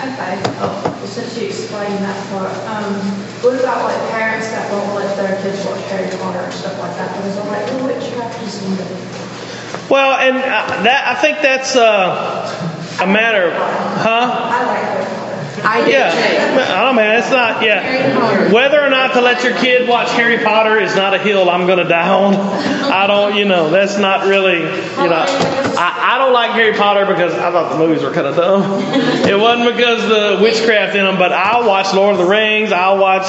Okay, 0.00 0.40
oh, 0.64 1.02
since 1.04 1.36
you 1.38 1.48
explained 1.48 1.98
that 2.04 2.16
part, 2.30 2.52
um, 2.72 2.94
what 3.44 3.60
about 3.60 3.84
like 3.84 4.10
parents 4.10 4.48
that 4.48 4.70
won't 4.72 4.94
let 4.94 5.14
their 5.16 5.40
kids 5.42 5.64
watch 5.66 5.82
Harry 5.92 6.08
Potter 6.16 6.38
and 6.38 6.52
stuff 6.52 6.78
like 6.78 6.96
that? 6.96 7.14
Because 7.16 7.36
I'm 7.36 7.48
like, 7.48 7.66
well, 7.66 7.86
witchcraft 7.86 8.42
is 8.42 8.62
in 8.64 8.76
Well, 9.90 10.18
and 10.18 10.38
uh, 10.38 10.82
that 10.84 11.04
I 11.06 11.20
think 11.20 11.38
that's 11.42 11.76
uh, 11.76 12.48
a 13.00 13.06
matter, 13.06 13.52
huh? 13.52 14.50
I 15.64 15.80
like 15.80 15.92
Harry 15.92 16.10
Potter. 16.10 16.48
I 16.48 16.54
do 16.54 16.58
Yeah, 16.60 16.84
don't 16.86 16.96
man. 16.96 17.18
It's 17.18 17.30
not. 17.30 17.62
Yeah, 17.62 18.52
whether 18.52 18.80
or 18.80 18.90
not 18.90 19.12
to 19.14 19.20
let 19.20 19.42
your 19.44 19.56
kid 19.56 19.88
watch 19.88 20.10
Harry 20.12 20.38
Potter 20.38 20.78
is 20.78 20.94
not 20.96 21.14
a 21.14 21.18
hill 21.18 21.48
I'm 21.48 21.66
going 21.66 21.78
to 21.78 21.84
die 21.84 22.08
on. 22.08 22.34
I 22.34 23.06
don't, 23.06 23.36
you 23.36 23.44
know, 23.44 23.70
that's 23.70 23.98
not 23.98 24.26
really, 24.26 24.58
you 24.58 25.08
know. 25.08 25.24
I, 25.78 26.14
I 26.14 26.18
don't 26.18 26.32
like 26.32 26.52
Harry 26.52 26.74
Potter 26.74 27.06
because 27.06 27.32
I 27.34 27.50
thought 27.50 27.72
the 27.72 27.78
movies 27.78 28.02
were 28.02 28.12
kind 28.12 28.26
of 28.26 28.36
dumb. 28.36 28.82
It 29.28 29.38
wasn't 29.38 29.76
because 29.76 30.02
the 30.08 30.42
witchcraft 30.42 30.96
in 30.96 31.04
them, 31.04 31.18
but 31.18 31.32
I'll 31.32 31.66
watch 31.66 31.94
Lord 31.94 32.12
of 32.12 32.18
the 32.18 32.26
Rings. 32.26 32.72
I'll 32.72 32.98
watch, 32.98 33.26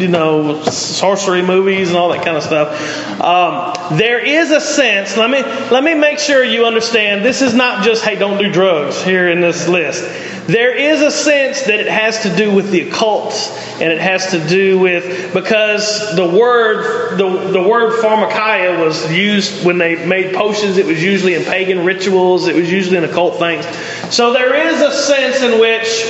you 0.00 0.08
know, 0.08 0.62
sorcery 0.64 1.42
movies 1.42 1.88
and 1.88 1.96
all 1.96 2.10
that 2.10 2.24
kind 2.24 2.36
of 2.36 2.42
stuff. 2.42 3.20
Um, 3.20 3.96
there 3.96 4.24
is 4.24 4.50
a 4.50 4.60
sense. 4.60 5.16
Let 5.16 5.30
me 5.30 5.42
let 5.42 5.82
me 5.82 5.94
make 5.94 6.18
sure 6.18 6.44
you 6.44 6.66
understand. 6.66 7.24
This 7.24 7.42
is 7.42 7.54
not 7.54 7.84
just 7.84 8.04
hey, 8.04 8.16
don't 8.16 8.38
do 8.38 8.50
drugs 8.52 9.02
here 9.02 9.28
in 9.28 9.40
this 9.40 9.68
list. 9.68 10.04
There 10.50 10.74
is 10.74 11.00
a 11.00 11.12
sense 11.12 11.62
that 11.62 11.78
it 11.78 11.86
has 11.86 12.24
to 12.24 12.34
do 12.34 12.52
with 12.52 12.70
the 12.72 12.88
occult, 12.88 13.32
and 13.74 13.92
it 13.92 14.00
has 14.00 14.32
to 14.32 14.48
do 14.48 14.80
with 14.80 15.32
because 15.32 16.16
the 16.16 16.26
word 16.26 17.18
the, 17.18 17.52
the 17.52 17.62
word 17.62 18.02
pharmakia 18.02 18.84
was 18.84 19.12
used 19.12 19.64
when 19.64 19.78
they 19.78 20.04
made 20.06 20.34
potions. 20.34 20.76
It 20.76 20.86
was 20.86 21.00
usually 21.00 21.34
in 21.34 21.44
pagan 21.44 21.84
rituals. 21.84 22.48
It 22.48 22.56
was 22.56 22.70
usually 22.70 22.96
in 22.96 23.04
occult 23.04 23.38
things. 23.38 23.64
So 24.12 24.32
there 24.32 24.56
is 24.56 24.80
a 24.80 24.90
sense 24.92 25.40
in 25.42 25.60
which 25.60 26.04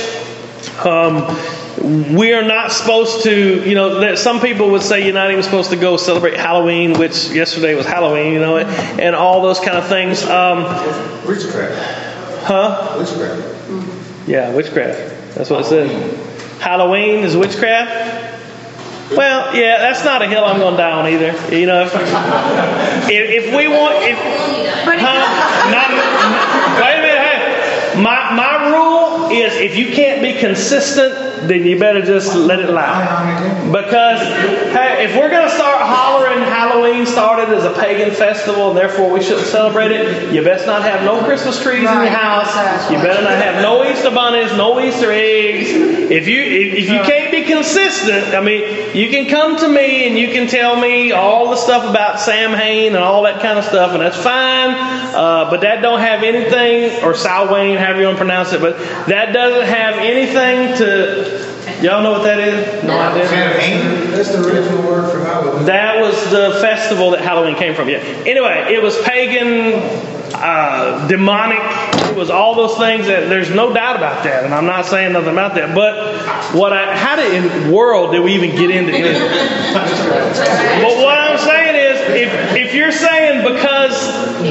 um, 0.83 2.15
we 2.15 2.33
are 2.33 2.43
not 2.43 2.71
supposed 2.71 3.23
to, 3.23 3.67
you 3.67 3.75
know, 3.75 3.99
that 3.99 4.17
some 4.17 4.39
people 4.39 4.71
would 4.71 4.81
say 4.81 5.03
you're 5.03 5.13
not 5.13 5.29
even 5.29 5.43
supposed 5.43 5.69
to 5.69 5.77
go 5.77 5.97
celebrate 5.97 6.35
Halloween, 6.35 6.97
which 6.97 7.29
yesterday 7.29 7.75
was 7.75 7.85
Halloween, 7.85 8.33
you 8.33 8.39
know, 8.39 8.57
and 8.57 9.15
all 9.15 9.43
those 9.43 9.59
kind 9.59 9.77
of 9.77 9.87
things. 9.87 10.23
Um, 10.23 10.63
Witchcraft. 11.27 12.45
huh? 12.45 12.95
Witchcraft. 12.97 13.60
Yeah, 14.27 14.53
witchcraft. 14.53 15.35
That's 15.35 15.49
what 15.49 15.61
it 15.61 15.65
says. 15.65 16.61
Halloween 16.61 17.23
is 17.23 17.35
witchcraft. 17.35 18.29
Well, 19.11 19.55
yeah, 19.55 19.79
that's 19.79 20.05
not 20.05 20.21
a 20.21 20.27
hill 20.27 20.45
I'm 20.45 20.57
going 20.59 20.73
to 20.73 20.77
die 20.77 20.91
on 20.91 21.07
either. 21.07 21.33
You 21.53 21.65
know, 21.65 21.83
if, 21.83 21.93
if, 23.09 23.45
if 23.45 23.55
we 23.55 23.67
want, 23.67 23.95
if, 24.07 24.17
huh? 24.17 25.71
Not, 25.71 25.89
wait 26.79 26.95
a 26.95 27.01
minute. 27.01 27.19
Hey, 27.19 28.01
my 28.01 28.31
my 28.31 28.60
is 29.31 29.53
if 29.55 29.77
you 29.77 29.93
can't 29.93 30.21
be 30.21 30.39
consistent, 30.39 31.47
then 31.47 31.65
you 31.65 31.79
better 31.79 32.01
just 32.01 32.35
let 32.35 32.59
it 32.59 32.69
lie. 32.69 33.05
Because 33.71 34.19
hey, 34.73 35.05
if 35.05 35.15
we're 35.15 35.29
going 35.29 35.47
to 35.47 35.55
start 35.55 35.81
hollering 35.81 36.39
Halloween 36.39 37.05
started 37.05 37.49
as 37.49 37.63
a 37.63 37.73
pagan 37.73 38.13
festival, 38.13 38.69
and 38.69 38.77
therefore 38.77 39.11
we 39.11 39.21
shouldn't 39.21 39.47
celebrate 39.47 39.91
it, 39.91 40.33
you 40.33 40.43
best 40.43 40.65
not 40.65 40.83
have 40.83 41.03
no 41.03 41.23
Christmas 41.23 41.61
trees 41.61 41.79
in 41.79 41.83
your 41.83 42.07
house. 42.07 42.91
You 42.91 42.97
better 42.97 43.23
not 43.23 43.33
have 43.33 43.61
no 43.61 43.83
Easter 43.83 44.11
bunnies, 44.11 44.51
no 44.53 44.79
Easter 44.79 45.11
eggs. 45.11 45.69
If 45.69 46.27
you 46.27 46.41
if, 46.41 46.73
if 46.73 46.89
you 46.89 46.99
can't 47.01 47.31
be 47.31 47.43
consistent, 47.43 48.35
I 48.35 48.41
mean, 48.41 48.95
you 48.95 49.09
can 49.09 49.29
come 49.29 49.57
to 49.57 49.67
me 49.67 50.07
and 50.07 50.17
you 50.17 50.27
can 50.31 50.47
tell 50.47 50.79
me 50.79 51.11
all 51.11 51.49
the 51.49 51.55
stuff 51.55 51.89
about 51.89 52.19
Samhain 52.19 52.95
and 52.95 53.03
all 53.03 53.23
that 53.23 53.41
kind 53.41 53.57
of 53.57 53.65
stuff, 53.65 53.91
and 53.91 54.01
that's 54.01 54.17
fine. 54.17 54.71
Uh, 55.15 55.49
but 55.49 55.61
that 55.61 55.81
don't 55.81 55.99
have 55.99 56.23
anything, 56.23 57.03
or 57.03 57.15
Sal 57.15 57.53
Wayne, 57.53 57.77
however 57.77 57.99
you 57.99 58.05
want 58.05 58.17
to 58.17 58.23
pronounce 58.23 58.53
it, 58.53 58.61
but 58.61 58.77
that 59.07 59.20
doesn't 59.27 59.67
have 59.67 59.95
anything 59.97 60.77
to. 60.77 61.51
Y'all 61.81 62.03
know 62.03 62.11
what 62.11 62.23
that 62.23 62.39
is? 62.39 62.83
No 62.83 62.99
idea. 62.99 63.27
That's 64.15 64.29
the 64.29 64.43
original 64.43 64.83
word 64.83 65.11
for 65.11 65.23
Halloween. 65.23 65.65
That 65.65 65.99
was 65.99 66.15
the 66.29 66.59
festival 66.61 67.11
that 67.11 67.21
Halloween 67.21 67.55
came 67.55 67.73
from. 67.73 67.89
Yeah. 67.89 67.97
Anyway, 67.97 68.73
it 68.73 68.81
was 68.81 68.99
pagan, 69.01 69.81
uh, 70.35 71.07
demonic. 71.07 71.59
It 72.11 72.15
was 72.15 72.29
all 72.29 72.55
those 72.55 72.77
things. 72.77 73.07
That 73.07 73.29
there's 73.29 73.49
no 73.49 73.73
doubt 73.73 73.95
about 73.95 74.23
that, 74.25 74.43
and 74.43 74.53
I'm 74.53 74.65
not 74.65 74.85
saying 74.85 75.13
nothing 75.13 75.31
about 75.31 75.55
that. 75.55 75.73
But 75.73 76.53
what 76.53 76.73
I, 76.73 76.95
how 76.95 77.15
did 77.15 77.33
in 77.33 77.63
the 77.63 77.75
world 77.75 78.11
did 78.11 78.21
we 78.21 78.33
even 78.33 78.51
get 78.51 78.69
into 78.69 78.93
anything? 78.93 79.21
but 79.73 80.97
what 81.01 81.17
I'm 81.17 81.39
saying 81.39 81.75
is, 81.75 81.90
if 82.09 82.55
if 82.55 82.73
you're 82.73 82.91
saying 82.91 83.43
because 83.43 83.93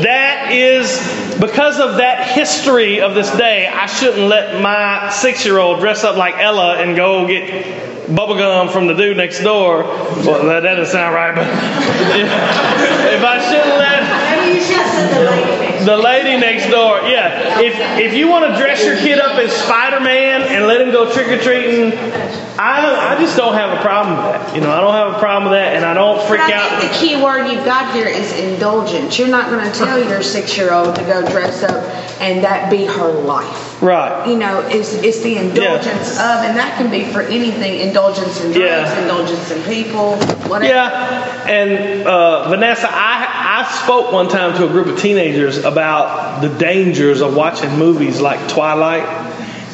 that 0.03 0.53
is 0.53 0.99
because 1.41 1.81
of 1.81 1.97
that 1.97 2.29
history 2.29 3.01
of 3.01 3.15
this 3.15 3.31
day, 3.37 3.67
I 3.67 3.87
shouldn't 3.87 4.29
let 4.29 4.61
my 4.61 5.11
six-year-old 5.11 5.81
dress 5.81 6.05
up 6.05 6.17
like 6.17 6.37
Ella 6.37 6.77
and 6.77 6.95
go 6.95 7.27
get 7.27 8.09
bubblegum 8.09 8.71
from 8.71 8.87
the 8.87 8.95
dude 8.95 9.17
next 9.17 9.43
door. 9.43 9.85
Well, 9.85 10.45
that 10.47 10.61
doesn't 10.61 10.93
sound 10.93 11.15
right, 11.15 11.35
but 11.35 11.47
if, 11.47 12.27
if 13.17 13.25
I 13.25 13.41
shouldn't 13.49 13.79
let 13.79 14.01
Maybe 14.31 14.59
you 14.59 14.65
should 14.65 14.77
have 14.77 15.11
said. 15.11 15.60
The 15.85 15.97
lady 15.97 16.41
next 16.41 16.71
door, 16.71 17.01
yeah. 17.09 17.61
If 17.61 17.75
if 17.99 18.15
you 18.15 18.29
want 18.29 18.51
to 18.51 18.57
dress 18.59 18.85
your 18.85 18.97
kid 18.97 19.19
up 19.19 19.39
as 19.39 19.53
Spider-Man 19.53 20.43
and 20.43 20.67
let 20.67 20.81
him 20.81 20.91
go 20.91 21.11
trick 21.13 21.29
or 21.29 21.39
treating, 21.43 21.93
I 22.59 23.15
I 23.15 23.19
just 23.21 23.37
don't 23.37 23.55
have 23.55 23.79
a 23.79 23.81
problem 23.83 24.17
with 24.17 24.27
that. 24.27 24.55
You 24.55 24.61
know, 24.61 24.71
I 24.71 24.81
don't 24.81 24.95
have 24.95 25.17
a 25.17 25.19
problem 25.19 25.51
with 25.51 25.59
that, 25.59 25.75
and 25.77 25.85
I 25.85 25.95
don't 25.95 26.21
freak 26.27 26.41
But 26.41 26.51
I 26.53 26.55
out. 26.55 26.81
think 26.81 26.93
the 26.93 26.99
key 26.99 27.23
word 27.23 27.47
you've 27.51 27.65
got 27.65 27.95
here 27.95 28.09
is 28.09 28.33
indulgence. 28.33 29.19
You're 29.19 29.29
not 29.29 29.51
going 29.51 29.65
to 29.65 29.79
tell 29.79 30.03
your 30.03 30.23
six-year-old 30.23 30.95
to 30.97 31.03
go 31.03 31.27
dress 31.29 31.63
up 31.63 31.83
and 32.21 32.45
that 32.45 32.71
be 32.71 32.85
her 32.85 33.13
life. 33.13 33.70
Right. 33.81 34.29
You 34.29 34.37
know, 34.37 34.61
it's 34.69 34.93
it's 34.95 35.21
the 35.21 35.39
indulgence 35.39 36.13
of, 36.13 36.45
and 36.45 36.57
that 36.59 36.77
can 36.77 36.91
be 36.91 37.05
for 37.05 37.23
anything: 37.23 37.81
indulgence 37.81 38.41
in 38.41 38.53
drugs, 38.53 38.59
Yeah. 38.59 39.01
indulgence 39.01 39.51
in 39.51 39.63
people, 39.63 40.17
whatever. 40.49 40.67
Yeah, 40.67 41.49
and 41.49 42.07
uh, 42.07 42.49
Vanessa, 42.51 42.89
I 42.91 43.63
I 43.63 43.83
spoke 43.83 44.13
one 44.13 44.29
time 44.29 44.55
to 44.59 44.67
a 44.67 44.69
group 44.69 44.87
of 44.87 44.99
teenagers 44.99 45.59
about 45.65 46.43
the 46.43 46.51
dangers 46.51 47.23
of 47.23 47.35
watching 47.35 47.79
movies 47.79 48.21
like 48.21 48.47
Twilight, 48.49 49.05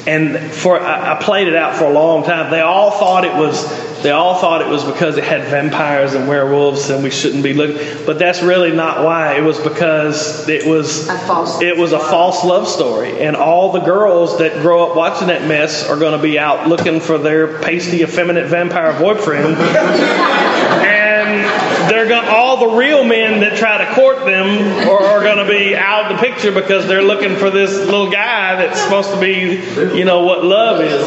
and 0.07 0.39
for 0.53 0.81
I, 0.81 1.15
I 1.17 1.23
played 1.23 1.49
it 1.49 1.57
out 1.57 1.75
for 1.75 1.85
a 1.85 1.93
long 1.93 2.23
time. 2.25 2.51
They 2.51 2.61
all 2.61 2.93
thought 2.93 3.25
it 3.25 3.35
was 3.35 3.65
they 4.03 4.11
all 4.11 4.39
thought 4.39 4.63
it 4.63 4.69
was 4.69 4.85
because 4.85 5.17
it 5.17 5.25
had 5.25 5.43
vampires 5.49 6.15
and 6.15 6.29
werewolves, 6.29 6.91
and 6.91 7.03
we 7.03 7.11
shouldn't 7.11 7.43
be 7.43 7.55
looking. 7.55 8.05
But 8.07 8.19
that's 8.19 8.43
really 8.43 8.73
not 8.73 9.05
why. 9.05 9.37
It 9.37 9.43
was 9.43 9.59
because 9.61 10.49
it 10.49 10.67
was 10.67 11.09
A 11.09 11.19
false- 11.19 11.61
it 11.63 11.77
was 11.77 11.93
a 11.93 11.99
false 12.01 12.45
love 12.45 12.69
story, 12.69 13.21
and 13.21 13.37
all 13.37 13.73
the 13.73 13.81
girls 13.81 14.39
that 14.39 14.61
grow 14.63 14.89
up 14.89 14.97
watching 14.97 15.29
that 15.29 15.47
mess 15.47 15.89
are 15.89 15.97
going 15.99 16.17
to 16.17 16.23
be 16.23 16.39
out 16.39 16.69
looking 16.69 17.01
for 17.01 17.19
their 17.19 17.59
pasty, 17.61 18.03
effeminate 18.03 18.47
vampire 18.47 18.99
boyfriend 18.99 19.57
and 20.87 21.91
they're 21.91 22.09
going 22.09 22.27
all 22.29 22.57
the 22.71 22.77
real 22.77 23.05
men 23.05 23.41
that 23.41 23.57
try 23.57 23.79
to 23.79 23.95
court 23.95 24.25
them 24.25 24.89
are, 24.89 25.03
are 25.03 25.21
going 25.23 25.39
to 25.39 25.51
be 25.51 25.75
out 25.77 26.11
of 26.11 26.17
the 26.17 26.23
picture 26.27 26.53
because 26.53 26.87
they're 26.87 27.03
looking 27.03 27.37
for 27.37 27.51
this 27.51 27.73
little 27.73 28.11
guy 28.11 28.57
that's 28.57 28.81
supposed 28.81 29.11
to 29.11 29.21
be, 29.21 29.97
you 29.97 30.05
know, 30.05 30.25
what 30.25 30.45
love 30.45 30.81
is. 30.81 31.01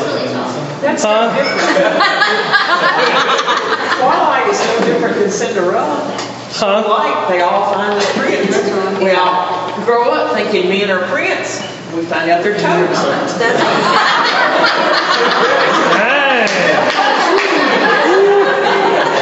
That's 0.81 1.03
Huh? 1.03 2.55
no. 2.69 3.97
Twilight 3.99 4.47
is 4.49 4.59
no 4.59 4.79
different 4.85 5.17
than 5.17 5.31
Cinderella. 5.31 6.15
Huh? 6.51 6.85
Like, 6.89 7.29
they 7.29 7.41
all 7.41 7.73
find 7.73 7.99
their 7.99 8.13
prince. 8.13 8.57
We 9.01 9.11
all 9.11 9.71
grow 9.85 10.11
up 10.11 10.33
thinking 10.33 10.69
men 10.69 10.89
are 10.89 11.07
prince. 11.07 11.61
We 11.95 12.03
find 12.05 12.29
out 12.29 12.43
they're 12.43 12.57
toads. 12.57 12.99
Hey. 15.97 16.45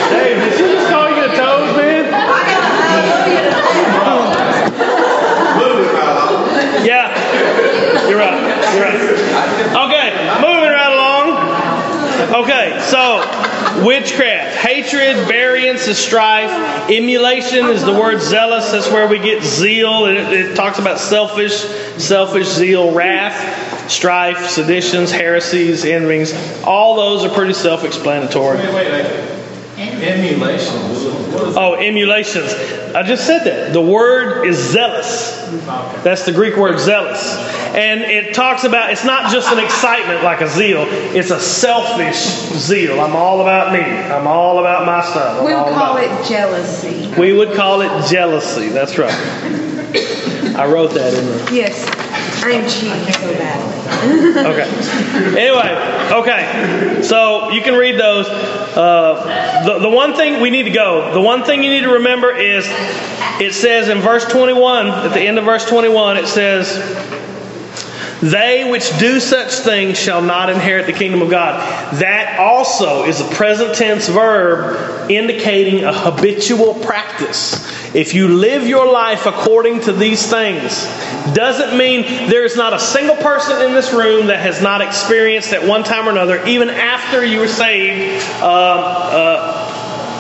Hey, 0.10 0.36
did 0.40 0.54
she 0.58 0.66
just 0.74 0.90
call 0.90 1.10
you 1.10 1.24
a 1.24 1.36
toad, 1.36 1.76
man? 1.78 2.06
Yeah, 6.84 7.12
you're 8.08 8.20
right. 8.20 8.40
You're 8.74 8.84
right. 8.84 8.96
Okay, 9.88 10.08
moving 10.40 10.72
right 10.72 10.92
along. 10.94 11.28
Okay, 12.44 12.80
so 12.80 13.22
witchcraft, 13.86 14.58
hatred, 14.58 15.28
variance 15.28 15.88
is 15.88 15.98
strife. 15.98 16.50
Emulation 16.90 17.68
is 17.68 17.84
the 17.84 17.92
word 17.92 18.22
zealous. 18.22 18.72
That's 18.72 18.90
where 18.90 19.08
we 19.08 19.20
get 19.20 19.44
zeal. 19.44 20.06
It, 20.06 20.18
it 20.18 20.56
talks 20.56 20.80
about 20.80 21.00
selfish, 21.00 21.58
selfish 21.98 22.48
zeal, 22.48 22.94
wrath, 22.94 23.90
strife, 23.90 24.50
seditions, 24.50 25.12
heresies, 25.12 25.86
envyings. 25.86 26.34
All 26.64 26.96
those 26.96 27.24
are 27.24 27.34
pretty 27.34 27.54
self-explanatory. 27.54 28.58
Wait, 28.58 28.74
wait, 28.74 28.92
wait. 28.92 29.38
Emulation. 29.78 31.17
Oh, 31.40 31.76
emulations. 31.76 32.54
I 32.94 33.04
just 33.04 33.26
said 33.26 33.44
that. 33.46 33.74
The 33.74 33.82
word 33.82 34.46
is 34.46 34.58
zealous. 34.58 35.38
That's 36.04 36.26
the 36.26 36.32
Greek 36.32 36.58
word 36.58 36.80
zealous. 36.80 37.38
And 37.76 38.02
it 38.02 38.34
talks 38.34 38.64
about, 38.64 38.92
it's 38.92 39.06
not 39.06 39.32
just 39.32 39.52
an 39.52 39.64
excitement 39.64 40.24
like 40.24 40.42
a 40.42 40.48
zeal, 40.48 40.86
it's 40.88 41.32
a 41.32 41.40
selfish 41.40 42.18
zeal. 42.18 43.00
I'm 43.00 43.16
all 43.16 43.42
about 43.42 43.74
me. 43.74 43.80
I'm 43.80 44.28
all 44.28 44.60
about 44.60 44.86
my 44.86 45.02
stuff. 45.02 45.40
I'm 45.40 45.46
We 45.46 45.54
would 45.54 45.74
call 45.74 45.98
it 45.98 46.28
jealousy. 46.28 47.20
We 47.20 47.34
would 47.34 47.56
call 47.56 47.82
it 47.82 48.10
jealousy. 48.10 48.70
That's 48.70 48.98
right. 48.98 49.14
I 50.58 50.66
wrote 50.66 50.92
that 50.96 51.14
in 51.14 51.26
there. 51.26 51.54
Yes, 51.54 51.86
So. 52.48 52.90
Okay. 54.48 54.68
Anyway, 55.38 55.72
okay. 56.14 57.02
So 57.04 57.50
you 57.50 57.62
can 57.62 57.74
read 57.76 58.00
those. 58.00 58.28
Uh, 58.28 59.64
the, 59.66 59.80
the 59.80 59.90
one 59.90 60.14
thing 60.16 60.42
we 60.42 60.50
need 60.50 60.64
to 60.64 60.70
go, 60.70 61.14
the 61.14 61.22
one 61.22 61.44
thing 61.44 61.64
you 61.64 61.72
need 61.72 61.82
to 61.82 61.94
remember 61.94 62.32
is 62.32 62.66
it 63.40 63.54
says 63.54 63.90
in 63.90 64.00
verse 64.00 64.26
21, 64.26 64.88
at 64.88 65.14
the 65.14 65.22
end 65.22 65.38
of 65.38 65.46
verse 65.46 65.66
21, 65.66 66.18
it 66.18 66.28
says, 66.28 66.78
they 68.22 68.70
which 68.70 68.98
do 69.00 69.20
such 69.20 69.52
things 69.54 69.98
shall 69.98 70.22
not 70.22 70.50
inherit 70.50 70.86
the 70.86 70.94
kingdom 70.94 71.22
of 71.22 71.30
God. 71.30 71.60
That 72.00 72.40
also 72.40 73.04
is 73.04 73.22
a 73.22 73.28
present 73.36 73.76
tense 73.76 74.08
verb 74.08 75.10
indicating 75.10 75.84
a 75.84 75.94
habitual 75.94 76.74
practice. 76.76 77.56
If 77.96 78.14
you 78.14 78.28
live 78.28 78.68
your 78.68 78.92
life 78.92 79.26
according 79.26 79.82
to 79.82 79.94
these 79.94 80.30
things, 80.30 80.86
doesn't 81.34 81.78
mean 81.78 82.04
there 82.30 82.44
is 82.44 82.56
not 82.56 82.74
a 82.74 82.80
single 82.80 83.16
person 83.18 83.62
in 83.62 83.74
this 83.74 83.94
room 83.94 84.28
that 84.28 84.40
has 84.40 84.62
not 84.62 84.82
experienced 84.82 85.54
at 85.54 85.68
one 85.68 85.84
time 85.84 86.08
or 86.08 86.12
another, 86.12 86.46
even 86.46 86.70
after 86.70 87.24
you 87.24 87.40
were 87.40 87.48
saved, 87.48 88.24
uh, 88.42 88.46
uh, 88.46 89.57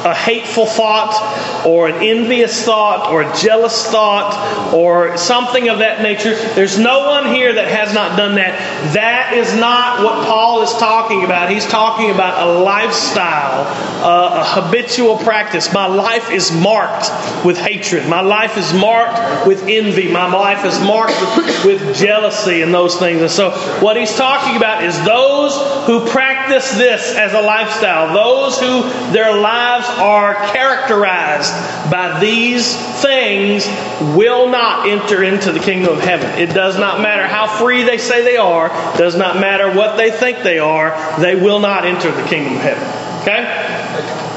a 0.08 0.16
hateful 0.16 0.66
thought 0.66 1.66
or 1.66 1.88
an 1.89 1.95
envious 2.03 2.64
thought 2.64 3.12
or 3.12 3.24
a 3.24 3.38
jealous 3.38 3.88
thought 3.88 4.74
or 4.74 5.18
something 5.18 5.70
of 5.70 5.80
that 5.80 6.01
nature. 6.01 6.36
There's 6.53 6.80
no 6.80 7.08
one 7.08 7.34
here 7.34 7.53
that 7.53 7.68
has 7.68 7.93
not 7.93 8.18
done 8.18 8.36
that. 8.36 8.58
That 8.93 9.34
is 9.34 9.53
not 9.55 10.03
what 10.03 10.26
Paul 10.26 10.62
is 10.62 10.72
talking 10.74 11.24
about. 11.24 11.51
He's 11.51 11.66
talking 11.66 12.12
about 12.12 12.47
a 12.47 12.60
lifestyle, 12.60 13.64
a 14.03 14.43
habitual 14.45 15.18
practice. 15.18 15.74
My 15.74 15.88
life 15.88 16.32
is 16.32 16.51
marked 16.51 17.10
with 17.45 17.58
hatred. 17.58 18.08
My 18.08 18.22
life 18.22 18.58
is 18.58 18.74
marked 18.74 19.47
with 19.47 19.64
envy. 19.68 20.12
My 20.12 20.32
life 20.32 20.66
is 20.66 20.80
marked 20.80 21.20
with, 21.38 21.66
with 21.66 21.95
jealousy 21.95 22.62
and 22.62 22.74
those 22.74 22.95
things. 22.95 23.22
And 23.22 23.32
so, 23.32 23.51
what 23.82 23.97
he's 23.97 24.16
talking 24.16 24.55
about 24.55 24.84
is 24.84 24.95
those 25.03 25.53
who 25.86 26.05
practice 26.08 26.72
this 26.76 27.16
as 27.16 27.34
a 27.34 27.41
lifestyle, 27.41 28.14
those 28.14 28.60
who 28.60 28.84
their 29.12 29.34
lives 29.36 29.88
are 29.98 30.34
characterized 30.52 31.52
by 31.91 32.20
these 32.20 32.76
things 33.02 33.68
will 34.16 34.50
not 34.50 34.88
enter 34.88 35.24
into 35.24 35.52
the 35.52 35.60
kingdom 35.60 35.98
of 35.98 36.02
heaven. 36.02 36.30
It 36.39 36.54
does 36.54 36.78
not 36.78 37.02
matter 37.02 37.28
how 37.28 37.48
free 37.48 37.84
they 37.84 37.98
say 37.98 38.24
they 38.24 38.38
are, 38.38 38.70
does 38.98 39.16
not 39.16 39.39
matter 39.39 39.72
what 39.76 39.98
they 39.98 40.12
think 40.12 40.43
they 40.43 40.60
are, 40.60 41.20
they 41.20 41.36
will 41.36 41.60
not 41.60 41.86
enter 41.86 42.12
the 42.12 42.28
kingdom 42.28 42.56
of 42.56 42.62
heaven. 42.62 43.22
Okay? 43.22 44.28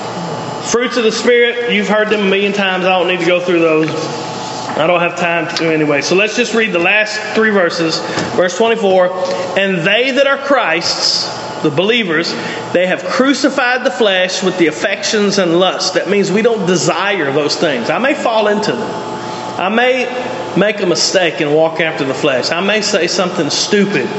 Fruits 0.70 0.96
of 0.96 1.04
the 1.04 1.12
Spirit, 1.12 1.72
you've 1.72 1.88
heard 1.88 2.10
them 2.10 2.20
a 2.20 2.30
million 2.30 2.52
times. 2.52 2.84
I 2.84 2.98
don't 2.98 3.08
need 3.08 3.20
to 3.20 3.26
go 3.26 3.40
through 3.40 3.60
those. 3.60 3.90
I 3.90 4.86
don't 4.86 5.00
have 5.00 5.16
time 5.18 5.48
to 5.48 5.56
do 5.56 5.70
anyway. 5.70 6.00
So 6.00 6.14
let's 6.14 6.36
just 6.36 6.54
read 6.54 6.72
the 6.72 6.78
last 6.78 7.18
three 7.34 7.50
verses. 7.50 7.98
Verse 8.36 8.56
24 8.56 9.08
And 9.58 9.78
they 9.86 10.12
that 10.12 10.26
are 10.26 10.38
Christ's, 10.38 11.26
the 11.62 11.70
believers, 11.70 12.32
they 12.72 12.86
have 12.86 13.04
crucified 13.04 13.84
the 13.84 13.90
flesh 13.90 14.42
with 14.42 14.56
the 14.58 14.66
affections 14.66 15.38
and 15.38 15.58
lusts. 15.58 15.92
That 15.92 16.08
means 16.08 16.30
we 16.30 16.42
don't 16.42 16.66
desire 16.66 17.32
those 17.32 17.56
things. 17.56 17.90
I 17.90 17.98
may 17.98 18.14
fall 18.14 18.48
into 18.48 18.72
them. 18.72 18.90
I 19.60 19.68
may 19.68 20.54
make 20.56 20.80
a 20.80 20.86
mistake 20.86 21.40
and 21.40 21.54
walk 21.54 21.80
after 21.80 22.04
the 22.04 22.14
flesh. 22.14 22.50
I 22.50 22.60
may 22.60 22.80
say 22.80 23.06
something 23.06 23.50
stupid. 23.50 24.08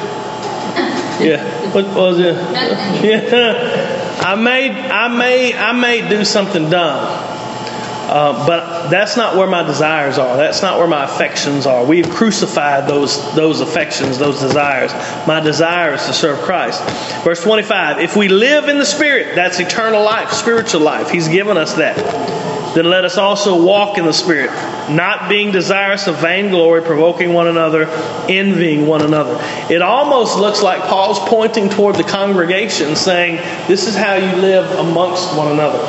Yeah. 1.22 1.44
What 1.72 1.86
was 1.94 2.18
it? 2.18 2.34
Yeah. 3.06 4.22
I 4.22 4.34
may, 4.36 4.72
I 4.72 5.08
may, 5.08 5.56
I 5.56 5.72
may 5.72 6.10
do 6.10 6.26
something 6.26 6.70
dumb. 6.72 7.31
Uh, 8.12 8.46
but 8.46 8.90
that's 8.90 9.16
not 9.16 9.38
where 9.38 9.48
my 9.48 9.64
desires 9.64 10.18
are. 10.18 10.36
That's 10.36 10.62
not 10.62 10.78
where 10.78 10.88
my 10.88 11.06
affections 11.06 11.66
are. 11.66 11.86
We've 11.86 12.10
crucified 12.10 12.86
those 12.86 13.34
those 13.36 13.62
affections, 13.62 14.18
those 14.18 14.42
desires. 14.42 14.92
My 15.26 15.40
desire 15.40 15.94
is 15.94 16.06
to 16.08 16.14
serve 16.14 16.40
Christ. 16.40 16.84
Verse 17.24 17.42
25. 17.42 18.00
If 18.00 18.18
we 18.18 18.28
live 18.28 18.68
in 18.68 18.78
the 18.78 18.86
Spirit, 18.86 19.36
that's 19.36 19.62
eternal 19.62 20.04
life, 20.04 20.32
spiritual 20.32 20.82
life. 20.82 21.10
He's 21.10 21.30
given 21.30 21.56
us 21.56 21.76
that. 21.76 21.96
Then 22.76 22.86
let 22.86 23.06
us 23.06 23.18
also 23.18 23.64
walk 23.64 23.98
in 23.98 24.06
the 24.06 24.14
Spirit, 24.14 24.50
not 24.90 25.30
being 25.30 25.52
desirous 25.54 26.08
of 26.08 26.18
vainglory, 26.18 26.82
provoking 26.82 27.32
one 27.32 27.48
another, 27.48 27.88
envying 28.28 28.88
one 28.88 29.02
another. 29.02 29.38
It 29.74 29.82
almost 29.82 30.38
looks 30.38 30.62
like 30.62 30.82
Paul's 30.82 31.20
pointing 31.20 31.70
toward 31.70 31.96
the 31.96 32.04
congregation, 32.04 32.98
saying, 32.98 33.38
"This 33.70 33.88
is 33.88 33.96
how 33.96 34.16
you 34.16 34.36
live 34.36 34.70
amongst 34.80 35.34
one 35.34 35.48
another." 35.48 35.80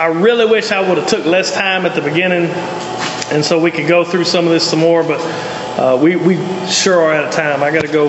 I 0.00 0.06
really 0.06 0.46
wish 0.46 0.72
I 0.72 0.80
would 0.80 0.96
have 0.96 1.06
took 1.06 1.26
less 1.26 1.52
time 1.52 1.84
at 1.84 1.94
the 1.94 2.00
beginning, 2.00 2.46
and 3.30 3.44
so 3.44 3.60
we 3.60 3.70
could 3.70 3.86
go 3.86 4.02
through 4.02 4.24
some 4.24 4.46
of 4.46 4.50
this 4.50 4.66
some 4.66 4.78
more. 4.78 5.02
But 5.02 5.20
uh, 5.78 5.98
we 6.00 6.16
we 6.16 6.36
sure 6.66 7.02
are 7.02 7.12
out 7.12 7.26
of 7.26 7.34
time. 7.34 7.62
I 7.62 7.70
got 7.70 7.82
to 7.82 7.92
go. 7.92 8.06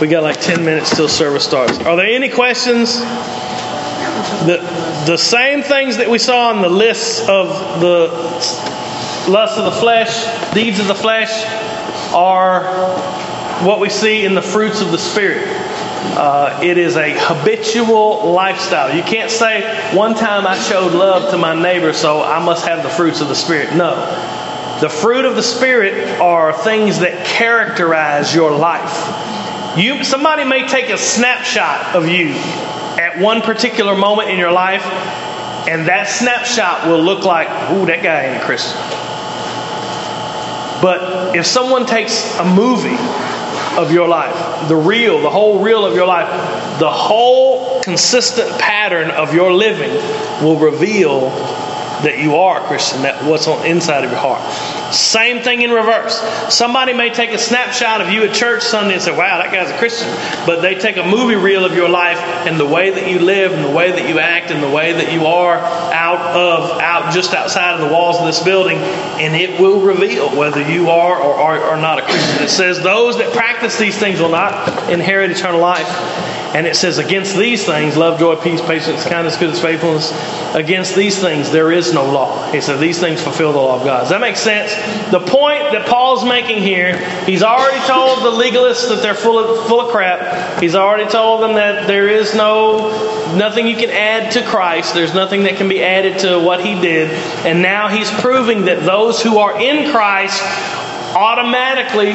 We 0.00 0.06
got 0.06 0.22
like 0.22 0.40
ten 0.40 0.64
minutes 0.64 0.94
till 0.94 1.08
service 1.08 1.44
starts. 1.44 1.76
Are 1.80 1.96
there 1.96 2.06
any 2.06 2.28
questions? 2.28 3.00
The 4.46 4.58
the 5.06 5.16
same 5.16 5.64
things 5.64 5.96
that 5.96 6.08
we 6.08 6.18
saw 6.20 6.50
on 6.50 6.62
the 6.62 6.68
list 6.68 7.28
of 7.28 7.80
the 7.80 8.06
lust 9.28 9.58
of 9.58 9.64
the 9.64 9.80
flesh, 9.80 10.54
deeds 10.54 10.78
of 10.78 10.86
the 10.86 10.94
flesh, 10.94 11.32
are 12.14 12.62
what 13.64 13.80
we 13.80 13.88
see 13.88 14.24
in 14.24 14.36
the 14.36 14.42
fruits 14.42 14.80
of 14.80 14.92
the 14.92 14.98
spirit. 14.98 15.48
Uh, 16.16 16.60
it 16.62 16.78
is 16.78 16.96
a 16.96 17.14
habitual 17.18 18.32
lifestyle. 18.32 18.94
You 18.94 19.02
can't 19.02 19.30
say, 19.30 19.62
one 19.94 20.14
time 20.14 20.46
I 20.46 20.58
showed 20.58 20.92
love 20.92 21.30
to 21.30 21.38
my 21.38 21.54
neighbor, 21.54 21.92
so 21.92 22.22
I 22.22 22.42
must 22.44 22.66
have 22.66 22.82
the 22.82 22.88
fruits 22.88 23.20
of 23.20 23.28
the 23.28 23.34
Spirit. 23.34 23.74
No. 23.74 23.94
The 24.80 24.88
fruit 24.88 25.24
of 25.24 25.36
the 25.36 25.42
Spirit 25.42 26.20
are 26.20 26.52
things 26.52 27.00
that 27.00 27.26
characterize 27.26 28.34
your 28.34 28.56
life. 28.56 29.78
You, 29.78 30.04
somebody 30.04 30.44
may 30.44 30.66
take 30.68 30.88
a 30.90 30.98
snapshot 30.98 31.94
of 31.94 32.08
you 32.08 32.28
at 32.98 33.18
one 33.18 33.42
particular 33.42 33.94
moment 33.94 34.30
in 34.30 34.38
your 34.38 34.52
life, 34.52 34.84
and 35.68 35.86
that 35.88 36.08
snapshot 36.08 36.86
will 36.86 37.02
look 37.02 37.24
like, 37.24 37.48
ooh, 37.72 37.86
that 37.86 38.02
guy 38.02 38.26
ain't 38.26 38.42
a 38.42 38.46
Christian. 38.46 38.78
But 40.80 41.36
if 41.36 41.46
someone 41.46 41.86
takes 41.86 42.38
a 42.38 42.44
movie 42.44 42.96
of 43.76 43.92
your 43.92 44.08
life, 44.08 44.68
the 44.68 44.76
reel, 44.76 45.20
the 45.20 45.30
whole 45.30 45.60
reel 45.62 45.84
of 45.84 45.94
your 45.94 46.06
life, 46.06 46.28
the 46.78 46.90
whole 46.90 47.80
consistent 47.82 48.50
pattern 48.58 49.10
of 49.10 49.34
your 49.34 49.52
living 49.52 49.90
will 50.42 50.58
reveal 50.58 51.30
that 52.02 52.18
you 52.18 52.36
are 52.36 52.62
a 52.62 52.66
Christian, 52.66 53.02
that 53.02 53.24
what's 53.24 53.46
on 53.46 53.64
inside 53.66 54.04
of 54.04 54.10
your 54.10 54.20
heart. 54.20 54.42
Same 54.94 55.42
thing 55.42 55.62
in 55.62 55.70
reverse. 55.70 56.20
Somebody 56.54 56.92
may 56.92 57.10
take 57.10 57.30
a 57.30 57.38
snapshot 57.38 58.00
of 58.00 58.10
you 58.10 58.22
at 58.24 58.34
church 58.34 58.62
Sunday 58.62 58.94
and 58.94 59.02
say, 59.02 59.16
wow, 59.16 59.38
that 59.38 59.52
guy's 59.52 59.70
a 59.70 59.78
Christian. 59.78 60.08
But 60.46 60.60
they 60.60 60.74
take 60.74 60.96
a 60.96 61.04
movie 61.04 61.36
reel 61.36 61.64
of 61.64 61.74
your 61.74 61.88
life 61.88 62.18
and 62.46 62.60
the 62.60 62.66
way 62.66 62.90
that 62.90 63.10
you 63.10 63.18
live 63.18 63.52
and 63.52 63.64
the 63.64 63.70
way 63.70 63.90
that 63.90 64.08
you 64.08 64.18
act 64.18 64.50
and 64.50 64.62
the 64.62 64.70
way 64.70 64.92
that 64.92 65.12
you 65.12 65.26
are 65.26 65.56
out 65.56 66.36
of, 66.36 66.80
out 66.80 67.12
just 67.12 67.34
outside 67.34 67.80
of 67.80 67.88
the 67.88 67.92
walls 67.92 68.18
of 68.18 68.26
this 68.26 68.42
building, 68.42 68.76
and 68.76 69.34
it 69.34 69.60
will 69.60 69.80
reveal 69.80 70.34
whether 70.36 70.60
you 70.68 70.90
are 70.90 71.20
or 71.20 71.34
are, 71.34 71.76
not 71.76 71.98
a 71.98 72.02
Christian. 72.02 72.44
It 72.44 72.48
says, 72.48 72.82
those 72.82 73.18
that 73.18 73.32
practice 73.34 73.78
these 73.78 73.98
things 73.98 74.20
will 74.20 74.30
not 74.30 74.90
inherit 74.90 75.30
eternal 75.30 75.60
life. 75.60 75.86
And 76.54 76.66
it 76.66 76.76
says, 76.76 76.98
against 76.98 77.36
these 77.36 77.64
things, 77.64 77.96
love, 77.96 78.18
joy, 78.18 78.36
peace, 78.36 78.60
patience, 78.62 79.04
kindness, 79.04 79.36
goodness, 79.36 79.60
faithfulness, 79.60 80.12
against 80.54 80.94
these 80.96 81.18
things 81.18 81.50
there 81.50 81.70
is 81.72 81.92
no 81.92 82.04
law. 82.10 82.50
He 82.50 82.60
said, 82.60 82.80
these 82.80 82.98
things 82.98 83.22
fulfill 83.22 83.52
the 83.52 83.58
law 83.58 83.78
of 83.78 83.84
God. 83.84 84.00
Does 84.00 84.10
that 84.10 84.20
make 84.20 84.36
sense? 84.36 84.72
The 85.10 85.20
point 85.20 85.72
that 85.72 85.86
Paul's 85.86 86.24
making 86.24 86.62
here, 86.62 86.96
he's 87.24 87.42
already 87.42 87.84
told 87.86 88.20
the 88.20 88.30
legalists 88.30 88.88
that 88.88 89.02
they're 89.02 89.14
full 89.14 89.38
of, 89.38 89.66
full 89.66 89.80
of 89.80 89.88
crap. 89.88 90.60
He's 90.62 90.74
already 90.74 91.10
told 91.10 91.42
them 91.42 91.54
that 91.54 91.86
there 91.86 92.08
is 92.08 92.34
no, 92.34 93.34
nothing 93.36 93.66
you 93.66 93.76
can 93.76 93.90
add 93.90 94.32
to 94.32 94.42
Christ. 94.42 94.94
There's 94.94 95.14
nothing 95.14 95.42
that 95.44 95.56
can 95.56 95.68
be 95.68 95.82
added 95.82 96.20
to 96.20 96.38
what 96.38 96.64
he 96.64 96.80
did. 96.80 97.10
And 97.44 97.60
now 97.60 97.88
he's 97.88 98.10
proving 98.20 98.66
that 98.66 98.84
those 98.84 99.22
who 99.22 99.38
are 99.38 99.60
in 99.60 99.90
Christ 99.90 100.42
automatically 101.16 102.12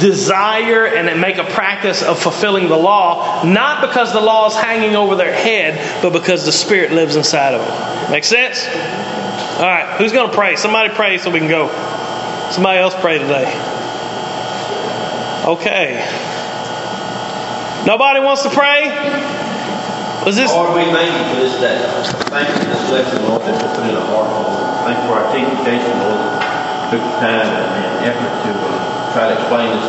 desire 0.00 0.86
and 0.86 1.20
make 1.20 1.36
a 1.36 1.44
practice 1.44 2.02
of 2.02 2.18
fulfilling 2.18 2.68
the 2.68 2.76
law, 2.76 3.44
not 3.44 3.82
because 3.86 4.12
the 4.14 4.20
law 4.20 4.48
is 4.48 4.56
hanging 4.56 4.96
over 4.96 5.14
their 5.14 5.32
head, 5.32 6.02
but 6.02 6.14
because 6.14 6.46
the 6.46 6.52
Spirit 6.52 6.90
lives 6.90 7.14
inside 7.14 7.52
of 7.52 7.60
them. 7.60 8.10
Make 8.10 8.24
sense? 8.24 8.66
All 9.58 9.66
right, 9.66 9.96
who's 9.98 10.12
going 10.12 10.30
to 10.30 10.34
pray? 10.34 10.56
Somebody 10.56 10.94
pray 10.94 11.18
so 11.18 11.30
we 11.30 11.40
can 11.40 11.48
go. 11.48 11.68
Somebody 12.50 12.78
else 12.78 12.94
pray 13.00 13.18
today. 13.18 13.52
Okay. 15.44 15.96
Nobody 17.86 18.20
wants 18.20 18.42
to 18.44 18.50
pray? 18.50 18.88
Was 20.24 20.36
this? 20.36 20.50
Lord, 20.50 20.74
we 20.74 20.84
thank 20.92 21.12
you 21.12 21.34
for 21.34 21.40
this 21.40 21.60
day. 21.60 21.76
Thank 22.28 22.48
you 22.48 22.54
for 22.54 22.70
this 22.70 22.90
lesson, 22.90 23.24
Lord, 23.28 23.42
that 23.42 23.60
you 23.60 23.68
put 23.76 23.88
in 23.88 23.96
our 23.96 24.24
heart. 24.24 24.84
Thank 24.84 24.98
you 24.98 25.08
for 25.08 25.14
our 25.14 25.32
Jason, 25.64 25.98
Lord, 26.00 26.47
took 26.90 27.02
time 27.20 27.46
and 27.46 28.04
effort 28.06 28.32
to 28.44 29.12
try 29.12 29.28
to 29.28 29.34
explain 29.38 29.76
this 29.76 29.88